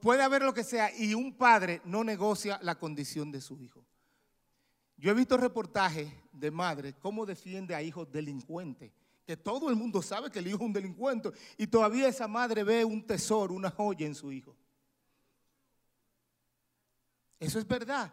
puede 0.00 0.22
haber 0.22 0.42
lo 0.42 0.54
que 0.54 0.64
sea 0.64 0.90
y 0.96 1.12
un 1.12 1.36
padre 1.36 1.82
no 1.84 2.02
negocia 2.04 2.58
la 2.62 2.78
condición 2.78 3.30
de 3.30 3.42
su 3.42 3.60
hijo. 3.60 3.84
Yo 4.96 5.10
he 5.10 5.14
visto 5.14 5.36
reportajes 5.36 6.12
de 6.32 6.50
madres 6.50 6.94
cómo 7.00 7.26
defiende 7.26 7.74
a 7.74 7.82
hijos 7.82 8.10
delincuentes, 8.10 8.92
que 9.26 9.36
todo 9.36 9.70
el 9.70 9.76
mundo 9.76 10.02
sabe 10.02 10.30
que 10.30 10.38
el 10.38 10.46
hijo 10.46 10.56
es 10.56 10.62
un 10.62 10.72
delincuente 10.72 11.30
y 11.56 11.66
todavía 11.66 12.08
esa 12.08 12.28
madre 12.28 12.62
ve 12.62 12.84
un 12.84 13.06
tesoro, 13.06 13.54
una 13.54 13.70
joya 13.70 14.06
en 14.06 14.14
su 14.14 14.30
hijo. 14.30 14.56
Eso 17.40 17.58
es 17.58 17.66
verdad, 17.66 18.12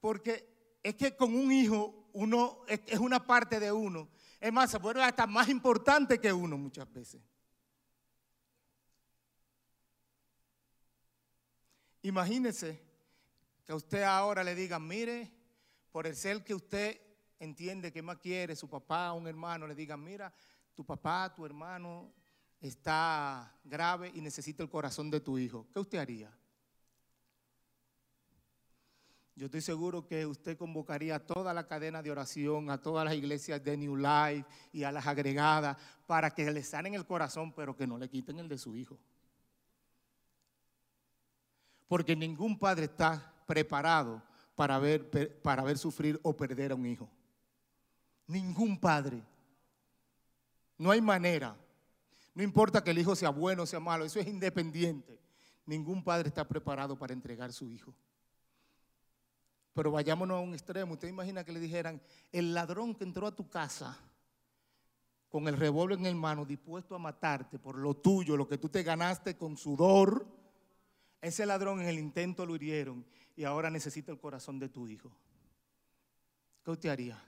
porque 0.00 0.78
es 0.82 0.94
que 0.94 1.16
con 1.16 1.34
un 1.34 1.52
hijo 1.52 2.08
uno 2.12 2.64
es 2.66 2.98
una 2.98 3.24
parte 3.24 3.60
de 3.60 3.70
uno. 3.70 4.08
Es 4.40 4.52
más, 4.52 4.70
se 4.70 4.78
vuelve 4.78 5.02
hasta 5.02 5.26
más 5.26 5.48
importante 5.48 6.20
que 6.20 6.32
uno 6.32 6.56
muchas 6.56 6.90
veces. 6.92 7.20
Imagínese 12.02 12.82
que 13.64 13.72
a 13.72 13.76
usted 13.76 14.02
ahora 14.02 14.44
le 14.44 14.54
digan, 14.54 14.86
mire, 14.86 15.32
por 15.94 16.08
el 16.08 16.16
ser 16.16 16.42
que 16.42 16.56
usted 16.56 17.00
entiende 17.38 17.92
que 17.92 18.02
más 18.02 18.16
quiere, 18.16 18.56
su 18.56 18.68
papá, 18.68 19.12
un 19.12 19.28
hermano, 19.28 19.64
le 19.64 19.76
digan, 19.76 20.02
mira, 20.02 20.34
tu 20.74 20.84
papá, 20.84 21.32
tu 21.32 21.46
hermano 21.46 22.12
está 22.60 23.56
grave 23.62 24.10
y 24.12 24.20
necesita 24.20 24.64
el 24.64 24.68
corazón 24.68 25.08
de 25.08 25.20
tu 25.20 25.38
hijo. 25.38 25.68
¿Qué 25.72 25.78
usted 25.78 25.98
haría? 25.98 26.36
Yo 29.36 29.46
estoy 29.46 29.60
seguro 29.60 30.04
que 30.04 30.26
usted 30.26 30.58
convocaría 30.58 31.14
a 31.14 31.24
toda 31.24 31.54
la 31.54 31.68
cadena 31.68 32.02
de 32.02 32.10
oración, 32.10 32.70
a 32.70 32.82
todas 32.82 33.04
las 33.04 33.14
iglesias 33.14 33.62
de 33.62 33.76
New 33.76 33.94
Life 33.94 34.46
y 34.72 34.82
a 34.82 34.90
las 34.90 35.06
agregadas 35.06 35.76
para 36.08 36.32
que 36.32 36.50
le 36.50 36.64
sanen 36.64 36.94
el 36.94 37.06
corazón, 37.06 37.52
pero 37.52 37.76
que 37.76 37.86
no 37.86 37.98
le 37.98 38.10
quiten 38.10 38.40
el 38.40 38.48
de 38.48 38.58
su 38.58 38.74
hijo. 38.74 38.98
Porque 41.86 42.16
ningún 42.16 42.58
padre 42.58 42.86
está 42.86 43.32
preparado 43.46 44.33
para 44.54 44.78
ver, 44.78 45.40
para 45.42 45.62
ver 45.62 45.78
sufrir 45.78 46.20
o 46.22 46.36
perder 46.36 46.72
a 46.72 46.74
un 46.74 46.86
hijo. 46.86 47.08
Ningún 48.26 48.78
padre. 48.78 49.22
No 50.78 50.90
hay 50.90 51.00
manera. 51.00 51.56
No 52.34 52.42
importa 52.42 52.82
que 52.82 52.90
el 52.90 52.98
hijo 52.98 53.14
sea 53.14 53.30
bueno 53.30 53.62
o 53.62 53.66
sea 53.66 53.80
malo, 53.80 54.04
eso 54.04 54.18
es 54.18 54.26
independiente. 54.26 55.18
Ningún 55.66 56.02
padre 56.02 56.28
está 56.28 56.46
preparado 56.46 56.98
para 56.98 57.12
entregar 57.12 57.52
su 57.52 57.68
hijo. 57.68 57.94
Pero 59.72 59.90
vayámonos 59.90 60.36
a 60.36 60.40
un 60.40 60.52
extremo. 60.52 60.94
Usted 60.94 61.08
imagina 61.08 61.44
que 61.44 61.52
le 61.52 61.60
dijeran, 61.60 62.00
el 62.32 62.54
ladrón 62.54 62.94
que 62.94 63.04
entró 63.04 63.26
a 63.26 63.34
tu 63.34 63.48
casa 63.48 63.98
con 65.28 65.48
el 65.48 65.56
revólver 65.56 65.98
en 65.98 66.06
el 66.06 66.14
mano, 66.14 66.44
dispuesto 66.44 66.94
a 66.94 66.98
matarte 66.98 67.58
por 67.58 67.76
lo 67.76 67.94
tuyo, 67.94 68.36
lo 68.36 68.46
que 68.46 68.58
tú 68.58 68.68
te 68.68 68.84
ganaste 68.84 69.36
con 69.36 69.56
sudor, 69.56 70.26
ese 71.20 71.44
ladrón 71.44 71.80
en 71.80 71.88
el 71.88 71.98
intento 71.98 72.46
lo 72.46 72.54
hirieron 72.54 73.04
y 73.36 73.44
ahora 73.44 73.70
necesita 73.70 74.12
el 74.12 74.18
corazón 74.18 74.58
de 74.58 74.68
tu 74.68 74.86
hijo. 74.86 75.10
¿Qué 76.64 76.70
usted 76.70 76.88
haría? 76.88 77.22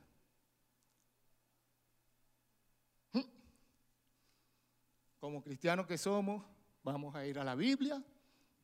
Como 5.18 5.42
cristianos 5.42 5.86
que 5.86 5.98
somos, 5.98 6.44
vamos 6.84 7.14
a 7.14 7.26
ir 7.26 7.38
a 7.38 7.44
la 7.44 7.54
Biblia 7.54 8.02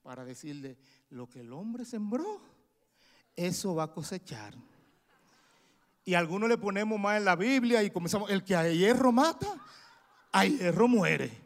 para 0.03 0.25
decirle, 0.25 0.79
lo 1.11 1.29
que 1.29 1.41
el 1.41 1.53
hombre 1.53 1.85
sembró, 1.85 2.41
eso 3.35 3.75
va 3.75 3.85
a 3.85 3.93
cosechar. 3.93 4.55
Y 6.05 6.15
algunos 6.15 6.49
le 6.49 6.59
ponemos 6.59 6.99
más 6.99 7.19
en 7.19 7.25
la 7.25 7.37
Biblia 7.37 7.83
y 7.83 7.91
comenzamos, 7.91 8.31
el 8.31 8.45
que 8.45 8.57
a 8.57 8.69
hierro 8.69 9.13
mata, 9.13 9.61
a 10.33 10.45
hierro 10.45 10.89
muere. 10.89 11.42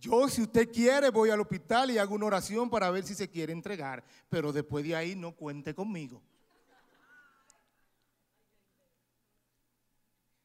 Yo, 0.00 0.28
si 0.28 0.42
usted 0.42 0.70
quiere, 0.70 1.10
voy 1.10 1.30
al 1.30 1.40
hospital 1.40 1.90
y 1.90 1.98
hago 1.98 2.14
una 2.14 2.26
oración 2.26 2.70
para 2.70 2.90
ver 2.90 3.04
si 3.04 3.14
se 3.14 3.28
quiere 3.28 3.52
entregar, 3.52 4.04
pero 4.28 4.52
después 4.52 4.84
de 4.84 4.94
ahí 4.94 5.16
no 5.16 5.34
cuente 5.34 5.74
conmigo. 5.74 6.22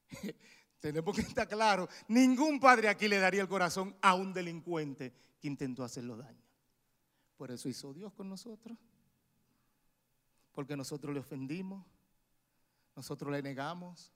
Tenemos 0.79 1.15
que 1.15 1.21
estar 1.21 1.47
claro, 1.47 1.87
ningún 2.07 2.59
padre 2.59 2.89
aquí 2.89 3.07
le 3.07 3.19
daría 3.19 3.41
el 3.41 3.47
corazón 3.47 3.95
a 4.01 4.15
un 4.15 4.33
delincuente 4.33 5.13
que 5.39 5.47
intentó 5.47 5.83
hacerlo 5.83 6.17
daño. 6.17 6.43
Por 7.37 7.51
eso 7.51 7.69
hizo 7.69 7.93
Dios 7.93 8.11
con 8.13 8.29
nosotros. 8.29 8.77
Porque 10.51 10.75
nosotros 10.75 11.13
le 11.13 11.19
ofendimos, 11.19 11.85
nosotros 12.95 13.31
le 13.31 13.41
negamos, 13.41 14.11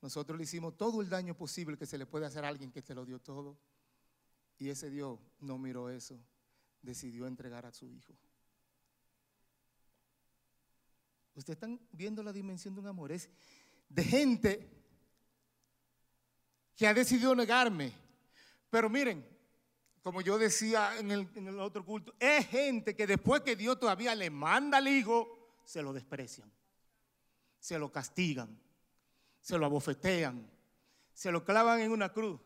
nosotros 0.00 0.38
le 0.38 0.44
hicimos 0.44 0.76
todo 0.76 1.02
el 1.02 1.08
daño 1.08 1.36
posible 1.36 1.76
que 1.76 1.86
se 1.86 1.98
le 1.98 2.06
puede 2.06 2.26
hacer 2.26 2.44
a 2.44 2.48
alguien 2.48 2.70
que 2.70 2.82
te 2.82 2.94
lo 2.94 3.04
dio 3.04 3.18
todo. 3.18 3.58
Y 4.58 4.70
ese 4.70 4.90
Dios 4.90 5.18
no 5.40 5.58
miró 5.58 5.90
eso, 5.90 6.18
decidió 6.82 7.26
entregar 7.26 7.66
a 7.66 7.72
su 7.72 7.90
hijo. 7.90 8.14
Ustedes 11.34 11.56
están 11.56 11.78
viendo 11.92 12.22
la 12.22 12.32
dimensión 12.32 12.74
de 12.74 12.80
un 12.80 12.86
amor. 12.86 13.12
Es 13.12 13.28
de 13.88 14.02
gente 14.02 14.70
que 16.74 16.86
ha 16.86 16.94
decidido 16.94 17.34
negarme. 17.34 17.92
Pero 18.70 18.88
miren, 18.88 19.26
como 20.02 20.22
yo 20.22 20.38
decía 20.38 20.98
en 20.98 21.10
el, 21.10 21.28
en 21.34 21.48
el, 21.48 21.60
otro 21.60 21.84
culto, 21.84 22.14
es 22.18 22.46
gente 22.46 22.96
que 22.96 23.06
después 23.06 23.42
que 23.42 23.56
Dios 23.56 23.78
todavía 23.78 24.14
le 24.14 24.30
manda 24.30 24.78
al 24.78 24.88
hijo, 24.88 25.60
se 25.64 25.82
lo 25.82 25.92
desprecian, 25.92 26.50
se 27.58 27.78
lo 27.78 27.90
castigan, 27.92 28.58
se 29.40 29.58
lo 29.58 29.66
abofetean, 29.66 30.48
se 31.12 31.30
lo 31.30 31.44
clavan 31.44 31.80
en 31.80 31.90
una 31.90 32.12
cruz. 32.12 32.40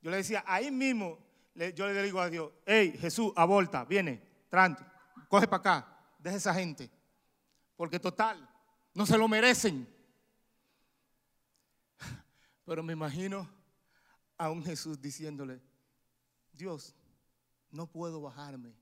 Yo 0.00 0.10
le 0.10 0.16
decía, 0.16 0.42
ahí 0.46 0.70
mismo 0.70 1.18
yo 1.54 1.86
le 1.86 2.02
digo 2.02 2.20
a 2.20 2.30
Dios, 2.30 2.52
hey 2.66 2.96
Jesús, 2.98 3.32
aborta, 3.36 3.84
viene, 3.84 4.22
tranqui, 4.48 4.84
coge 5.28 5.46
para 5.46 5.60
acá, 5.60 5.98
deja 6.18 6.36
esa 6.36 6.54
gente. 6.54 6.90
Porque 7.76 7.98
total, 7.98 8.48
no 8.94 9.06
se 9.06 9.18
lo 9.18 9.28
merecen. 9.28 9.88
Pero 12.64 12.82
me 12.82 12.92
imagino 12.92 13.48
a 14.36 14.50
un 14.50 14.64
Jesús 14.64 15.00
diciéndole, 15.00 15.60
Dios, 16.52 16.94
no 17.70 17.86
puedo 17.86 18.20
bajarme. 18.20 18.74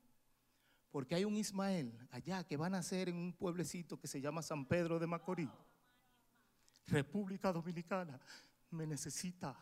Porque 0.91 1.15
hay 1.15 1.25
un 1.25 1.37
Ismael 1.37 1.97
allá 2.11 2.45
que 2.45 2.57
va 2.57 2.67
a 2.67 2.71
nacer 2.71 3.09
en 3.09 3.17
un 3.17 3.33
pueblecito 3.33 3.99
que 3.99 4.09
se 4.09 4.21
llama 4.21 4.43
San 4.43 4.67
Pedro 4.67 4.99
de 4.99 5.07
Macorís. 5.07 5.49
República 6.87 7.53
Dominicana 7.53 8.21
me 8.71 8.87
necesita 8.87 9.57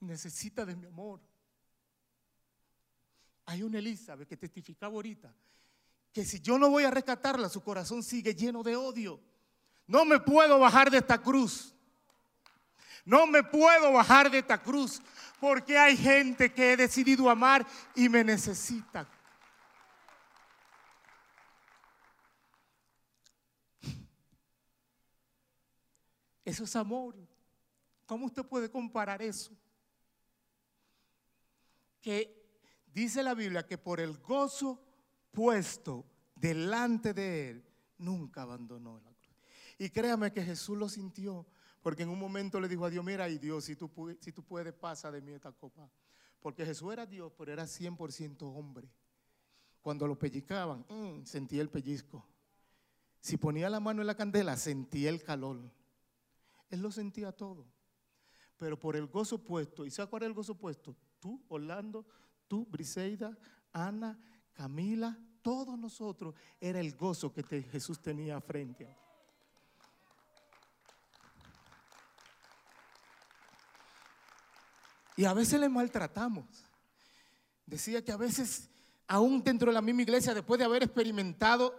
necesita 0.00 0.64
de 0.64 0.76
mi 0.76 0.86
amor. 0.86 1.20
Hay 3.46 3.62
una 3.62 3.78
Elizabeth 3.78 4.28
que 4.28 4.36
testificaba 4.36 4.94
ahorita 4.94 5.34
que 6.12 6.24
si 6.24 6.40
yo 6.40 6.58
no 6.58 6.70
voy 6.70 6.84
a 6.84 6.90
rescatarla, 6.90 7.48
su 7.48 7.62
corazón 7.62 8.02
sigue 8.02 8.34
lleno 8.34 8.62
de 8.62 8.76
odio. 8.76 9.20
No 9.86 10.04
me 10.04 10.20
puedo 10.20 10.58
bajar 10.58 10.90
de 10.90 10.98
esta 10.98 11.20
cruz. 11.20 11.74
No 13.04 13.26
me 13.26 13.42
puedo 13.42 13.92
bajar 13.92 14.30
de 14.30 14.38
esta 14.38 14.62
cruz 14.62 15.00
porque 15.40 15.78
hay 15.78 15.96
gente 15.96 16.52
que 16.52 16.72
he 16.72 16.76
decidido 16.76 17.30
amar 17.30 17.66
y 17.94 18.08
me 18.08 18.22
necesita. 18.24 19.08
Eso 26.44 26.64
es 26.64 26.76
amor. 26.76 27.14
¿Cómo 28.06 28.26
usted 28.26 28.44
puede 28.44 28.70
comparar 28.70 29.20
eso? 29.22 29.52
Que 32.08 32.42
dice 32.86 33.22
la 33.22 33.34
Biblia 33.34 33.66
que 33.66 33.76
por 33.76 34.00
el 34.00 34.16
gozo 34.16 34.82
puesto 35.30 36.06
delante 36.34 37.12
de 37.12 37.50
él, 37.50 37.64
nunca 37.98 38.40
abandonó 38.40 38.98
la 39.00 39.12
cruz. 39.12 39.36
Y 39.76 39.90
créame 39.90 40.32
que 40.32 40.42
Jesús 40.42 40.78
lo 40.78 40.88
sintió, 40.88 41.46
porque 41.82 42.04
en 42.04 42.08
un 42.08 42.18
momento 42.18 42.60
le 42.60 42.68
dijo 42.68 42.86
a 42.86 42.88
Dios, 42.88 43.04
mira, 43.04 43.28
y 43.28 43.36
Dios, 43.36 43.66
si 43.66 43.76
tú, 43.76 43.90
puedes, 43.92 44.72
pasa 44.72 45.12
de 45.12 45.20
mí 45.20 45.32
esta 45.32 45.52
copa. 45.52 45.86
Porque 46.40 46.64
Jesús 46.64 46.90
era 46.94 47.04
Dios, 47.04 47.30
pero 47.36 47.52
era 47.52 47.64
100% 47.64 48.40
hombre. 48.56 48.88
Cuando 49.82 50.06
lo 50.06 50.18
pellizcaban, 50.18 50.86
mm, 50.88 51.26
sentía 51.26 51.60
el 51.60 51.68
pellizco. 51.68 52.26
Si 53.20 53.36
ponía 53.36 53.68
la 53.68 53.80
mano 53.80 54.00
en 54.00 54.06
la 54.06 54.16
candela, 54.16 54.56
sentía 54.56 55.10
el 55.10 55.22
calor. 55.22 55.60
Él 56.70 56.80
lo 56.80 56.90
sentía 56.90 57.32
todo. 57.32 57.66
Pero 58.56 58.78
por 58.78 58.96
el 58.96 59.08
gozo 59.08 59.44
puesto, 59.44 59.84
¿y 59.84 59.90
sabes 59.90 60.08
cuál 60.08 60.22
es 60.22 60.28
el 60.28 60.34
gozo 60.34 60.54
puesto? 60.54 60.96
Tú, 61.20 61.44
Orlando, 61.48 62.06
tú, 62.46 62.66
Briseida, 62.66 63.36
Ana, 63.72 64.18
Camila, 64.52 65.18
todos 65.42 65.78
nosotros, 65.78 66.34
era 66.60 66.80
el 66.80 66.94
gozo 66.96 67.32
que 67.32 67.42
Jesús 67.62 68.00
tenía 68.00 68.40
frente 68.40 68.86
a. 68.86 68.96
Y 75.16 75.24
a 75.24 75.34
veces 75.34 75.58
le 75.58 75.68
maltratamos. 75.68 76.44
Decía 77.66 78.04
que 78.04 78.12
a 78.12 78.16
veces, 78.16 78.70
aún 79.08 79.42
dentro 79.42 79.66
de 79.66 79.74
la 79.74 79.82
misma 79.82 80.02
iglesia, 80.02 80.32
después 80.32 80.58
de 80.58 80.64
haber 80.64 80.84
experimentado 80.84 81.74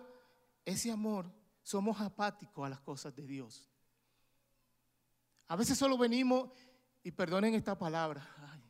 ese 0.66 0.92
amor, 0.92 1.32
somos 1.64 2.02
apáticos 2.02 2.66
a 2.66 2.70
las 2.70 2.82
cosas 2.82 3.16
de 3.16 3.26
Dios. 3.26 3.70
A 5.48 5.56
veces 5.56 5.78
solo 5.78 5.98
venimos, 5.98 6.50
y 7.04 7.12
perdonen 7.12 7.56
esta 7.56 7.78
palabra, 7.78 8.28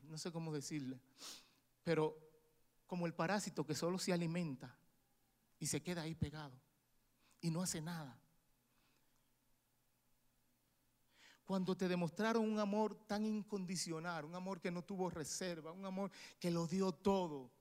no 0.10 0.18
sé 0.18 0.32
cómo 0.32 0.52
decirle, 0.52 1.00
pero 1.84 2.18
como 2.88 3.06
el 3.06 3.14
parásito 3.14 3.66
que 3.66 3.76
solo 3.76 4.00
se 4.00 4.12
alimenta 4.12 4.76
y 5.60 5.68
se 5.68 5.82
queda 5.82 6.02
ahí 6.02 6.16
pegado 6.16 6.60
y 7.42 7.52
no 7.52 7.62
hace 7.62 7.82
nada. 7.82 8.20
Cuando 11.46 11.76
te 11.76 11.88
demostraron 11.88 12.48
un 12.48 12.60
amor 12.60 12.96
tan 13.08 13.26
incondicional, 13.26 14.26
un 14.26 14.36
amor 14.36 14.60
que 14.60 14.72
no 14.72 14.84
tuvo 14.84 15.10
reserva, 15.10 15.72
un 15.72 15.86
amor 15.86 16.12
que 16.40 16.52
lo 16.52 16.68
dio 16.68 16.92
todo, 16.92 17.52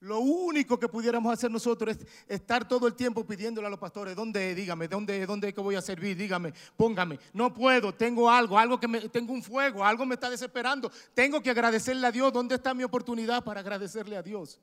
lo 0.00 0.20
único 0.20 0.80
que 0.80 0.88
pudiéramos 0.88 1.30
hacer 1.30 1.50
nosotros 1.50 1.94
es 1.94 2.06
estar 2.26 2.66
todo 2.66 2.86
el 2.86 2.94
tiempo 2.94 3.26
pidiéndole 3.26 3.66
a 3.66 3.70
los 3.70 3.78
pastores, 3.78 4.16
¿dónde? 4.16 4.54
Dígame, 4.54 4.88
¿dónde, 4.88 5.26
dónde 5.26 5.48
es 5.48 5.54
que 5.54 5.60
voy 5.60 5.74
a 5.74 5.82
servir? 5.82 6.16
Dígame, 6.16 6.54
póngame. 6.74 7.18
No 7.34 7.52
puedo, 7.52 7.94
tengo 7.94 8.30
algo, 8.30 8.58
algo 8.58 8.80
que 8.80 8.88
me, 8.88 9.10
tengo 9.10 9.34
un 9.34 9.42
fuego, 9.42 9.84
algo 9.84 10.06
me 10.06 10.14
está 10.14 10.30
desesperando. 10.30 10.90
Tengo 11.12 11.42
que 11.42 11.50
agradecerle 11.50 12.06
a 12.06 12.12
Dios. 12.12 12.32
¿Dónde 12.32 12.54
está 12.54 12.72
mi 12.72 12.82
oportunidad 12.82 13.44
para 13.44 13.60
agradecerle 13.60 14.16
a 14.16 14.22
Dios? 14.22 14.58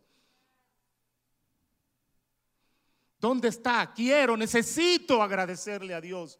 ¿Dónde 3.19 3.49
está? 3.49 3.93
Quiero, 3.93 4.35
necesito 4.35 5.21
agradecerle 5.21 5.93
a 5.93 6.01
Dios 6.01 6.39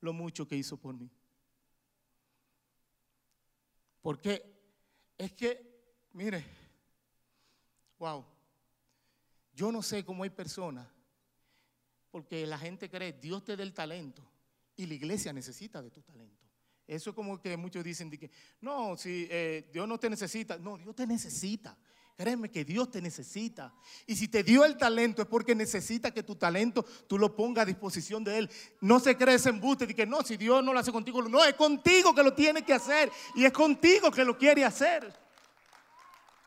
lo 0.00 0.12
mucho 0.12 0.48
que 0.48 0.56
hizo 0.56 0.76
por 0.76 0.96
mí. 0.96 1.08
Porque 4.00 4.42
es 5.16 5.32
que, 5.32 6.10
mire, 6.12 6.44
wow. 8.02 8.24
Yo 9.54 9.70
no 9.70 9.80
sé 9.80 10.04
cómo 10.04 10.24
hay 10.24 10.30
personas, 10.30 10.88
porque 12.10 12.44
la 12.48 12.58
gente 12.58 12.90
cree, 12.90 13.12
Dios 13.12 13.44
te 13.44 13.56
da 13.56 13.62
el 13.62 13.72
talento 13.72 14.28
y 14.76 14.86
la 14.86 14.94
iglesia 14.94 15.32
necesita 15.32 15.80
de 15.80 15.90
tu 15.90 16.02
talento. 16.02 16.44
Eso 16.84 17.10
es 17.10 17.16
como 17.16 17.40
que 17.40 17.56
muchos 17.56 17.84
dicen 17.84 18.10
que, 18.10 18.28
no, 18.60 18.96
si 18.96 19.28
eh, 19.30 19.70
Dios 19.72 19.86
no 19.86 20.00
te 20.00 20.10
necesita, 20.10 20.58
no, 20.58 20.78
Dios 20.78 20.96
te 20.96 21.06
necesita. 21.06 21.78
Créeme 22.16 22.50
que 22.50 22.64
Dios 22.64 22.90
te 22.90 23.00
necesita. 23.00 23.72
Y 24.06 24.16
si 24.16 24.26
te 24.26 24.42
dio 24.42 24.64
el 24.64 24.76
talento 24.76 25.22
es 25.22 25.28
porque 25.28 25.54
necesita 25.54 26.10
que 26.10 26.24
tu 26.24 26.34
talento 26.34 26.84
tú 27.06 27.18
lo 27.18 27.36
pongas 27.36 27.62
a 27.62 27.66
disposición 27.66 28.24
de 28.24 28.38
Él. 28.38 28.50
No 28.80 28.98
se 28.98 29.16
cree 29.16 29.36
ese 29.36 29.50
embuste 29.50 29.86
de 29.86 29.94
que 29.94 30.06
no, 30.06 30.22
si 30.22 30.36
Dios 30.36 30.62
no 30.64 30.72
lo 30.72 30.80
hace 30.80 30.92
contigo, 30.92 31.22
no, 31.22 31.42
es 31.44 31.54
contigo 31.54 32.14
que 32.14 32.22
lo 32.24 32.34
tiene 32.34 32.64
que 32.64 32.74
hacer. 32.74 33.10
Y 33.36 33.44
es 33.44 33.52
contigo 33.52 34.10
que 34.10 34.24
lo 34.24 34.36
quiere 34.36 34.64
hacer. 34.64 35.21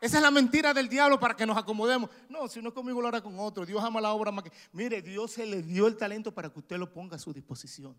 Esa 0.00 0.18
es 0.18 0.22
la 0.22 0.30
mentira 0.30 0.74
del 0.74 0.88
diablo 0.88 1.18
para 1.18 1.34
que 1.34 1.46
nos 1.46 1.56
acomodemos. 1.56 2.10
No, 2.28 2.48
si 2.48 2.60
no 2.60 2.68
es 2.68 2.74
conmigo, 2.74 3.00
lo 3.00 3.08
hará 3.08 3.22
con 3.22 3.38
otro. 3.38 3.64
Dios 3.64 3.82
ama 3.82 4.00
la 4.00 4.12
obra 4.12 4.30
más 4.30 4.44
que. 4.44 4.52
Mire, 4.72 5.00
Dios 5.00 5.32
se 5.32 5.46
le 5.46 5.62
dio 5.62 5.86
el 5.86 5.96
talento 5.96 6.32
para 6.32 6.50
que 6.50 6.58
usted 6.58 6.76
lo 6.76 6.92
ponga 6.92 7.16
a 7.16 7.18
su 7.18 7.32
disposición. 7.32 7.96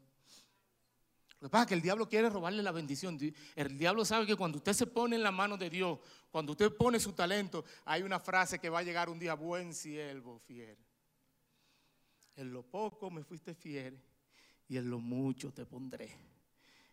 Lo 1.39 1.49
que 1.49 1.51
pasa 1.51 1.63
es 1.63 1.67
que 1.67 1.73
el 1.75 1.81
diablo 1.81 2.07
quiere 2.07 2.29
robarle 2.29 2.63
la 2.63 2.71
bendición. 2.71 3.17
El 3.55 3.77
diablo 3.77 4.05
sabe 4.05 4.25
que 4.25 4.35
cuando 4.35 4.57
usted 4.57 4.73
se 4.73 4.87
pone 4.87 5.15
en 5.15 5.23
la 5.23 5.31
mano 5.31 5.57
de 5.57 5.69
Dios, 5.69 5.99
cuando 6.31 6.53
usted 6.53 6.75
pone 6.75 6.99
su 6.99 7.13
talento, 7.13 7.63
hay 7.85 8.03
una 8.03 8.19
frase 8.19 8.59
que 8.59 8.69
va 8.69 8.79
a 8.79 8.83
llegar 8.83 9.09
un 9.09 9.19
día: 9.19 9.33
buen 9.33 9.73
siervo, 9.73 10.39
fiel. 10.39 10.77
En 12.35 12.51
lo 12.51 12.63
poco 12.63 13.09
me 13.09 13.23
fuiste 13.23 13.55
fiel 13.55 13.99
y 14.67 14.77
en 14.77 14.89
lo 14.89 14.99
mucho 14.99 15.51
te 15.51 15.65
pondré. 15.65 16.15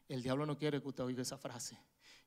El 0.08 0.22
diablo 0.22 0.46
no 0.46 0.58
quiere 0.58 0.80
que 0.80 0.88
usted 0.88 1.04
oiga 1.04 1.22
esa 1.22 1.38
frase. 1.38 1.78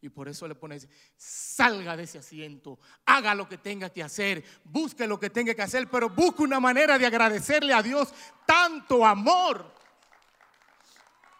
Y 0.01 0.09
por 0.09 0.27
eso 0.27 0.47
le 0.47 0.55
pone, 0.55 0.79
salga 1.15 1.97
de 1.97 2.03
ese 2.03 2.19
asiento, 2.19 2.79
haga 3.05 3.33
lo 3.33 3.49
que 3.49 3.57
tenga 3.57 3.89
que 3.89 4.03
hacer, 4.03 4.43
busque 4.63 5.07
lo 5.07 5.19
que 5.19 5.29
tenga 5.29 5.55
que 5.55 5.61
hacer, 5.63 5.89
pero 5.89 6.09
busque 6.09 6.43
una 6.43 6.59
manera 6.59 6.99
de 6.99 7.05
agradecerle 7.05 7.73
a 7.73 7.81
Dios 7.81 8.13
tanto 8.45 9.05
amor. 9.05 9.73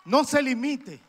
No 0.06 0.24
se 0.24 0.42
limite. 0.42 1.00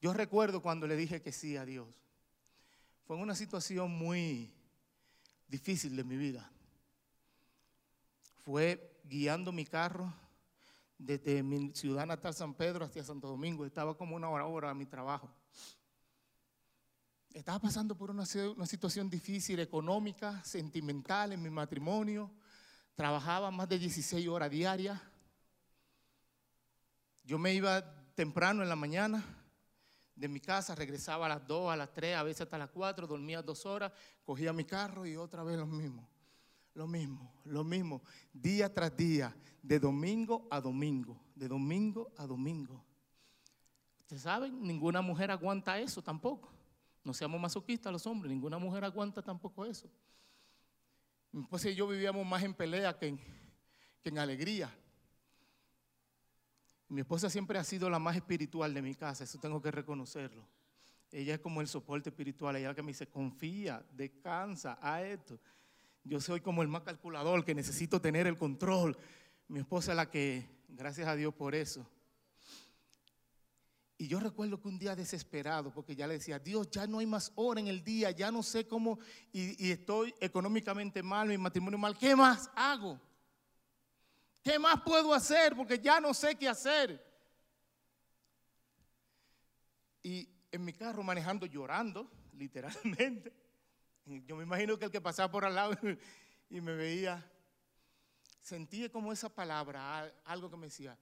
Yo 0.00 0.12
recuerdo 0.12 0.62
cuando 0.62 0.86
le 0.86 0.96
dije 0.96 1.20
que 1.20 1.32
sí 1.32 1.56
a 1.56 1.64
Dios. 1.64 1.88
Fue 3.06 3.16
una 3.16 3.34
situación 3.34 3.90
muy 3.90 4.50
difícil 5.48 5.94
de 5.94 6.04
mi 6.04 6.16
vida. 6.16 6.50
Fue 8.44 8.98
guiando 9.04 9.52
mi 9.52 9.66
carro 9.66 10.12
desde 10.98 11.42
mi 11.42 11.72
ciudad 11.74 12.06
natal 12.06 12.34
San 12.34 12.54
Pedro 12.54 12.84
hasta 12.84 13.02
Santo 13.02 13.28
Domingo. 13.28 13.64
Estaba 13.64 13.96
como 13.96 14.16
una 14.16 14.28
hora, 14.28 14.46
hora 14.46 14.70
a 14.70 14.74
mi 14.74 14.86
trabajo. 14.86 15.30
Estaba 17.32 17.58
pasando 17.58 17.96
por 17.96 18.10
una, 18.10 18.24
una 18.56 18.66
situación 18.66 19.10
difícil 19.10 19.60
económica, 19.60 20.42
sentimental 20.42 21.32
en 21.32 21.42
mi 21.42 21.50
matrimonio. 21.50 22.30
Trabajaba 22.94 23.50
más 23.50 23.68
de 23.68 23.78
16 23.78 24.26
horas 24.28 24.50
diarias. 24.50 24.98
Yo 27.24 27.38
me 27.38 27.52
iba 27.52 27.84
temprano 28.14 28.62
en 28.62 28.68
la 28.68 28.76
mañana 28.76 29.22
de 30.14 30.28
mi 30.28 30.40
casa, 30.40 30.74
regresaba 30.74 31.26
a 31.26 31.28
las 31.28 31.46
2, 31.46 31.72
a 31.72 31.76
las 31.76 31.92
3, 31.92 32.16
a 32.16 32.22
veces 32.22 32.42
hasta 32.42 32.56
las 32.56 32.70
4, 32.70 33.06
dormía 33.06 33.42
dos 33.42 33.66
horas, 33.66 33.92
cogía 34.24 34.52
mi 34.54 34.64
carro 34.64 35.06
y 35.06 35.16
otra 35.16 35.42
vez 35.42 35.58
lo 35.58 35.66
mismo. 35.66 36.08
Lo 36.76 36.86
mismo, 36.86 37.32
lo 37.46 37.64
mismo, 37.64 38.02
día 38.34 38.72
tras 38.72 38.94
día, 38.94 39.34
de 39.62 39.80
domingo 39.80 40.46
a 40.50 40.60
domingo, 40.60 41.18
de 41.34 41.48
domingo 41.48 42.12
a 42.18 42.26
domingo. 42.26 42.84
Ustedes 44.00 44.20
saben, 44.20 44.62
ninguna 44.62 45.00
mujer 45.00 45.30
aguanta 45.30 45.80
eso 45.80 46.02
tampoco. 46.02 46.50
No 47.02 47.14
seamos 47.14 47.40
masoquistas 47.40 47.90
los 47.90 48.06
hombres, 48.06 48.30
ninguna 48.30 48.58
mujer 48.58 48.84
aguanta 48.84 49.22
tampoco 49.22 49.64
eso. 49.64 49.88
Mi 51.32 51.40
esposa 51.40 51.70
y 51.70 51.74
yo 51.74 51.88
vivíamos 51.88 52.26
más 52.26 52.42
en 52.42 52.52
pelea 52.52 52.98
que 52.98 53.08
en, 53.08 53.20
que 54.02 54.10
en 54.10 54.18
alegría. 54.18 54.70
Mi 56.88 57.00
esposa 57.00 57.30
siempre 57.30 57.58
ha 57.58 57.64
sido 57.64 57.88
la 57.88 57.98
más 57.98 58.16
espiritual 58.16 58.74
de 58.74 58.82
mi 58.82 58.94
casa, 58.94 59.24
eso 59.24 59.38
tengo 59.40 59.62
que 59.62 59.70
reconocerlo. 59.70 60.46
Ella 61.10 61.36
es 61.36 61.40
como 61.40 61.62
el 61.62 61.68
soporte 61.68 62.10
espiritual, 62.10 62.54
ella 62.56 62.74
que 62.74 62.82
me 62.82 62.88
dice, 62.88 63.06
confía, 63.06 63.82
descansa, 63.92 64.78
a 64.82 65.02
esto. 65.02 65.40
Yo 66.06 66.20
soy 66.20 66.40
como 66.40 66.62
el 66.62 66.68
más 66.68 66.82
calculador 66.82 67.44
que 67.44 67.54
necesito 67.54 68.00
tener 68.00 68.28
el 68.28 68.38
control. 68.38 68.96
Mi 69.48 69.58
esposa 69.58 69.90
es 69.90 69.96
la 69.96 70.08
que, 70.08 70.48
gracias 70.68 71.08
a 71.08 71.16
Dios 71.16 71.34
por 71.34 71.52
eso. 71.54 71.84
Y 73.98 74.06
yo 74.06 74.20
recuerdo 74.20 74.60
que 74.60 74.68
un 74.68 74.78
día 74.78 74.94
desesperado, 74.94 75.72
porque 75.72 75.96
ya 75.96 76.06
le 76.06 76.14
decía, 76.14 76.38
Dios, 76.38 76.70
ya 76.70 76.86
no 76.86 77.00
hay 77.00 77.06
más 77.06 77.32
hora 77.34 77.60
en 77.60 77.66
el 77.66 77.82
día, 77.82 78.12
ya 78.12 78.30
no 78.30 78.44
sé 78.44 78.68
cómo, 78.68 79.00
y, 79.32 79.70
estoy 79.72 80.14
económicamente 80.20 81.02
mal, 81.02 81.28
mi 81.28 81.38
matrimonio 81.38 81.78
mal, 81.78 81.98
¿qué 81.98 82.14
más 82.14 82.50
hago? 82.54 83.00
¿Qué 84.44 84.60
más 84.60 84.80
puedo 84.82 85.12
hacer? 85.12 85.56
Porque 85.56 85.80
ya 85.80 85.98
no 85.98 86.14
sé 86.14 86.36
qué 86.36 86.48
hacer. 86.48 87.04
Y 90.04 90.28
en 90.52 90.64
mi 90.64 90.72
carro 90.72 91.02
manejando 91.02 91.46
llorando, 91.46 92.08
literalmente. 92.34 93.45
Yo 94.06 94.36
me 94.36 94.44
imagino 94.44 94.78
que 94.78 94.84
el 94.84 94.90
que 94.90 95.00
pasaba 95.00 95.30
por 95.30 95.44
al 95.44 95.54
lado 95.54 95.76
y 96.50 96.60
me 96.60 96.74
veía, 96.74 97.28
sentí 98.40 98.88
como 98.88 99.12
esa 99.12 99.28
palabra, 99.28 100.14
algo 100.24 100.48
que 100.48 100.56
me 100.56 100.66
decía, 100.66 100.96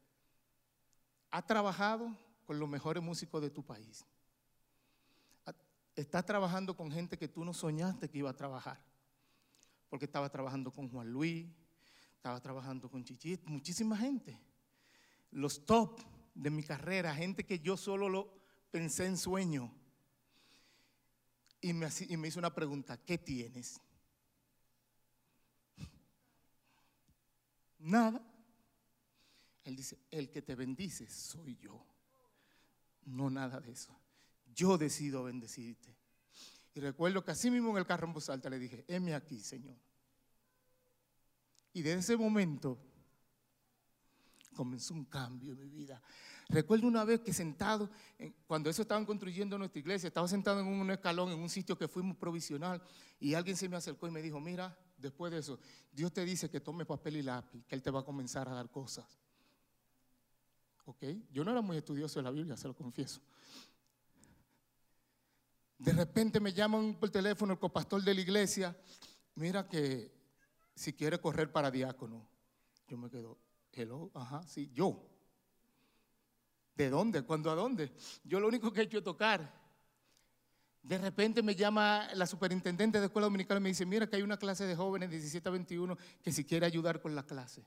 ha 1.30 1.42
trabajado 1.42 2.16
con 2.46 2.58
los 2.58 2.68
mejores 2.68 3.02
músicos 3.02 3.42
de 3.42 3.50
tu 3.50 3.62
país. 3.64 4.06
Estás 5.94 6.24
trabajando 6.24 6.76
con 6.76 6.90
gente 6.90 7.18
que 7.18 7.28
tú 7.28 7.44
no 7.44 7.54
soñaste 7.54 8.08
que 8.08 8.18
iba 8.18 8.30
a 8.30 8.36
trabajar. 8.36 8.82
Porque 9.88 10.06
estaba 10.06 10.28
trabajando 10.28 10.72
con 10.72 10.88
Juan 10.88 11.08
Luis, 11.12 11.46
estaba 12.16 12.40
trabajando 12.40 12.90
con 12.90 13.04
Chichit, 13.04 13.44
muchísima 13.44 13.96
gente. 13.96 14.40
Los 15.30 15.64
top 15.66 16.00
de 16.34 16.50
mi 16.50 16.62
carrera, 16.62 17.14
gente 17.14 17.44
que 17.44 17.60
yo 17.60 17.76
solo 17.76 18.08
lo 18.08 18.34
pensé 18.70 19.06
en 19.06 19.16
sueño. 19.16 19.70
Y 21.64 21.72
me, 21.72 22.28
hizo 22.28 22.38
una 22.38 22.54
pregunta, 22.54 22.98
¿qué 22.98 23.16
tienes? 23.16 23.80
Nada. 27.78 28.20
Él 29.64 29.74
dice, 29.74 29.98
el 30.10 30.30
que 30.30 30.42
te 30.42 30.54
bendice 30.54 31.08
soy 31.08 31.56
yo. 31.56 31.82
No 33.06 33.30
nada 33.30 33.60
de 33.60 33.72
eso. 33.72 33.98
Yo 34.54 34.76
decido 34.76 35.24
bendecirte. 35.24 35.96
Y 36.74 36.80
recuerdo 36.80 37.24
que 37.24 37.30
así 37.30 37.50
mismo 37.50 37.70
en 37.70 37.78
el 37.78 37.86
carro 37.86 38.08
en 38.08 38.12
voz 38.12 38.28
alta 38.28 38.50
le 38.50 38.58
dije, 38.58 38.84
heme 38.86 39.14
aquí, 39.14 39.40
Señor. 39.40 39.78
Y 41.72 41.80
desde 41.80 42.00
ese 42.00 42.16
momento 42.18 42.78
comenzó 44.54 44.92
un 44.92 45.06
cambio 45.06 45.52
en 45.52 45.60
mi 45.60 45.68
vida. 45.70 46.02
Recuerdo 46.48 46.86
una 46.86 47.04
vez 47.04 47.20
que 47.20 47.32
sentado, 47.32 47.90
cuando 48.46 48.68
eso 48.68 48.82
estaban 48.82 49.06
construyendo 49.06 49.56
nuestra 49.56 49.80
iglesia, 49.80 50.08
estaba 50.08 50.28
sentado 50.28 50.60
en 50.60 50.66
un 50.66 50.90
escalón, 50.90 51.30
en 51.32 51.38
un 51.38 51.48
sitio 51.48 51.76
que 51.76 51.88
fuimos 51.88 52.16
provisional, 52.16 52.82
y 53.18 53.34
alguien 53.34 53.56
se 53.56 53.68
me 53.68 53.76
acercó 53.76 54.06
y 54.06 54.10
me 54.10 54.20
dijo, 54.20 54.40
mira, 54.40 54.76
después 54.98 55.32
de 55.32 55.38
eso, 55.38 55.58
Dios 55.90 56.12
te 56.12 56.24
dice 56.24 56.50
que 56.50 56.60
tome 56.60 56.84
papel 56.84 57.16
y 57.16 57.22
lápiz, 57.22 57.64
que 57.66 57.74
Él 57.74 57.82
te 57.82 57.90
va 57.90 58.00
a 58.00 58.04
comenzar 58.04 58.48
a 58.48 58.52
dar 58.52 58.70
cosas. 58.70 59.06
¿Ok? 60.84 61.02
Yo 61.30 61.44
no 61.44 61.50
era 61.50 61.62
muy 61.62 61.78
estudioso 61.78 62.18
de 62.18 62.24
la 62.24 62.30
Biblia, 62.30 62.56
se 62.56 62.68
lo 62.68 62.74
confieso. 62.74 63.22
De 65.78 65.92
repente 65.92 66.40
me 66.40 66.52
llaman 66.52 66.94
por 66.94 67.10
teléfono 67.10 67.54
el 67.54 67.58
copastor 67.58 68.02
de 68.02 68.14
la 68.14 68.20
iglesia, 68.20 68.76
mira 69.34 69.66
que 69.66 70.12
si 70.74 70.92
quiere 70.92 71.18
correr 71.18 71.50
para 71.50 71.70
diácono. 71.70 72.28
Yo 72.86 72.98
me 72.98 73.08
quedo, 73.08 73.38
hello, 73.72 74.10
ajá, 74.14 74.46
sí, 74.46 74.70
yo. 74.74 75.13
¿De 76.74 76.90
dónde? 76.90 77.22
¿Cuándo 77.22 77.50
a 77.50 77.54
dónde? 77.54 77.92
Yo 78.24 78.40
lo 78.40 78.48
único 78.48 78.72
que 78.72 78.80
he 78.80 78.84
hecho 78.84 78.98
es 78.98 79.04
tocar. 79.04 79.62
De 80.82 80.98
repente 80.98 81.42
me 81.42 81.54
llama 81.54 82.08
la 82.14 82.26
superintendente 82.26 83.00
de 83.00 83.06
escuela 83.06 83.26
dominical 83.26 83.56
y 83.58 83.60
me 83.60 83.68
dice, 83.70 83.86
mira 83.86 84.06
que 84.06 84.16
hay 84.16 84.22
una 84.22 84.36
clase 84.36 84.66
de 84.66 84.76
jóvenes 84.76 85.08
de 85.08 85.16
17 85.16 85.48
a 85.48 85.52
21 85.52 85.96
que 86.22 86.32
si 86.32 86.44
quiere 86.44 86.66
ayudar 86.66 87.00
con 87.00 87.14
la 87.14 87.22
clase. 87.22 87.64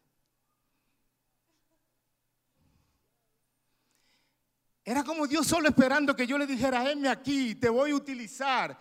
Era 4.84 5.04
como 5.04 5.28
Dios 5.28 5.48
solo 5.48 5.67
esperando 5.67 6.15
que 6.15 6.28
yo 6.28 6.38
le 6.38 6.46
dijera, 6.46 6.89
heme 6.89 7.10
aquí, 7.10 7.56
te 7.56 7.70
voy 7.70 7.91
a 7.91 7.96
utilizar. 7.96 8.78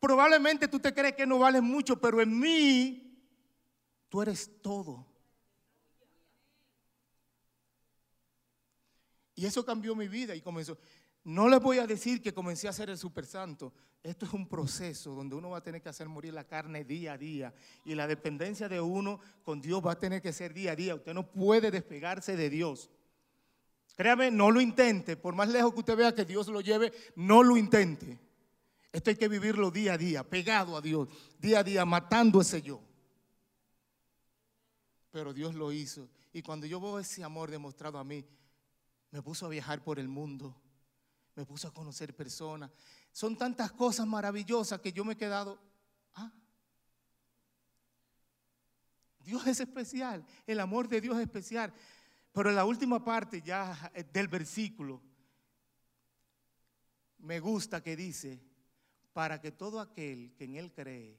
Probablemente 0.00 0.68
tú 0.68 0.78
te 0.78 0.92
crees 0.92 1.14
que 1.14 1.26
no 1.26 1.38
vales 1.38 1.62
mucho, 1.62 2.00
pero 2.00 2.20
en 2.20 2.38
mí 2.38 3.18
tú 4.08 4.22
eres 4.22 4.60
todo. 4.60 5.06
Y 9.38 9.46
eso 9.46 9.64
cambió 9.64 9.94
mi 9.94 10.08
vida 10.08 10.34
y 10.34 10.40
comenzó. 10.40 10.76
No 11.22 11.48
les 11.48 11.60
voy 11.60 11.78
a 11.78 11.86
decir 11.86 12.20
que 12.20 12.34
comencé 12.34 12.66
a 12.66 12.72
ser 12.72 12.90
el 12.90 12.98
super 12.98 13.24
santo. 13.24 13.72
Esto 14.02 14.26
es 14.26 14.32
un 14.32 14.48
proceso 14.48 15.14
donde 15.14 15.36
uno 15.36 15.50
va 15.50 15.58
a 15.58 15.62
tener 15.62 15.80
que 15.80 15.88
hacer 15.88 16.08
morir 16.08 16.34
la 16.34 16.42
carne 16.42 16.82
día 16.82 17.12
a 17.12 17.18
día. 17.18 17.54
Y 17.84 17.94
la 17.94 18.08
dependencia 18.08 18.68
de 18.68 18.80
uno 18.80 19.20
con 19.44 19.60
Dios 19.60 19.80
va 19.86 19.92
a 19.92 19.98
tener 19.98 20.20
que 20.20 20.32
ser 20.32 20.52
día 20.52 20.72
a 20.72 20.76
día. 20.76 20.96
Usted 20.96 21.14
no 21.14 21.30
puede 21.30 21.70
despegarse 21.70 22.34
de 22.34 22.50
Dios. 22.50 22.90
Créame, 23.94 24.32
no 24.32 24.50
lo 24.50 24.60
intente. 24.60 25.16
Por 25.16 25.36
más 25.36 25.48
lejos 25.48 25.72
que 25.72 25.80
usted 25.80 25.96
vea 25.96 26.12
que 26.12 26.24
Dios 26.24 26.48
lo 26.48 26.60
lleve, 26.60 26.92
no 27.14 27.44
lo 27.44 27.56
intente. 27.56 28.18
Esto 28.90 29.10
hay 29.10 29.16
que 29.16 29.28
vivirlo 29.28 29.70
día 29.70 29.92
a 29.92 29.98
día, 29.98 30.28
pegado 30.28 30.76
a 30.76 30.80
Dios, 30.80 31.08
día 31.38 31.60
a 31.60 31.62
día, 31.62 31.84
matando 31.84 32.40
ese 32.40 32.60
yo. 32.60 32.80
Pero 35.12 35.32
Dios 35.32 35.54
lo 35.54 35.70
hizo. 35.70 36.08
Y 36.32 36.42
cuando 36.42 36.66
yo 36.66 36.80
veo 36.80 36.98
ese 36.98 37.22
amor 37.22 37.52
demostrado 37.52 37.98
a 37.98 38.04
mí, 38.04 38.24
me 39.10 39.22
puso 39.22 39.46
a 39.46 39.48
viajar 39.48 39.82
por 39.82 39.98
el 39.98 40.08
mundo, 40.08 40.60
me 41.34 41.44
puso 41.46 41.68
a 41.68 41.72
conocer 41.72 42.14
personas. 42.14 42.70
Son 43.12 43.36
tantas 43.36 43.72
cosas 43.72 44.06
maravillosas 44.06 44.80
que 44.80 44.92
yo 44.92 45.04
me 45.04 45.14
he 45.14 45.16
quedado, 45.16 45.60
ah, 46.14 46.32
Dios 49.20 49.46
es 49.46 49.60
especial, 49.60 50.24
el 50.46 50.60
amor 50.60 50.88
de 50.88 51.00
Dios 51.00 51.16
es 51.16 51.22
especial. 51.22 51.72
Pero 52.32 52.50
en 52.50 52.56
la 52.56 52.64
última 52.64 53.04
parte 53.04 53.42
ya 53.42 53.90
eh, 53.94 54.04
del 54.04 54.28
versículo, 54.28 55.02
me 57.18 57.40
gusta 57.40 57.82
que 57.82 57.96
dice, 57.96 58.40
para 59.12 59.40
que 59.40 59.52
todo 59.52 59.80
aquel 59.80 60.34
que 60.36 60.44
en 60.44 60.56
Él 60.56 60.72
cree 60.72 61.18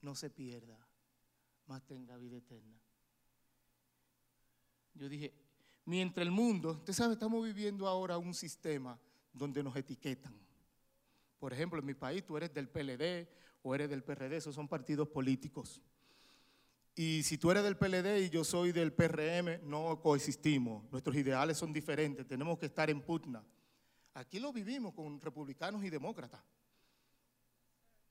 no 0.00 0.14
se 0.14 0.30
pierda, 0.30 0.78
mas 1.66 1.86
tenga 1.86 2.16
vida 2.16 2.38
eterna. 2.38 2.80
Yo 4.94 5.08
dije, 5.08 5.32
mientras 5.86 6.26
el 6.26 6.32
mundo, 6.32 6.72
usted 6.72 6.92
sabe, 6.92 7.14
estamos 7.14 7.42
viviendo 7.42 7.86
ahora 7.86 8.18
un 8.18 8.34
sistema 8.34 8.98
donde 9.32 9.62
nos 9.62 9.74
etiquetan. 9.76 10.34
Por 11.38 11.52
ejemplo, 11.52 11.78
en 11.78 11.86
mi 11.86 11.94
país 11.94 12.24
tú 12.26 12.36
eres 12.36 12.52
del 12.52 12.68
PLD 12.68 13.28
o 13.62 13.74
eres 13.74 13.88
del 13.88 14.02
PRD, 14.02 14.36
esos 14.36 14.54
son 14.54 14.68
partidos 14.68 15.08
políticos. 15.08 15.80
Y 16.94 17.22
si 17.22 17.36
tú 17.36 17.50
eres 17.50 17.62
del 17.62 17.76
PLD 17.76 18.24
y 18.24 18.30
yo 18.30 18.42
soy 18.42 18.72
del 18.72 18.92
PRM, 18.92 19.60
no 19.68 20.00
coexistimos. 20.00 20.90
Nuestros 20.90 21.14
ideales 21.14 21.58
son 21.58 21.72
diferentes. 21.72 22.26
Tenemos 22.26 22.58
que 22.58 22.66
estar 22.66 22.88
en 22.88 23.02
pugna. 23.02 23.44
Aquí 24.14 24.40
lo 24.40 24.50
vivimos 24.50 24.94
con 24.94 25.20
republicanos 25.20 25.84
y 25.84 25.90
demócratas. 25.90 26.40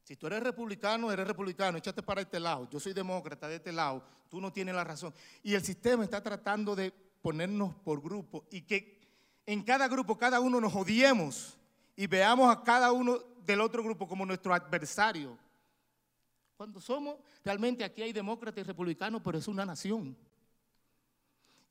Si 0.04 0.16
tú 0.16 0.28
eres 0.28 0.44
republicano, 0.44 1.12
eres 1.12 1.26
republicano, 1.26 1.80
échate 1.80 2.04
para 2.04 2.22
este 2.22 2.40
lado. 2.40 2.70
Yo 2.70 2.80
soy 2.80 2.94
demócrata 2.94 3.48
de 3.48 3.56
este 3.56 3.72
lado. 3.72 4.06
Tú 4.30 4.40
no 4.40 4.54
tienes 4.54 4.76
la 4.76 4.84
razón. 4.84 5.12
Y 5.42 5.56
el 5.56 5.64
sistema 5.64 6.04
está 6.04 6.22
tratando 6.22 6.76
de 6.76 6.94
ponernos 7.26 7.74
por 7.78 8.04
grupo 8.04 8.46
y 8.52 8.62
que 8.62 9.02
en 9.48 9.64
cada 9.64 9.88
grupo 9.88 10.16
cada 10.16 10.40
uno 10.40 10.62
nos 10.62 10.76
odiemos 10.76 11.58
y 11.96 12.06
veamos 12.06 12.56
a 12.56 12.62
cada 12.62 12.92
uno 12.92 13.18
del 13.44 13.62
otro 13.62 13.82
grupo 13.82 14.08
como 14.08 14.28
nuestro 14.28 14.54
adversario. 14.54 15.36
Cuando 16.56 16.80
somos, 16.80 17.16
realmente 17.44 17.84
aquí 17.84 18.04
hay 18.04 18.14
demócratas 18.14 18.64
y 18.64 18.68
republicanos, 18.68 19.24
pero 19.26 19.40
es 19.40 19.48
una 19.48 19.66
nación. 19.66 20.16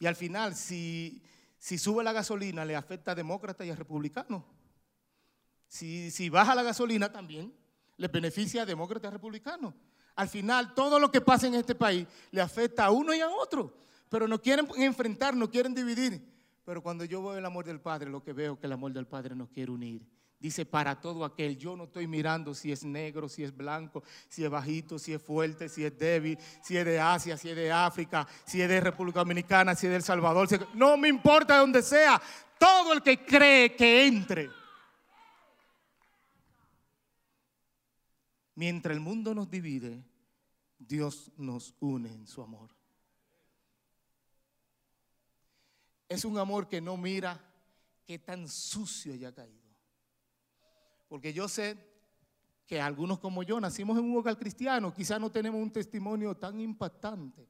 Y 0.01 0.07
al 0.07 0.17
final, 0.17 0.57
si, 0.57 1.23
si 1.57 1.79
sube 1.79 2.03
la 2.03 2.13
gasolina, 2.13 2.65
le 2.65 2.75
afecta 2.75 3.13
a 3.13 3.15
demócratas 3.15 3.65
y 3.65 3.71
a 3.71 3.77
republicanos. 3.77 4.43
Si, 5.69 6.11
si 6.11 6.31
baja 6.31 6.57
la 6.57 6.65
gasolina 6.65 7.13
también, 7.13 7.55
le 7.97 8.09
beneficia 8.09 8.63
a 8.63 8.67
demócratas 8.67 9.05
y 9.05 9.07
a 9.07 9.13
republicanos. 9.13 9.73
Al 10.17 10.29
final, 10.29 10.75
todo 10.75 10.99
lo 10.99 11.13
que 11.13 11.21
pasa 11.21 11.47
en 11.47 11.55
este 11.55 11.77
país 11.77 12.09
le 12.33 12.41
afecta 12.41 12.87
a 12.87 12.91
uno 12.91 13.15
y 13.15 13.21
a 13.21 13.29
otro. 13.29 13.85
Pero 14.15 14.29
no 14.29 14.41
quieren 14.41 14.69
enfrentar, 14.77 15.35
no 15.35 15.51
quieren 15.51 15.75
dividir. 15.75 16.25
Pero 16.65 16.81
cuando 16.81 17.05
yo 17.05 17.21
veo 17.21 17.37
el 17.37 17.45
amor 17.45 17.65
del 17.65 17.81
Padre, 17.81 18.09
lo 18.09 18.23
que 18.23 18.33
veo 18.33 18.53
es 18.53 18.61
que 18.61 18.67
el 18.67 18.73
amor 18.73 18.93
del 18.93 19.09
Padre 19.09 19.35
nos 19.35 19.49
quiere 19.49 19.73
unir. 19.73 20.07
Dice, 20.39 20.65
para 20.65 21.01
todo 21.01 21.25
aquel, 21.25 21.59
yo 21.59 21.77
no 21.77 21.83
estoy 21.83 22.07
mirando 22.07 22.55
si 22.55 22.71
es 22.71 22.85
negro, 22.85 23.29
si 23.29 23.43
es 23.43 23.57
blanco, 23.57 24.05
si 24.29 24.45
es 24.45 24.51
bajito, 24.51 25.01
si 25.01 25.15
es 25.15 25.21
fuerte, 25.21 25.69
si 25.69 25.85
es 25.85 25.99
débil, 25.99 26.39
si 26.63 26.77
es 26.77 26.85
de 26.85 27.01
Asia, 27.01 27.37
si 27.37 27.51
es 27.51 27.57
de 27.57 27.73
África, 27.73 28.25
si 28.47 28.63
es 28.63 28.69
de 28.69 28.81
República 28.81 29.19
Dominicana, 29.19 29.75
si 29.75 29.89
es 29.89 29.91
de 29.91 29.97
El 29.97 30.05
Salvador. 30.05 30.49
No 30.75 30.97
me 30.97 31.09
importa 31.09 31.55
de 31.55 31.61
donde 31.63 31.83
sea, 31.83 32.23
todo 32.57 32.93
el 32.93 33.03
que 33.03 33.25
cree 33.25 33.75
que 33.75 34.07
entre. 34.07 34.49
Mientras 38.55 38.95
el 38.95 39.01
mundo 39.01 39.35
nos 39.35 39.51
divide, 39.51 40.05
Dios 40.79 41.33
nos 41.37 41.75
une 41.81 42.13
en 42.13 42.29
su 42.29 42.43
amor. 42.43 42.71
Es 46.15 46.25
un 46.25 46.39
amor 46.39 46.69
que 46.69 46.81
no 46.81 46.97
mira 46.97 47.45
qué 48.07 48.21
tan 48.21 48.47
sucio 48.49 49.13
haya 49.13 49.35
caído. 49.35 49.75
Porque 51.09 51.33
yo 51.33 51.49
sé 51.49 51.77
que 52.67 52.81
algunos 52.81 53.19
como 53.19 53.43
yo 53.43 53.61
nacimos 53.61 53.99
en 53.99 54.05
un 54.05 54.17
hogar 54.17 54.39
cristiano, 54.39 54.95
quizás 54.95 55.21
no 55.21 55.33
tenemos 55.33 55.61
un 55.61 55.73
testimonio 55.73 56.37
tan 56.37 56.61
impactante, 56.61 57.49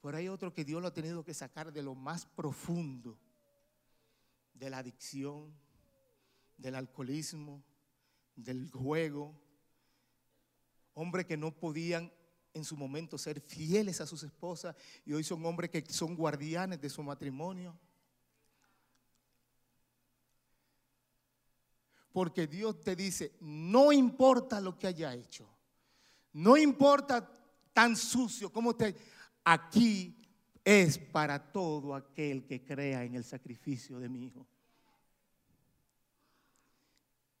pero 0.00 0.16
hay 0.16 0.28
otro 0.28 0.54
que 0.54 0.64
Dios 0.64 0.80
lo 0.80 0.88
ha 0.88 0.94
tenido 0.94 1.22
que 1.22 1.34
sacar 1.34 1.70
de 1.70 1.82
lo 1.82 1.94
más 1.94 2.24
profundo, 2.24 3.18
de 4.54 4.70
la 4.70 4.78
adicción, 4.78 5.52
del 6.56 6.76
alcoholismo, 6.76 7.62
del 8.34 8.70
juego, 8.70 9.38
hombres 10.94 11.26
que 11.26 11.36
no 11.36 11.54
podían 11.54 12.10
en 12.54 12.64
su 12.64 12.76
momento 12.76 13.16
ser 13.18 13.40
fieles 13.40 14.00
a 14.00 14.06
sus 14.06 14.22
esposas 14.22 14.76
y 15.04 15.12
hoy 15.12 15.24
son 15.24 15.44
hombres 15.46 15.70
que 15.70 15.84
son 15.88 16.14
guardianes 16.14 16.80
de 16.80 16.90
su 16.90 17.02
matrimonio. 17.02 17.78
Porque 22.12 22.46
Dios 22.46 22.80
te 22.82 22.94
dice, 22.94 23.36
no 23.40 23.90
importa 23.90 24.60
lo 24.60 24.78
que 24.78 24.86
haya 24.86 25.14
hecho, 25.14 25.48
no 26.34 26.56
importa 26.56 27.30
tan 27.72 27.96
sucio 27.96 28.52
como 28.52 28.74
te... 28.76 28.94
Aquí 29.44 30.22
es 30.64 30.98
para 30.98 31.50
todo 31.50 31.94
aquel 31.94 32.46
que 32.46 32.64
crea 32.64 33.02
en 33.02 33.16
el 33.16 33.24
sacrificio 33.24 33.98
de 33.98 34.08
mi 34.08 34.26
hijo. 34.26 34.46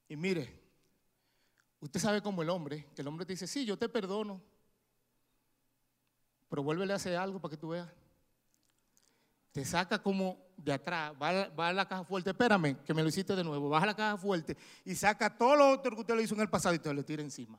Y 0.08 0.16
mire, 0.16 0.60
usted 1.80 2.00
sabe 2.00 2.20
como 2.20 2.42
el 2.42 2.50
hombre, 2.50 2.88
que 2.94 3.02
el 3.02 3.08
hombre 3.08 3.24
te 3.24 3.34
dice, 3.34 3.46
sí, 3.46 3.64
yo 3.64 3.78
te 3.78 3.88
perdono, 3.88 4.42
pero 6.52 6.62
vuélvele 6.62 6.92
a 6.92 6.96
hacer 6.96 7.16
algo 7.16 7.40
para 7.40 7.52
que 7.52 7.56
tú 7.56 7.68
veas. 7.68 7.88
Te 9.52 9.64
saca 9.64 10.02
como 10.02 10.36
de 10.54 10.74
atrás, 10.74 11.14
va, 11.14 11.68
a 11.68 11.72
la 11.72 11.88
caja 11.88 12.04
fuerte, 12.04 12.28
espérame, 12.28 12.76
que 12.84 12.92
me 12.92 13.02
lo 13.02 13.08
hiciste 13.08 13.34
de 13.34 13.42
nuevo, 13.42 13.70
baja 13.70 13.84
a 13.84 13.86
la 13.86 13.96
caja 13.96 14.18
fuerte 14.18 14.54
y 14.84 14.94
saca 14.94 15.34
todo 15.34 15.56
lo 15.56 15.70
otro 15.70 15.94
que 15.94 16.02
usted 16.02 16.14
le 16.14 16.24
hizo 16.24 16.34
en 16.34 16.42
el 16.42 16.50
pasado 16.50 16.74
y 16.74 16.78
te 16.78 16.92
lo 16.92 17.02
tira 17.06 17.22
encima. 17.22 17.58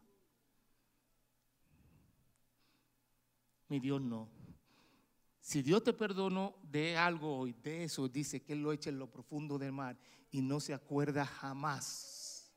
Mi 3.68 3.80
Dios 3.80 4.00
no. 4.00 4.30
Si 5.40 5.64
Dios 5.64 5.84
te 5.84 5.94
perdonó 5.94 6.54
de 6.62 6.96
algo 6.96 7.36
hoy, 7.36 7.54
de 7.64 7.86
eso, 7.86 8.08
dice 8.08 8.44
que 8.44 8.54
Él 8.54 8.62
lo 8.62 8.72
echa 8.72 8.92
en 8.92 9.00
lo 9.00 9.10
profundo 9.10 9.58
del 9.58 9.72
mar 9.72 9.98
y 10.30 10.44
no 10.44 10.60
se 10.60 10.72
acuerda 10.72 11.26
jamás. 11.26 12.54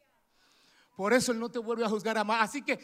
Por 0.97 1.15
eso 1.15 1.33
Él 1.33 1.41
no 1.41 1.51
te 1.51 1.59
vuelve 1.59 1.87
a 1.87 1.89
juzgar 1.89 2.15
jamás. 2.15 2.43
Así 2.43 2.61
que 2.61 2.79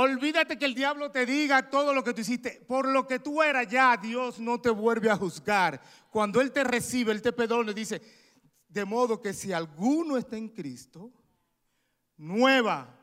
olvídate 0.00 0.56
que 0.56 0.64
el 0.64 0.76
diablo 0.76 1.10
te 1.10 1.26
diga 1.26 1.68
todo 1.70 1.92
lo 1.92 2.04
que 2.04 2.14
tú 2.14 2.20
hiciste. 2.20 2.64
Por 2.68 2.86
lo 2.86 3.06
que 3.06 3.18
tú 3.18 3.42
eras 3.42 3.66
ya, 3.66 3.96
Dios 3.96 4.38
no 4.38 4.60
te 4.60 4.70
vuelve 4.70 5.10
a 5.10 5.16
juzgar. 5.16 5.80
Cuando 6.10 6.40
Él 6.40 6.52
te 6.52 6.62
recibe, 6.62 7.10
Él 7.10 7.20
te 7.20 7.32
perdona 7.32 7.72
y 7.72 7.74
dice, 7.74 8.00
de 8.68 8.84
modo 8.84 9.20
que 9.20 9.34
si 9.34 9.52
alguno 9.52 10.16
está 10.16 10.36
en 10.36 10.50
Cristo, 10.50 11.10
nueva 12.16 12.94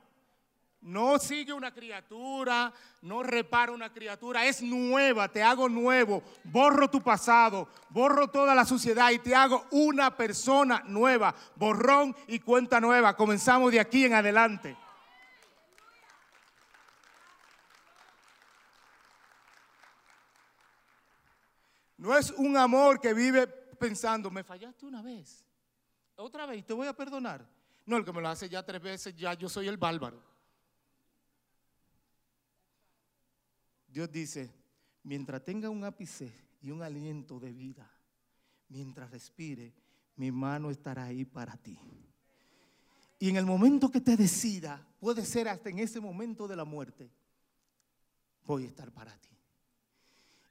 no 0.85 1.17
sigue 1.17 1.51
una 1.51 1.73
criatura, 1.73 2.71
no 3.01 3.23
repara 3.23 3.71
una 3.71 3.91
criatura, 3.91 4.45
es 4.45 4.61
nueva, 4.61 5.27
te 5.27 5.41
hago 5.41 5.67
nuevo, 5.67 6.21
borro 6.43 6.89
tu 6.89 7.01
pasado, 7.01 7.67
borro 7.89 8.27
toda 8.27 8.53
la 8.53 8.65
suciedad 8.65 9.09
y 9.09 9.17
te 9.17 9.33
hago 9.35 9.65
una 9.71 10.15
persona 10.15 10.83
nueva, 10.85 11.33
borrón 11.55 12.15
y 12.27 12.37
cuenta 12.39 12.79
nueva. 12.79 13.17
Comenzamos 13.17 13.71
de 13.71 13.79
aquí 13.79 14.05
en 14.05 14.13
adelante. 14.13 14.77
No 22.05 22.15
es 22.15 22.29
un 22.29 22.55
amor 22.55 23.01
que 23.01 23.15
vive 23.15 23.47
pensando, 23.47 24.29
me 24.29 24.43
fallaste 24.43 24.85
una 24.85 25.01
vez, 25.01 25.43
otra 26.15 26.45
vez, 26.45 26.63
te 26.63 26.71
voy 26.71 26.85
a 26.85 26.95
perdonar. 26.95 27.49
No, 27.83 27.97
el 27.97 28.05
que 28.05 28.13
me 28.13 28.21
lo 28.21 28.29
hace 28.29 28.47
ya 28.47 28.63
tres 28.63 28.79
veces, 28.79 29.15
ya 29.15 29.33
yo 29.33 29.49
soy 29.49 29.67
el 29.67 29.77
bárbaro. 29.77 30.21
Dios 33.87 34.11
dice, 34.11 34.53
mientras 35.01 35.43
tenga 35.43 35.67
un 35.71 35.83
ápice 35.83 36.31
y 36.61 36.69
un 36.69 36.83
aliento 36.83 37.39
de 37.39 37.51
vida, 37.51 37.91
mientras 38.69 39.09
respire, 39.09 39.73
mi 40.15 40.31
mano 40.31 40.69
estará 40.69 41.05
ahí 41.05 41.25
para 41.25 41.57
ti. 41.57 41.79
Y 43.17 43.29
en 43.29 43.37
el 43.37 43.47
momento 43.47 43.89
que 43.89 44.01
te 44.01 44.15
decida, 44.15 44.87
puede 44.99 45.25
ser 45.25 45.47
hasta 45.47 45.69
en 45.69 45.79
ese 45.79 45.99
momento 45.99 46.47
de 46.47 46.55
la 46.55 46.65
muerte, 46.65 47.09
voy 48.43 48.65
a 48.65 48.67
estar 48.67 48.91
para 48.91 49.17
ti. 49.17 49.34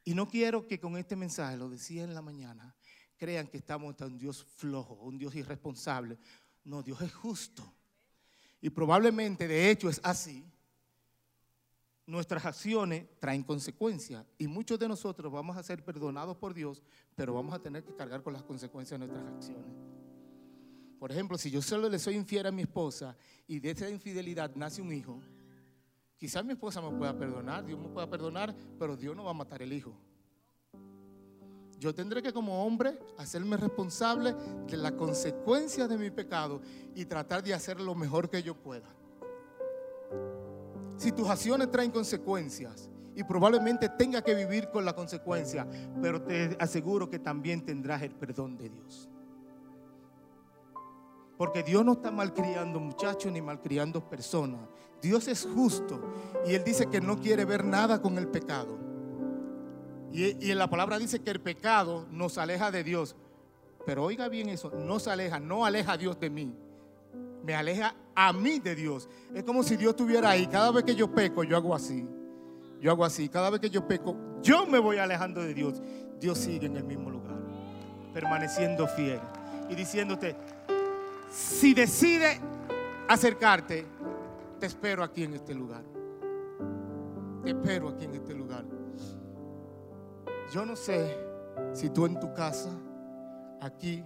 Y 0.05 0.14
no 0.14 0.28
quiero 0.28 0.66
que 0.66 0.78
con 0.78 0.96
este 0.96 1.16
mensaje, 1.16 1.57
lo 1.57 1.68
decía 1.68 2.05
en 2.05 2.14
la 2.14 2.22
mañana, 2.22 2.74
crean 3.16 3.46
que 3.46 3.57
estamos 3.57 3.90
ante 3.90 4.05
un 4.05 4.18
Dios 4.18 4.44
flojo, 4.44 4.94
un 4.94 5.18
Dios 5.18 5.34
irresponsable. 5.34 6.18
No, 6.64 6.82
Dios 6.82 7.00
es 7.00 7.12
justo. 7.12 7.62
Y 8.61 8.70
probablemente, 8.70 9.48
de 9.48 9.70
hecho, 9.70 9.88
es 9.88 10.00
así 10.02 10.44
nuestras 12.07 12.44
acciones 12.44 13.07
traen 13.18 13.42
consecuencias 13.42 14.24
y 14.38 14.46
muchos 14.46 14.78
de 14.78 14.88
nosotros 14.88 15.32
vamos 15.32 15.57
a 15.57 15.62
ser 15.62 15.82
perdonados 15.84 16.36
por 16.36 16.52
Dios, 16.52 16.82
pero 17.14 17.32
vamos 17.34 17.55
a 17.55 17.59
tener 17.59 17.82
que 17.82 17.94
cargar 17.94 18.22
con 18.22 18.32
las 18.32 18.42
consecuencias 18.42 19.00
de 19.00 19.07
nuestras 19.07 19.34
acciones. 19.34 19.72
Por 20.98 21.11
ejemplo, 21.11 21.38
si 21.38 21.50
yo 21.50 21.62
solo 21.62 21.88
le 21.88 21.98
soy 21.98 22.14
infiel 22.16 22.46
a 22.46 22.52
mi 22.52 22.62
esposa 22.62 23.16
y 23.46 23.59
de 23.59 23.70
esa 23.70 23.88
infidelidad 23.88 24.55
nace 24.55 24.82
un 24.82 24.92
hijo, 24.92 25.20
quizás 26.16 26.44
mi 26.44 26.52
esposa 26.52 26.80
me 26.80 26.96
pueda 26.96 27.16
perdonar, 27.16 27.64
Dios 27.64 27.78
me 27.78 27.88
pueda 27.88 28.08
perdonar, 28.08 28.54
pero 28.78 28.96
Dios 28.96 29.16
no 29.16 29.24
va 29.24 29.30
a 29.30 29.34
matar 29.34 29.62
el 29.62 29.72
hijo. 29.72 29.94
Yo 31.78 31.94
tendré 31.94 32.22
que 32.22 32.32
como 32.32 32.64
hombre 32.64 32.98
hacerme 33.18 33.56
responsable 33.56 34.34
de 34.66 34.76
las 34.76 34.92
consecuencias 34.92 35.88
de 35.88 35.98
mi 35.98 36.10
pecado 36.10 36.62
y 36.94 37.04
tratar 37.04 37.42
de 37.42 37.52
hacer 37.52 37.80
lo 37.80 37.94
mejor 37.94 38.30
que 38.30 38.42
yo 38.42 38.54
pueda. 38.54 38.88
Si 40.96 41.12
tus 41.12 41.28
acciones 41.28 41.70
traen 41.70 41.90
consecuencias 41.90 42.88
y 43.14 43.22
probablemente 43.24 43.88
tenga 43.88 44.22
que 44.22 44.34
vivir 44.34 44.70
con 44.70 44.84
la 44.84 44.94
consecuencia, 44.94 45.66
pero 46.00 46.22
te 46.22 46.56
aseguro 46.58 47.10
que 47.10 47.18
también 47.18 47.64
tendrás 47.64 48.02
el 48.02 48.14
perdón 48.14 48.56
de 48.56 48.70
Dios. 48.70 49.10
Porque 51.37 51.62
Dios 51.62 51.85
no 51.85 51.93
está 51.93 52.11
malcriando 52.11 52.78
muchachos 52.80 53.32
ni 53.32 53.43
malcriando 53.43 54.09
personas. 54.09 54.61
Dios 55.03 55.28
es 55.28 55.47
justo 55.55 56.01
y 56.47 56.55
Él 56.55 56.62
dice 56.64 56.87
que 56.87 57.01
no 57.01 57.18
quiere 57.20 57.45
ver 57.45 57.64
nada 57.64 58.01
con 58.01 58.18
el 58.18 58.28
pecado. 58.28 58.78
Y, 60.12 60.51
en 60.51 60.59
la 60.59 60.70
palabra 60.70 60.99
dice 60.99 61.20
que 61.20 61.30
el 61.30 61.41
pecado 61.41 62.07
nos 62.11 62.39
aleja 62.39 62.70
de 62.70 62.85
Dios. 62.85 63.16
Pero 63.85 64.05
oiga 64.05 64.28
bien 64.28 64.49
eso, 64.49 64.70
no 64.70 64.99
se 64.99 65.11
aleja, 65.11 65.41
no 65.41 65.66
aleja 65.66 65.93
a 65.93 65.97
Dios 65.97 66.18
de 66.18 66.30
mí 66.30 66.55
me 67.45 67.55
aleja 67.55 67.95
a 68.14 68.32
mí 68.32 68.59
de 68.59 68.74
Dios. 68.74 69.09
Es 69.35 69.45
como 69.45 69.62
si 69.62 69.76
Dios 69.76 69.91
estuviera 69.91 70.30
ahí. 70.30 70.47
Cada 70.47 70.72
vez 70.72 70.85
que 70.85 70.95
yo 70.95 71.14
peco, 71.14 71.45
yo 71.45 71.57
hago 71.57 71.74
así. 71.74 72.07
Yo 72.80 72.91
hago 72.91 73.05
así. 73.05 73.28
Cada 73.28 73.51
vez 73.51 73.61
que 73.61 73.68
yo 73.68 73.87
peco, 73.87 74.16
yo 74.43 74.66
me 74.66 74.78
voy 74.78 74.97
alejando 74.97 75.43
de 75.43 75.53
Dios. 75.53 75.82
Dios 76.18 76.39
sigue 76.39 76.66
en 76.66 76.76
el 76.76 76.85
mismo 76.85 77.11
lugar, 77.11 77.37
permaneciendo 78.14 78.87
fiel 78.87 79.20
y 79.68 79.74
diciéndote, 79.74 80.37
si 81.30 81.74
decide 81.74 82.40
acercarte, 83.08 83.86
te 84.58 84.66
espero 84.66 85.02
aquí 85.02 85.24
en 85.24 85.34
este 85.34 85.54
lugar. 85.54 85.84
Te 87.42 87.50
espero 87.50 87.88
aquí 87.88 88.04
en 88.04 88.14
este 88.14 88.34
lugar. 88.34 88.64
Yo 90.52 90.64
no 90.64 90.76
sé 90.76 91.16
si 91.72 91.90
tú 91.90 92.06
en 92.06 92.18
tu 92.20 92.32
casa, 92.32 92.70
aquí, 93.60 94.04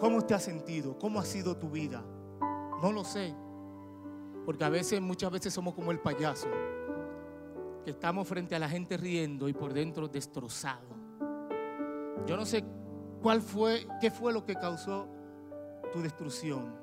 ¿Cómo 0.00 0.22
te 0.22 0.32
has 0.32 0.42
sentido? 0.42 0.98
¿Cómo 0.98 1.20
ha 1.20 1.24
sido 1.26 1.58
tu 1.58 1.68
vida? 1.68 2.02
No 2.80 2.90
lo 2.90 3.04
sé. 3.04 3.34
Porque 4.46 4.64
a 4.64 4.70
veces, 4.70 4.98
muchas 4.98 5.30
veces 5.30 5.52
somos 5.52 5.74
como 5.74 5.90
el 5.90 6.00
payaso. 6.00 6.48
Que 7.84 7.90
estamos 7.90 8.26
frente 8.26 8.54
a 8.54 8.58
la 8.58 8.68
gente 8.68 8.96
riendo 8.96 9.46
y 9.46 9.52
por 9.52 9.74
dentro 9.74 10.08
destrozado. 10.08 10.88
Yo 12.26 12.34
no 12.34 12.46
sé 12.46 12.64
cuál 13.20 13.42
fue, 13.42 13.86
qué 14.00 14.10
fue 14.10 14.32
lo 14.32 14.46
que 14.46 14.54
causó 14.54 15.06
tu 15.90 16.02
destrucción. 16.02 16.74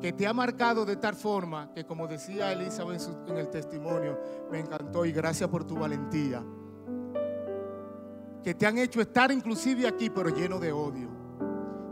Que 0.00 0.12
te 0.12 0.26
ha 0.26 0.32
marcado 0.32 0.84
de 0.84 0.96
tal 0.96 1.14
forma 1.14 1.72
que 1.74 1.84
como 1.84 2.06
decía 2.06 2.52
Elizabeth 2.52 3.02
en 3.26 3.36
el 3.36 3.48
testimonio, 3.48 4.18
me 4.50 4.60
encantó 4.60 5.04
y 5.04 5.12
gracias 5.12 5.48
por 5.48 5.64
tu 5.64 5.76
valentía. 5.76 6.44
Que 8.42 8.54
te 8.54 8.66
han 8.66 8.78
hecho 8.78 9.00
estar 9.00 9.32
inclusive 9.32 9.88
aquí, 9.88 10.08
pero 10.10 10.28
lleno 10.28 10.58
de 10.58 10.70
odio 10.70 11.16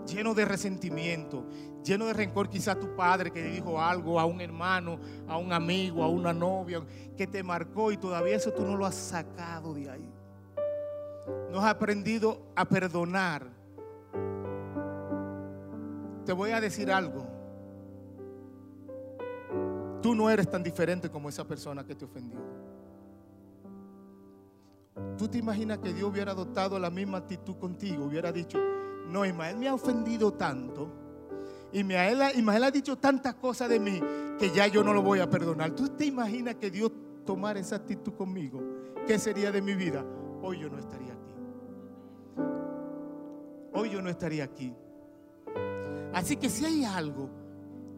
lleno 0.07 0.35
de 0.35 0.45
resentimiento, 0.45 1.45
lleno 1.83 2.07
de 2.07 2.13
rencor, 2.13 2.49
quizás 2.49 2.79
tu 2.79 2.95
padre 2.95 3.31
que 3.31 3.43
dijo 3.43 3.81
algo 3.81 4.21
a 4.21 4.25
un 4.25 4.41
hermano, 4.41 4.99
a 5.27 5.37
un 5.37 5.53
amigo, 5.53 6.03
a 6.03 6.09
una 6.09 6.33
novia, 6.33 6.83
que 7.17 7.27
te 7.27 7.43
marcó 7.43 7.93
y 7.93 7.97
todavía 7.97 8.37
eso 8.37 8.53
tú 8.53 8.63
no 8.63 8.77
lo 8.77 8.87
has 8.87 8.95
sacado 8.95 9.75
de 9.75 9.91
ahí. 9.91 10.13
No 11.51 11.61
has 11.61 11.67
aprendido 11.67 12.43
a 12.55 12.65
perdonar. 12.65 13.64
Te 16.25 16.33
voy 16.33 16.51
a 16.51 16.61
decir 16.61 16.91
algo. 16.91 17.27
Tú 20.01 20.15
no 20.15 20.29
eres 20.29 20.51
tan 20.51 20.63
diferente 20.63 21.11
como 21.11 21.29
esa 21.29 21.47
persona 21.47 21.85
que 21.85 21.95
te 21.95 22.05
ofendió. 22.05 22.39
¿Tú 25.17 25.29
te 25.29 25.39
imaginas 25.39 25.79
que 25.79 25.93
Dios 25.93 26.11
hubiera 26.11 26.33
adoptado 26.33 26.79
la 26.79 26.91
misma 26.91 27.19
actitud 27.19 27.57
contigo? 27.57 28.05
Hubiera 28.05 28.33
dicho, 28.33 28.59
no, 29.09 29.25
Ismael 29.25 29.57
me 29.57 29.69
ha 29.69 29.75
ofendido 29.75 30.33
tanto. 30.33 30.89
Y 31.73 31.81
Ismael, 31.81 32.63
ha 32.63 32.71
dicho 32.71 32.97
tantas 32.97 33.35
cosas 33.35 33.69
de 33.69 33.81
mí 33.81 34.01
que 34.39 34.51
ya 34.51 34.67
yo 34.67 34.85
no 34.85 34.93
lo 34.93 35.03
voy 35.03 35.21
a 35.21 35.29
perdonar. 35.29 35.73
¿Tú 35.73 35.89
te 35.89 36.05
imaginas 36.07 36.57
que 36.57 36.71
Dios 36.71 36.93
tomara 37.25 37.59
esa 37.59 37.77
actitud 37.77 38.13
conmigo? 38.13 38.63
¿Qué 39.07 39.19
sería 39.19 39.51
de 39.51 39.61
mi 39.61 39.75
vida? 39.75 40.05
Hoy 40.43 40.61
yo 40.61 40.69
no 40.69 40.79
estaría 40.79 41.13
aquí. 41.13 41.35
Hoy 43.73 43.91
yo 43.91 44.03
no 44.03 44.11
estaría 44.11 44.45
aquí. 44.45 44.75
Así 46.15 46.37
que 46.37 46.49
si 46.49 46.65
hay 46.65 46.85
algo, 46.85 47.29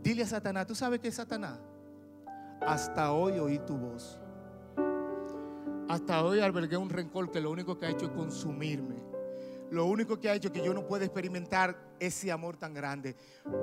dile 0.03 0.23
a 0.23 0.27
Satanás, 0.27 0.67
¿tú 0.67 0.75
sabes 0.75 1.01
qué 1.01 1.09
es 1.09 1.15
Satanás? 1.15 1.59
Hasta 2.61 3.13
hoy 3.13 3.39
oí 3.39 3.59
tu 3.61 3.77
voz. 3.77 4.19
Hasta 5.89 6.25
hoy 6.25 6.41
albergué 6.41 6.77
un 6.77 6.91
rencor 6.91 7.31
que 7.31 7.41
lo 7.41 7.51
único 7.51 7.79
que 7.79 7.87
ha 7.87 7.91
hecho 7.91 8.07
es 8.07 8.13
consumirme 8.13 9.07
lo 9.71 9.87
único 9.87 10.19
que 10.19 10.29
ha 10.29 10.35
hecho 10.35 10.53
que 10.53 10.65
yo 10.65 10.73
no 10.73 10.87
pueda 10.87 11.05
experimentar 11.05 11.77
ese 11.99 12.31
amor 12.31 12.57
tan 12.57 12.75
grande. 12.75 13.17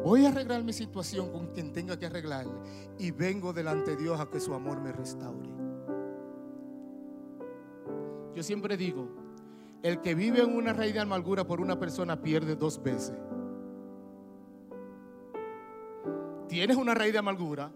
Voy 0.03 0.25
a 0.25 0.29
arreglar 0.29 0.63
mi 0.63 0.73
situación 0.73 1.31
con 1.31 1.47
quien 1.47 1.71
tenga 1.71 1.97
que 1.97 2.05
arreglarle 2.05 2.53
y 2.97 3.11
vengo 3.11 3.53
delante 3.53 3.91
de 3.91 4.03
Dios 4.03 4.19
a 4.19 4.29
que 4.29 4.39
su 4.39 4.53
amor 4.53 4.81
me 4.81 4.91
restaure. 4.91 5.49
Yo 8.35 8.43
siempre 8.43 8.75
digo, 8.77 9.09
el 9.83 10.01
que 10.01 10.15
vive 10.15 10.41
en 10.41 10.55
una 10.55 10.73
raíz 10.73 10.93
de 10.93 10.99
amargura 10.99 11.45
por 11.45 11.61
una 11.61 11.79
persona 11.79 12.21
pierde 12.21 12.55
dos 12.55 12.81
veces. 12.81 13.15
Tienes 16.53 16.77
una 16.77 16.93
raíz 16.93 17.11
de 17.11 17.19
amargura 17.19 17.71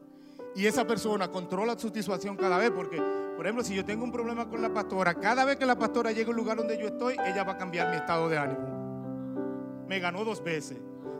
y 0.55 0.67
esa 0.67 0.85
persona 0.85 1.29
controla 1.29 1.77
su 1.77 1.89
situación 1.89 2.37
cada 2.37 2.57
vez 2.59 2.69
porque, 2.69 3.01
por 3.35 3.45
ejemplo, 3.45 3.63
si 3.63 3.73
yo 3.73 3.83
tengo 3.83 4.03
un 4.03 4.11
problema 4.11 4.47
con 4.47 4.61
la 4.61 4.71
pastora, 4.71 5.15
cada 5.15 5.45
vez 5.45 5.57
que 5.57 5.65
la 5.65 5.77
pastora 5.77 6.11
llega 6.11 6.29
al 6.29 6.35
lugar 6.35 6.57
donde 6.57 6.77
yo 6.79 6.87
estoy, 6.87 7.15
ella 7.25 7.43
va 7.43 7.53
a 7.53 7.57
cambiar 7.57 7.89
mi 7.89 7.97
estado 7.97 8.29
de 8.29 8.37
ánimo 8.37 8.77
me 9.87 9.99
ganó 9.99 10.23
dos 10.23 10.43
veces. 10.43 10.77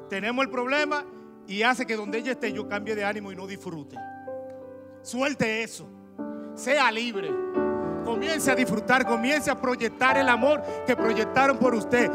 Tenemos 0.10 0.46
el 0.46 0.52
problema 0.52 1.06
y 1.48 1.64
hace 1.64 1.86
que 1.86 1.96
donde 1.96 2.20
ella 2.20 2.34
esté 2.34 2.52
yo 2.52 2.68
cambie 2.68 2.96
de 2.96 3.04
ánimo 3.04 3.32
y 3.32 3.36
no 3.36 3.48
disfrute. 3.48 3.96
Suelte 5.02 5.64
eso. 5.64 5.88
Sea 6.54 6.92
libre. 6.92 7.32
Comience 8.04 8.52
a 8.52 8.56
disfrutar, 8.56 9.06
comience 9.06 9.50
a 9.50 9.60
proyectar 9.60 10.18
el 10.18 10.30
amor 10.30 10.62
que 10.86 10.96
proyectaron 10.96 11.58
por 11.58 11.74
usted. 11.76 12.10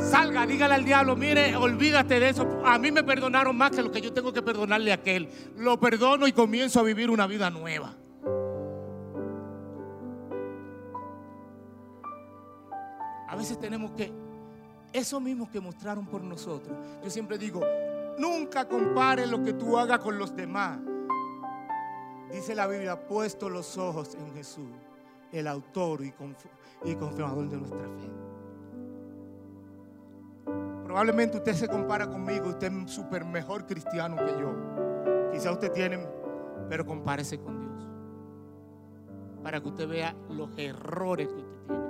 Salga, 0.00 0.46
dígale 0.46 0.74
al 0.74 0.84
diablo, 0.84 1.16
mire, 1.16 1.56
olvídate 1.56 2.20
de 2.20 2.28
eso. 2.28 2.60
A 2.64 2.78
mí 2.78 2.92
me 2.92 3.02
perdonaron 3.02 3.56
más 3.56 3.70
que 3.70 3.82
lo 3.82 3.90
que 3.90 4.00
yo 4.00 4.12
tengo 4.12 4.32
que 4.32 4.42
perdonarle 4.42 4.92
a 4.92 4.96
aquel. 4.96 5.28
Lo 5.56 5.78
perdono 5.80 6.26
y 6.26 6.32
comienzo 6.32 6.80
a 6.80 6.82
vivir 6.82 7.10
una 7.10 7.26
vida 7.26 7.50
nueva. 7.50 7.94
A 13.28 13.36
veces 13.36 13.58
tenemos 13.58 13.92
que 13.92 14.12
eso 14.92 15.20
mismo 15.20 15.50
que 15.50 15.60
mostraron 15.60 16.06
por 16.06 16.22
nosotros. 16.22 16.76
Yo 17.02 17.10
siempre 17.10 17.36
digo, 17.36 17.60
nunca 18.18 18.66
compare 18.66 19.26
lo 19.26 19.42
que 19.42 19.52
tú 19.52 19.76
hagas 19.76 19.98
con 19.98 20.18
los 20.18 20.34
demás. 20.34 20.78
Dice 22.30 22.54
la 22.54 22.66
Biblia, 22.66 23.06
puesto 23.06 23.48
los 23.50 23.76
ojos 23.76 24.14
en 24.14 24.32
Jesús, 24.32 24.70
el 25.32 25.46
autor 25.46 26.04
y, 26.04 26.12
confirmador 26.94 27.48
de 27.48 27.56
nuestra 27.56 27.82
fe. 27.82 28.25
Probablemente 30.96 31.36
usted 31.36 31.52
se 31.52 31.68
compara 31.68 32.08
conmigo, 32.08 32.48
usted 32.48 32.72
es 32.72 32.90
súper 32.90 33.22
mejor 33.22 33.66
cristiano 33.66 34.16
que 34.16 34.30
yo. 34.40 35.30
Quizá 35.30 35.52
usted 35.52 35.70
tiene, 35.70 35.98
pero 36.70 36.86
compárese 36.86 37.38
con 37.38 37.60
Dios. 37.60 37.86
Para 39.42 39.60
que 39.60 39.68
usted 39.68 39.86
vea 39.86 40.16
los 40.30 40.48
errores 40.56 41.28
que 41.28 41.34
usted 41.34 41.58
tiene. 41.66 41.84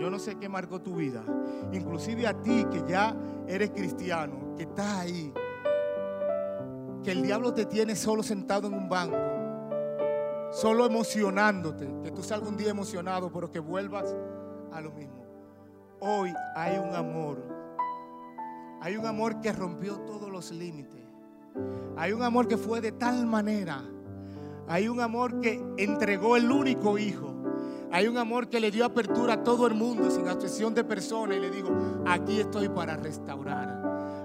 Yo 0.00 0.10
no 0.10 0.18
sé 0.18 0.34
qué 0.40 0.48
marcó 0.48 0.80
tu 0.82 0.96
vida. 0.96 1.22
Inclusive 1.70 2.26
a 2.26 2.34
ti 2.34 2.66
que 2.72 2.82
ya 2.88 3.14
eres 3.46 3.70
cristiano, 3.70 4.56
que 4.56 4.64
estás 4.64 5.02
ahí. 5.02 5.32
Que 7.04 7.12
el 7.12 7.22
diablo 7.22 7.54
te 7.54 7.66
tiene 7.66 7.94
solo 7.94 8.24
sentado 8.24 8.66
en 8.66 8.74
un 8.74 8.88
banco. 8.88 9.16
Solo 10.50 10.84
emocionándote. 10.84 11.88
Que 12.02 12.10
tú 12.10 12.24
salgas 12.24 12.48
un 12.48 12.56
día 12.56 12.70
emocionado, 12.70 13.30
pero 13.30 13.52
que 13.52 13.60
vuelvas 13.60 14.16
a 14.72 14.80
lo 14.80 14.90
mismo. 14.90 15.13
Hoy 16.06 16.34
hay 16.54 16.76
un 16.76 16.94
amor. 16.94 17.42
Hay 18.82 18.96
un 18.96 19.06
amor 19.06 19.40
que 19.40 19.52
rompió 19.52 20.00
todos 20.00 20.30
los 20.30 20.50
límites. 20.52 21.02
Hay 21.96 22.12
un 22.12 22.22
amor 22.22 22.46
que 22.46 22.58
fue 22.58 22.80
de 22.80 22.92
tal 22.92 23.24
manera. 23.24 23.82
Hay 24.68 24.88
un 24.88 25.00
amor 25.00 25.40
que 25.40 25.62
entregó 25.78 26.36
el 26.36 26.50
único 26.50 26.98
hijo 26.98 27.34
hay 27.94 28.08
un 28.08 28.18
amor 28.18 28.48
que 28.48 28.58
le 28.58 28.72
dio 28.72 28.84
apertura 28.84 29.34
a 29.34 29.44
todo 29.44 29.68
el 29.68 29.74
mundo 29.74 30.10
sin 30.10 30.26
excepción 30.26 30.74
de 30.74 30.82
personas 30.82 31.36
y 31.36 31.40
le 31.40 31.48
digo, 31.48 31.70
aquí 32.04 32.40
estoy 32.40 32.68
para 32.68 32.96
restaurar. 32.96 33.73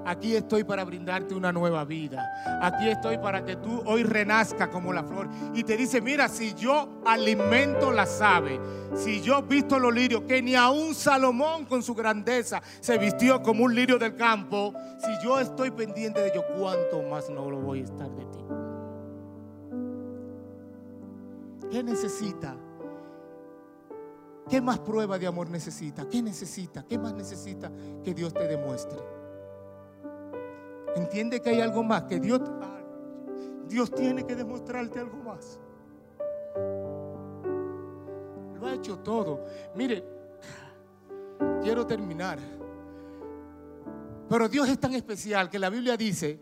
Aquí 0.10 0.36
estoy 0.36 0.64
para 0.64 0.84
brindarte 0.84 1.36
una 1.36 1.52
nueva 1.52 1.86
vida. 1.86 2.34
Aquí 2.64 2.90
estoy 2.90 3.20
para 3.20 3.46
que 3.46 3.58
tú 3.58 3.84
hoy 3.86 4.02
renazca 4.02 4.68
como 4.68 4.92
la 4.92 5.04
flor. 5.04 5.30
Y 5.54 5.64
te 5.64 5.78
dice, 5.78 6.02
mira, 6.02 6.28
si 6.28 6.56
yo 6.56 6.90
alimento 7.06 7.92
las 7.92 8.20
aves, 8.20 8.60
si 8.96 9.22
yo 9.22 9.44
visto 9.44 9.78
los 9.78 9.94
lirios, 9.94 10.24
que 10.24 10.42
ni 10.42 10.56
a 10.56 10.72
un 10.72 10.96
Salomón 10.96 11.66
con 11.66 11.84
su 11.84 11.94
grandeza 11.94 12.60
se 12.80 12.98
vistió 12.98 13.44
como 13.44 13.66
un 13.66 13.76
lirio 13.76 14.00
del 14.00 14.16
campo, 14.16 14.74
si 14.98 15.24
yo 15.24 15.40
estoy 15.40 15.70
pendiente 15.70 16.22
de 16.22 16.30
ello, 16.30 16.44
¿cuánto 16.58 17.04
más 17.04 17.30
no 17.30 17.48
lo 17.48 17.60
voy 17.60 17.82
a 17.82 17.84
estar 17.84 18.10
de 18.10 18.26
ti? 18.26 18.40
¿Qué 21.70 21.84
necesita? 21.84 22.58
¿Qué 24.50 24.60
más 24.60 24.80
prueba 24.80 25.20
de 25.20 25.28
amor 25.28 25.52
necesita? 25.52 26.10
¿Qué 26.10 26.24
necesita? 26.24 26.84
¿Qué 26.84 26.98
más 26.98 27.14
necesita 27.14 27.72
que 28.04 28.16
Dios 28.16 28.34
te 28.34 28.48
demuestre? 28.48 29.19
Entiende 30.96 31.42
que 31.42 31.50
hay 31.50 31.62
algo 31.62 31.84
más, 31.84 32.04
que 32.04 32.20
Dios, 32.20 32.42
Dios 33.68 33.92
tiene 33.92 34.26
que 34.26 34.36
demostrarte 34.36 35.00
algo 35.00 35.18
más. 35.18 35.60
Lo 38.60 38.68
ha 38.68 38.74
hecho 38.74 39.00
todo. 39.00 39.46
Mire, 39.76 40.04
quiero 41.62 41.86
terminar. 41.86 42.40
Pero 44.28 44.48
Dios 44.48 44.70
es 44.70 44.80
tan 44.80 44.94
especial 44.94 45.50
que 45.50 45.58
la 45.58 45.70
Biblia 45.70 45.98
dice 45.98 46.40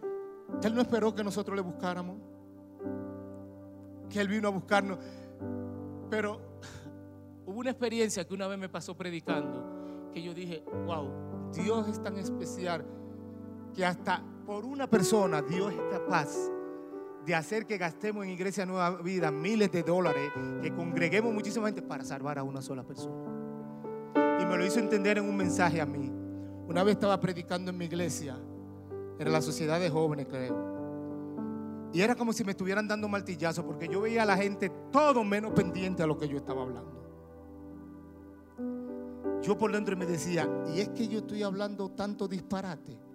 que 0.60 0.68
Él 0.68 0.76
no 0.76 0.82
esperó 0.82 1.14
que 1.14 1.24
nosotros 1.24 1.56
le 1.56 1.62
buscáramos, 1.62 2.18
que 4.10 4.20
Él 4.20 4.28
vino 4.28 4.48
a 4.48 4.52
buscarnos. 4.52 4.98
Pero 6.10 6.48
Hubo 7.48 7.62
una 7.62 7.70
experiencia 7.70 8.28
que 8.28 8.34
una 8.34 8.46
vez 8.46 8.60
me 8.60 8.68
pasó 8.68 8.98
predicando 8.98 10.12
que 10.14 10.22
yo 10.22 10.34
dije, 10.34 10.66
wow, 10.86 11.10
Dios 11.54 11.88
es 11.88 12.04
tan 12.04 12.18
especial 12.18 12.86
que 13.74 13.86
hasta 13.86 14.22
por 14.48 14.64
una 14.64 14.90
persona 14.90 15.42
Dios 15.42 15.74
es 15.74 15.80
capaz 15.92 16.30
de 17.26 17.36
hacer 17.36 17.68
que 17.68 17.78
gastemos 17.78 18.24
en 18.24 18.32
Iglesia 18.32 18.66
Nueva 18.66 19.02
Vida 19.02 19.30
miles 19.30 19.70
de 19.70 19.84
dólares, 19.84 20.32
que 20.62 20.74
congreguemos 20.74 21.34
muchísima 21.34 21.68
gente 21.68 21.82
para 21.82 22.06
salvar 22.06 22.40
a 22.40 22.44
una 22.44 22.62
sola 22.62 22.84
persona. 22.84 23.30
Y 24.42 24.46
me 24.46 24.58
lo 24.58 24.66
hizo 24.66 24.80
entender 24.80 25.18
en 25.18 25.28
un 25.28 25.36
mensaje 25.36 25.82
a 25.82 25.86
mí. 25.86 26.10
Una 26.66 26.84
vez 26.84 26.94
estaba 26.94 27.20
predicando 27.20 27.72
en 27.72 27.78
mi 27.78 27.86
iglesia, 27.86 28.38
era 29.20 29.30
la 29.30 29.42
sociedad 29.42 29.82
de 29.82 29.90
jóvenes, 29.90 30.28
creo. 30.30 30.56
Y 31.92 32.00
era 32.00 32.16
como 32.16 32.32
si 32.32 32.46
me 32.46 32.52
estuvieran 32.52 32.88
dando 32.88 33.10
martillazo, 33.10 33.66
porque 33.66 33.90
yo 33.90 34.00
veía 34.00 34.24
a 34.24 34.26
la 34.26 34.38
gente 34.38 34.72
todo 34.94 35.26
menos 35.26 35.52
pendiente 35.52 36.04
a 36.04 36.08
lo 36.08 36.18
que 36.18 36.30
yo 36.30 36.38
estaba 36.38 36.62
hablando 36.62 36.98
yo 39.42 39.58
por 39.58 39.72
dentro 39.72 39.96
me 39.96 40.06
decía, 40.06 40.46
y 40.76 40.82
es 40.82 40.90
que 40.90 41.08
yo 41.08 41.20
estoy 41.20 41.42
hablando 41.42 41.90
tanto 41.90 42.28
disparate. 42.28 43.07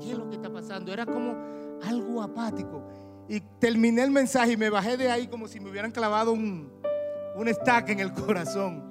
¿Qué 0.00 0.12
es 0.12 0.18
lo 0.18 0.28
que 0.28 0.36
está 0.36 0.50
pasando? 0.50 0.92
Era 0.92 1.06
como 1.06 1.36
algo 1.82 2.22
apático. 2.22 2.82
Y 3.28 3.40
terminé 3.58 4.04
el 4.04 4.10
mensaje 4.10 4.52
y 4.52 4.56
me 4.56 4.70
bajé 4.70 4.96
de 4.96 5.10
ahí 5.10 5.26
como 5.26 5.48
si 5.48 5.58
me 5.58 5.70
hubieran 5.70 5.90
clavado 5.90 6.32
un, 6.32 6.70
un 7.34 7.48
estaque 7.48 7.92
en 7.92 8.00
el 8.00 8.12
corazón. 8.12 8.84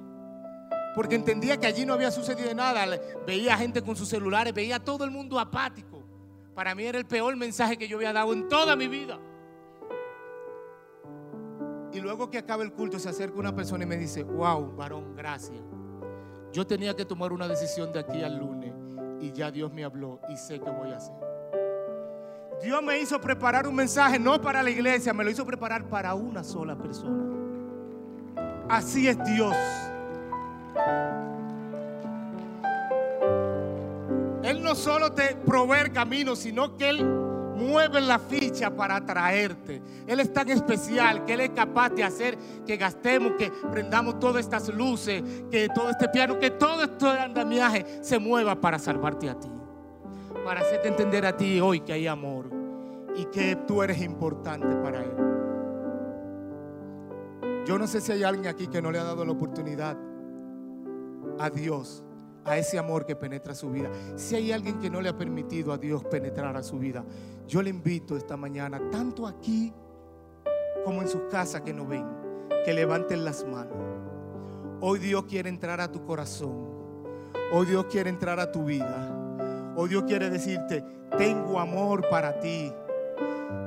Porque 0.94 1.14
entendía 1.14 1.58
que 1.58 1.66
allí 1.66 1.84
no 1.84 1.94
había 1.94 2.10
sucedido 2.10 2.54
nada. 2.54 2.86
Veía 3.26 3.56
gente 3.56 3.82
con 3.82 3.96
sus 3.96 4.08
celulares, 4.08 4.52
veía 4.54 4.78
todo 4.78 5.04
el 5.04 5.10
mundo 5.10 5.38
apático. 5.38 6.02
Para 6.54 6.74
mí 6.74 6.84
era 6.84 6.98
el 6.98 7.06
peor 7.06 7.36
mensaje 7.36 7.76
que 7.76 7.86
yo 7.86 7.98
había 7.98 8.12
dado 8.12 8.32
en 8.32 8.48
toda 8.48 8.76
mi 8.76 8.88
vida. 8.88 9.18
Y 11.92 12.00
luego 12.00 12.30
que 12.30 12.38
acaba 12.38 12.62
el 12.62 12.72
culto 12.72 12.98
se 12.98 13.08
acerca 13.08 13.38
una 13.38 13.54
persona 13.54 13.84
y 13.84 13.86
me 13.86 13.96
dice, 13.96 14.22
wow, 14.22 14.74
varón, 14.76 15.14
gracias. 15.14 15.60
Yo 16.52 16.66
tenía 16.66 16.94
que 16.94 17.04
tomar 17.04 17.32
una 17.32 17.48
decisión 17.48 17.92
de 17.92 18.00
aquí 18.00 18.22
al 18.22 18.38
lunes 18.38 18.85
y 19.20 19.32
ya 19.32 19.50
Dios 19.50 19.72
me 19.72 19.84
habló 19.84 20.20
y 20.28 20.36
sé 20.36 20.60
qué 20.60 20.70
voy 20.70 20.92
a 20.92 20.96
hacer. 20.96 21.14
Dios 22.62 22.82
me 22.82 22.98
hizo 22.98 23.20
preparar 23.20 23.66
un 23.66 23.74
mensaje 23.74 24.18
no 24.18 24.40
para 24.40 24.62
la 24.62 24.70
iglesia, 24.70 25.12
me 25.12 25.24
lo 25.24 25.30
hizo 25.30 25.44
preparar 25.44 25.84
para 25.84 26.14
una 26.14 26.42
sola 26.42 26.76
persona. 26.76 27.24
Así 28.68 29.08
es 29.08 29.22
Dios. 29.24 29.54
Él 34.42 34.62
no 34.62 34.74
solo 34.74 35.12
te 35.12 35.36
provee 35.44 35.80
el 35.80 35.92
camino, 35.92 36.36
sino 36.36 36.76
que 36.76 36.88
Él 36.88 37.25
mueve 37.56 38.00
la 38.00 38.18
ficha 38.18 38.70
para 38.70 38.96
atraerte. 38.96 39.82
Él 40.06 40.20
es 40.20 40.32
tan 40.32 40.48
especial 40.48 41.24
que 41.24 41.32
Él 41.32 41.40
es 41.40 41.50
capaz 41.50 41.90
de 41.90 42.04
hacer 42.04 42.36
que 42.66 42.76
gastemos, 42.76 43.32
que 43.32 43.50
prendamos 43.70 44.20
todas 44.20 44.44
estas 44.44 44.68
luces, 44.68 45.22
que 45.50 45.68
todo 45.68 45.90
este 45.90 46.08
piano, 46.08 46.38
que 46.38 46.50
todo 46.50 46.84
este 46.84 47.06
andamiaje 47.06 47.84
se 48.02 48.18
mueva 48.18 48.60
para 48.60 48.78
salvarte 48.78 49.30
a 49.30 49.38
ti. 49.38 49.50
Para 50.44 50.60
hacerte 50.60 50.88
entender 50.88 51.26
a 51.26 51.36
ti 51.36 51.60
hoy 51.60 51.80
que 51.80 51.92
hay 51.92 52.06
amor 52.06 52.50
y 53.16 53.24
que 53.26 53.56
tú 53.66 53.82
eres 53.82 54.00
importante 54.00 54.76
para 54.76 55.02
Él. 55.02 55.10
Yo 57.66 57.78
no 57.78 57.86
sé 57.88 58.00
si 58.00 58.12
hay 58.12 58.22
alguien 58.22 58.46
aquí 58.46 58.68
que 58.68 58.80
no 58.80 58.92
le 58.92 58.98
ha 58.98 59.04
dado 59.04 59.24
la 59.24 59.32
oportunidad 59.32 59.96
a 61.38 61.50
Dios 61.50 62.04
a 62.46 62.56
ese 62.56 62.78
amor 62.78 63.04
que 63.04 63.16
penetra 63.16 63.54
su 63.54 63.70
vida. 63.70 63.90
Si 64.14 64.36
hay 64.36 64.52
alguien 64.52 64.78
que 64.78 64.88
no 64.88 65.00
le 65.00 65.08
ha 65.08 65.16
permitido 65.16 65.72
a 65.72 65.78
Dios 65.78 66.04
penetrar 66.04 66.56
a 66.56 66.62
su 66.62 66.78
vida, 66.78 67.04
yo 67.46 67.60
le 67.60 67.70
invito 67.70 68.16
esta 68.16 68.36
mañana, 68.36 68.80
tanto 68.90 69.26
aquí 69.26 69.72
como 70.84 71.02
en 71.02 71.08
sus 71.08 71.22
casas 71.22 71.62
que 71.62 71.74
no 71.74 71.86
ven, 71.86 72.06
que 72.64 72.72
levanten 72.72 73.24
las 73.24 73.44
manos. 73.44 73.76
Hoy 74.80 74.98
Dios 74.98 75.24
quiere 75.24 75.48
entrar 75.48 75.80
a 75.80 75.90
tu 75.90 76.04
corazón. 76.04 76.76
Hoy 77.52 77.66
Dios 77.66 77.86
quiere 77.86 78.10
entrar 78.10 78.38
a 78.38 78.52
tu 78.52 78.64
vida. 78.64 79.12
Hoy 79.74 79.88
Dios 79.88 80.04
quiere 80.04 80.30
decirte, 80.30 80.84
tengo 81.18 81.58
amor 81.58 82.08
para 82.08 82.38
ti. 82.40 82.72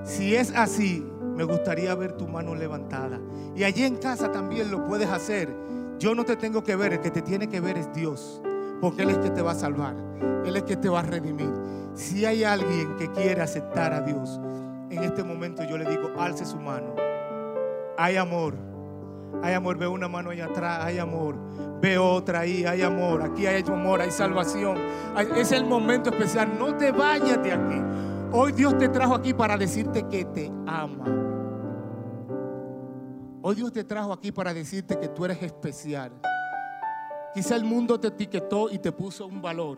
Si 0.03 0.35
es 0.35 0.53
así, 0.55 1.05
me 1.35 1.43
gustaría 1.43 1.93
ver 1.95 2.13
tu 2.13 2.27
mano 2.27 2.55
levantada. 2.55 3.19
Y 3.55 3.63
allí 3.63 3.83
en 3.83 3.97
casa 3.97 4.31
también 4.31 4.71
lo 4.71 4.85
puedes 4.85 5.09
hacer. 5.09 5.49
Yo 5.97 6.15
no 6.15 6.23
te 6.23 6.35
tengo 6.35 6.63
que 6.63 6.75
ver, 6.75 6.93
el 6.93 7.01
que 7.01 7.11
te 7.11 7.21
tiene 7.21 7.49
que 7.49 7.59
ver 7.59 7.77
es 7.77 7.91
Dios. 7.93 8.41
Porque 8.81 9.03
Él 9.03 9.09
es 9.09 9.17
que 9.17 9.29
te 9.29 9.41
va 9.41 9.51
a 9.51 9.55
salvar. 9.55 9.95
Él 10.45 10.55
es 10.55 10.63
que 10.63 10.77
te 10.77 10.89
va 10.89 10.99
a 10.99 11.03
redimir. 11.03 11.51
Si 11.93 12.25
hay 12.25 12.43
alguien 12.43 12.95
que 12.97 13.11
quiere 13.11 13.41
aceptar 13.41 13.93
a 13.93 14.01
Dios, 14.01 14.39
en 14.89 15.03
este 15.03 15.23
momento 15.23 15.63
yo 15.63 15.77
le 15.77 15.85
digo, 15.85 16.11
alce 16.17 16.45
su 16.45 16.57
mano. 16.57 16.95
Hay 17.97 18.15
amor. 18.15 18.55
Hay 19.43 19.53
amor. 19.53 19.77
Veo 19.77 19.91
una 19.91 20.07
mano 20.07 20.29
allá 20.31 20.45
atrás. 20.45 20.83
Hay 20.83 20.97
amor. 20.97 21.35
Veo 21.81 22.05
otra 22.05 22.41
ahí. 22.41 22.65
Hay 22.65 22.81
amor. 22.81 23.21
Aquí 23.21 23.45
hay 23.45 23.61
amor. 23.63 24.01
Hay 24.01 24.11
salvación. 24.11 24.77
Es 25.35 25.51
el 25.51 25.65
momento 25.65 26.09
especial. 26.09 26.57
No 26.57 26.75
te 26.75 26.91
vayas 26.91 27.43
de 27.43 27.51
aquí. 27.51 27.81
Hoy 28.31 28.51
Dios 28.51 28.77
te 28.77 28.89
trajo 28.89 29.15
aquí 29.15 29.33
para 29.33 29.57
decirte 29.57 30.03
que 30.03 30.25
te 30.25 30.51
ama. 30.65 31.05
Hoy 33.41 33.55
Dios 33.55 33.71
te 33.71 33.83
trajo 33.83 34.13
aquí 34.13 34.31
para 34.31 34.53
decirte 34.53 34.99
que 34.99 35.07
tú 35.07 35.25
eres 35.25 35.41
especial. 35.41 36.11
Quizá 37.33 37.55
el 37.55 37.63
mundo 37.63 37.99
te 37.99 38.07
etiquetó 38.07 38.69
y 38.69 38.79
te 38.79 38.91
puso 38.91 39.27
un 39.27 39.41
valor. 39.41 39.77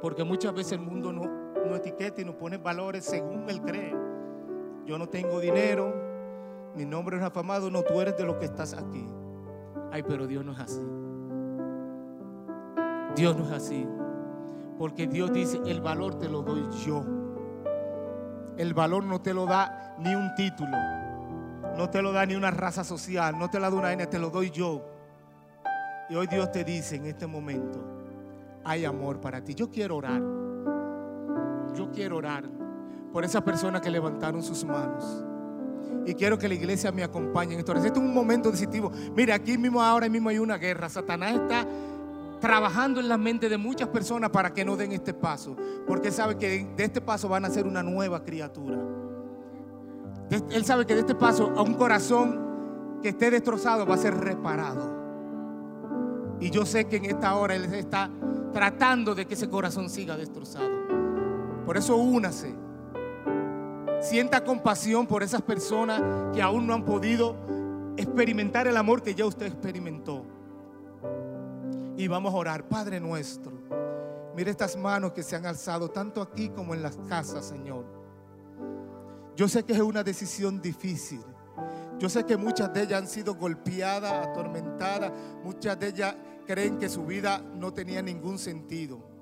Porque 0.00 0.24
muchas 0.24 0.54
veces 0.54 0.72
el 0.72 0.80
mundo 0.80 1.12
no, 1.12 1.22
no 1.66 1.76
etiqueta 1.76 2.20
y 2.20 2.24
nos 2.24 2.34
pone 2.36 2.56
valores 2.56 3.04
según 3.04 3.48
él 3.48 3.60
cree. 3.60 3.94
Yo 4.84 4.98
no 4.98 5.08
tengo 5.08 5.38
dinero, 5.38 5.94
mi 6.74 6.84
nombre 6.84 7.18
es 7.18 7.22
afamado, 7.22 7.70
no, 7.70 7.82
tú 7.82 8.00
eres 8.00 8.16
de 8.16 8.24
lo 8.24 8.38
que 8.38 8.46
estás 8.46 8.72
aquí. 8.72 9.06
Ay, 9.92 10.02
pero 10.02 10.26
Dios 10.26 10.44
no 10.44 10.52
es 10.52 10.58
así. 10.58 10.80
Dios 13.14 13.36
no 13.36 13.44
es 13.44 13.52
así. 13.52 13.86
Porque 14.78 15.06
Dios 15.06 15.32
dice, 15.32 15.60
el 15.66 15.80
valor 15.80 16.18
te 16.18 16.28
lo 16.28 16.42
doy 16.42 16.66
yo. 16.84 17.04
El 18.56 18.74
valor 18.74 19.04
no 19.04 19.20
te 19.20 19.34
lo 19.34 19.46
da 19.46 19.94
ni 19.98 20.14
un 20.14 20.34
título. 20.34 20.76
No 21.76 21.90
te 21.90 22.02
lo 22.02 22.12
da 22.12 22.26
ni 22.26 22.34
una 22.34 22.50
raza 22.50 22.84
social. 22.84 23.38
No 23.38 23.50
te 23.50 23.60
la 23.60 23.70
da 23.70 23.76
una 23.76 23.92
N, 23.92 24.06
te 24.06 24.18
lo 24.18 24.30
doy 24.30 24.50
yo. 24.50 24.91
Y 26.12 26.14
hoy 26.14 26.26
Dios 26.26 26.52
te 26.52 26.62
dice 26.62 26.96
en 26.96 27.06
este 27.06 27.26
momento, 27.26 27.82
hay 28.64 28.84
amor 28.84 29.18
para 29.18 29.42
ti. 29.42 29.54
Yo 29.54 29.70
quiero 29.70 29.96
orar. 29.96 30.20
Yo 31.74 31.90
quiero 31.90 32.18
orar 32.18 32.44
por 33.10 33.24
esas 33.24 33.40
personas 33.40 33.80
que 33.80 33.88
levantaron 33.88 34.42
sus 34.42 34.62
manos. 34.62 35.24
Y 36.04 36.12
quiero 36.12 36.36
que 36.38 36.48
la 36.48 36.52
iglesia 36.52 36.92
me 36.92 37.02
acompañe 37.02 37.54
en 37.54 37.60
esto. 37.60 37.72
Este 37.72 37.88
es 37.88 37.96
un 37.96 38.12
momento 38.12 38.50
decisivo. 38.50 38.92
Mire, 39.16 39.32
aquí 39.32 39.56
mismo 39.56 39.80
ahora 39.80 40.06
mismo 40.10 40.28
hay 40.28 40.38
una 40.38 40.58
guerra. 40.58 40.90
Satanás 40.90 41.32
está 41.32 41.66
trabajando 42.40 43.00
en 43.00 43.08
la 43.08 43.16
mente 43.16 43.48
de 43.48 43.56
muchas 43.56 43.88
personas 43.88 44.28
para 44.28 44.52
que 44.52 44.66
no 44.66 44.76
den 44.76 44.92
este 44.92 45.14
paso. 45.14 45.56
Porque 45.86 46.10
sabe 46.10 46.36
que 46.36 46.74
de 46.76 46.84
este 46.84 47.00
paso 47.00 47.26
van 47.26 47.46
a 47.46 47.48
ser 47.48 47.66
una 47.66 47.82
nueva 47.82 48.22
criatura. 48.22 48.78
Él 50.50 50.62
sabe 50.66 50.84
que 50.84 50.92
de 50.92 51.00
este 51.00 51.14
paso 51.14 51.54
a 51.56 51.62
un 51.62 51.72
corazón 51.72 53.00
que 53.02 53.08
esté 53.08 53.30
destrozado 53.30 53.86
va 53.86 53.94
a 53.94 53.98
ser 53.98 54.14
reparado. 54.14 55.01
Y 56.42 56.50
yo 56.50 56.66
sé 56.66 56.86
que 56.86 56.96
en 56.96 57.04
esta 57.04 57.36
hora 57.36 57.54
Él 57.54 57.72
está 57.72 58.10
tratando 58.52 59.14
de 59.14 59.26
que 59.26 59.34
ese 59.34 59.48
corazón 59.48 59.88
siga 59.88 60.16
destrozado. 60.16 60.68
Por 61.64 61.76
eso 61.76 61.96
únase. 61.96 62.52
Sienta 64.00 64.42
compasión 64.42 65.06
por 65.06 65.22
esas 65.22 65.40
personas 65.42 66.02
que 66.34 66.42
aún 66.42 66.66
no 66.66 66.74
han 66.74 66.84
podido 66.84 67.36
experimentar 67.96 68.66
el 68.66 68.76
amor 68.76 69.02
que 69.02 69.14
ya 69.14 69.24
usted 69.24 69.46
experimentó. 69.46 70.24
Y 71.96 72.08
vamos 72.08 72.34
a 72.34 72.36
orar, 72.36 72.68
Padre 72.68 72.98
nuestro. 72.98 73.52
Mire 74.34 74.50
estas 74.50 74.76
manos 74.76 75.12
que 75.12 75.22
se 75.22 75.36
han 75.36 75.46
alzado 75.46 75.90
tanto 75.90 76.20
aquí 76.20 76.48
como 76.48 76.74
en 76.74 76.82
las 76.82 76.96
casas, 77.08 77.46
Señor. 77.46 77.84
Yo 79.36 79.46
sé 79.46 79.62
que 79.62 79.74
es 79.74 79.80
una 79.80 80.02
decisión 80.02 80.60
difícil. 80.60 81.22
Yo 82.00 82.08
sé 82.08 82.26
que 82.26 82.36
muchas 82.36 82.72
de 82.72 82.82
ellas 82.82 83.00
han 83.00 83.06
sido 83.06 83.36
golpeadas, 83.36 84.26
atormentadas. 84.26 85.12
Muchas 85.44 85.78
de 85.78 85.86
ellas 85.86 86.16
creen 86.44 86.78
que 86.78 86.88
su 86.88 87.04
vida 87.04 87.42
no 87.54 87.72
tenía 87.72 88.02
ningún 88.02 88.38
sentido. 88.38 89.12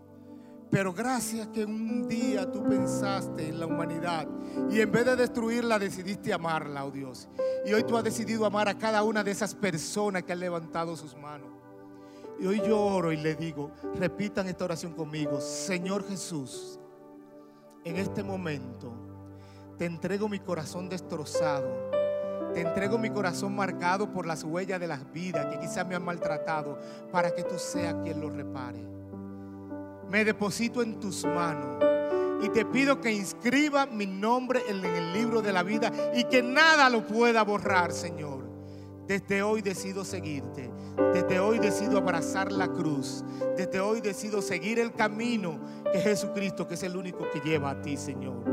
Pero 0.70 0.92
gracias 0.92 1.48
que 1.48 1.64
un 1.64 2.06
día 2.06 2.50
tú 2.50 2.62
pensaste 2.62 3.48
en 3.48 3.58
la 3.58 3.66
humanidad 3.66 4.28
y 4.70 4.80
en 4.80 4.92
vez 4.92 5.04
de 5.04 5.16
destruirla 5.16 5.80
decidiste 5.80 6.32
amarla, 6.32 6.84
oh 6.84 6.92
Dios. 6.92 7.28
Y 7.66 7.72
hoy 7.72 7.82
tú 7.82 7.96
has 7.96 8.04
decidido 8.04 8.46
amar 8.46 8.68
a 8.68 8.78
cada 8.78 9.02
una 9.02 9.24
de 9.24 9.32
esas 9.32 9.54
personas 9.54 10.22
que 10.22 10.32
han 10.32 10.40
levantado 10.40 10.96
sus 10.96 11.16
manos. 11.16 11.50
Y 12.38 12.46
hoy 12.46 12.62
yo 12.64 12.80
oro 12.80 13.12
y 13.12 13.16
le 13.16 13.34
digo, 13.34 13.72
repitan 13.96 14.48
esta 14.48 14.64
oración 14.64 14.94
conmigo, 14.94 15.40
Señor 15.40 16.06
Jesús, 16.08 16.78
en 17.84 17.96
este 17.96 18.22
momento 18.22 18.92
te 19.76 19.86
entrego 19.86 20.28
mi 20.28 20.38
corazón 20.38 20.88
destrozado 20.88 21.99
te 22.54 22.60
entrego 22.60 22.98
mi 22.98 23.10
corazón 23.10 23.54
marcado 23.54 24.10
por 24.12 24.26
las 24.26 24.44
huellas 24.44 24.80
de 24.80 24.86
las 24.86 25.10
vidas 25.12 25.46
que 25.46 25.58
quizás 25.58 25.86
me 25.86 25.94
han 25.94 26.04
maltratado 26.04 26.78
para 27.12 27.34
que 27.34 27.42
tú 27.44 27.58
seas 27.58 27.94
quien 28.02 28.20
lo 28.20 28.30
repare. 28.30 28.78
Me 30.08 30.24
deposito 30.24 30.82
en 30.82 30.98
tus 30.98 31.24
manos 31.24 31.84
y 32.42 32.48
te 32.48 32.64
pido 32.64 33.00
que 33.00 33.12
inscriba 33.12 33.86
mi 33.86 34.06
nombre 34.06 34.62
en 34.68 34.84
el 34.84 35.12
libro 35.12 35.42
de 35.42 35.52
la 35.52 35.62
vida 35.62 35.92
y 36.14 36.24
que 36.24 36.42
nada 36.42 36.88
lo 36.88 37.06
pueda 37.06 37.42
borrar, 37.44 37.92
Señor. 37.92 38.40
Desde 39.06 39.42
hoy 39.42 39.60
decido 39.60 40.04
seguirte. 40.04 40.70
Desde 41.12 41.40
hoy 41.40 41.58
decido 41.58 41.98
abrazar 41.98 42.52
la 42.52 42.68
cruz. 42.68 43.24
Desde 43.56 43.80
hoy 43.80 44.00
decido 44.00 44.40
seguir 44.40 44.78
el 44.78 44.92
camino 44.92 45.60
que 45.92 45.98
Jesucristo, 46.00 46.66
que 46.66 46.74
es 46.74 46.82
el 46.82 46.96
único 46.96 47.28
que 47.30 47.40
lleva 47.40 47.70
a 47.70 47.82
ti, 47.82 47.96
Señor. 47.96 48.44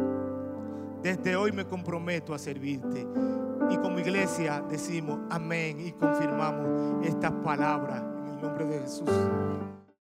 Desde 1.01 1.35
hoy 1.35 1.51
me 1.51 1.65
comprometo 1.65 2.33
a 2.33 2.39
servirte. 2.39 3.07
Y 3.69 3.77
como 3.77 3.99
iglesia 3.99 4.63
decimos 4.69 5.19
amén 5.29 5.79
y 5.79 5.91
confirmamos 5.91 7.05
estas 7.05 7.31
palabras 7.43 8.01
en 8.01 8.33
el 8.33 8.41
nombre 8.41 8.65
de 8.65 8.79
Jesús. 8.79 9.09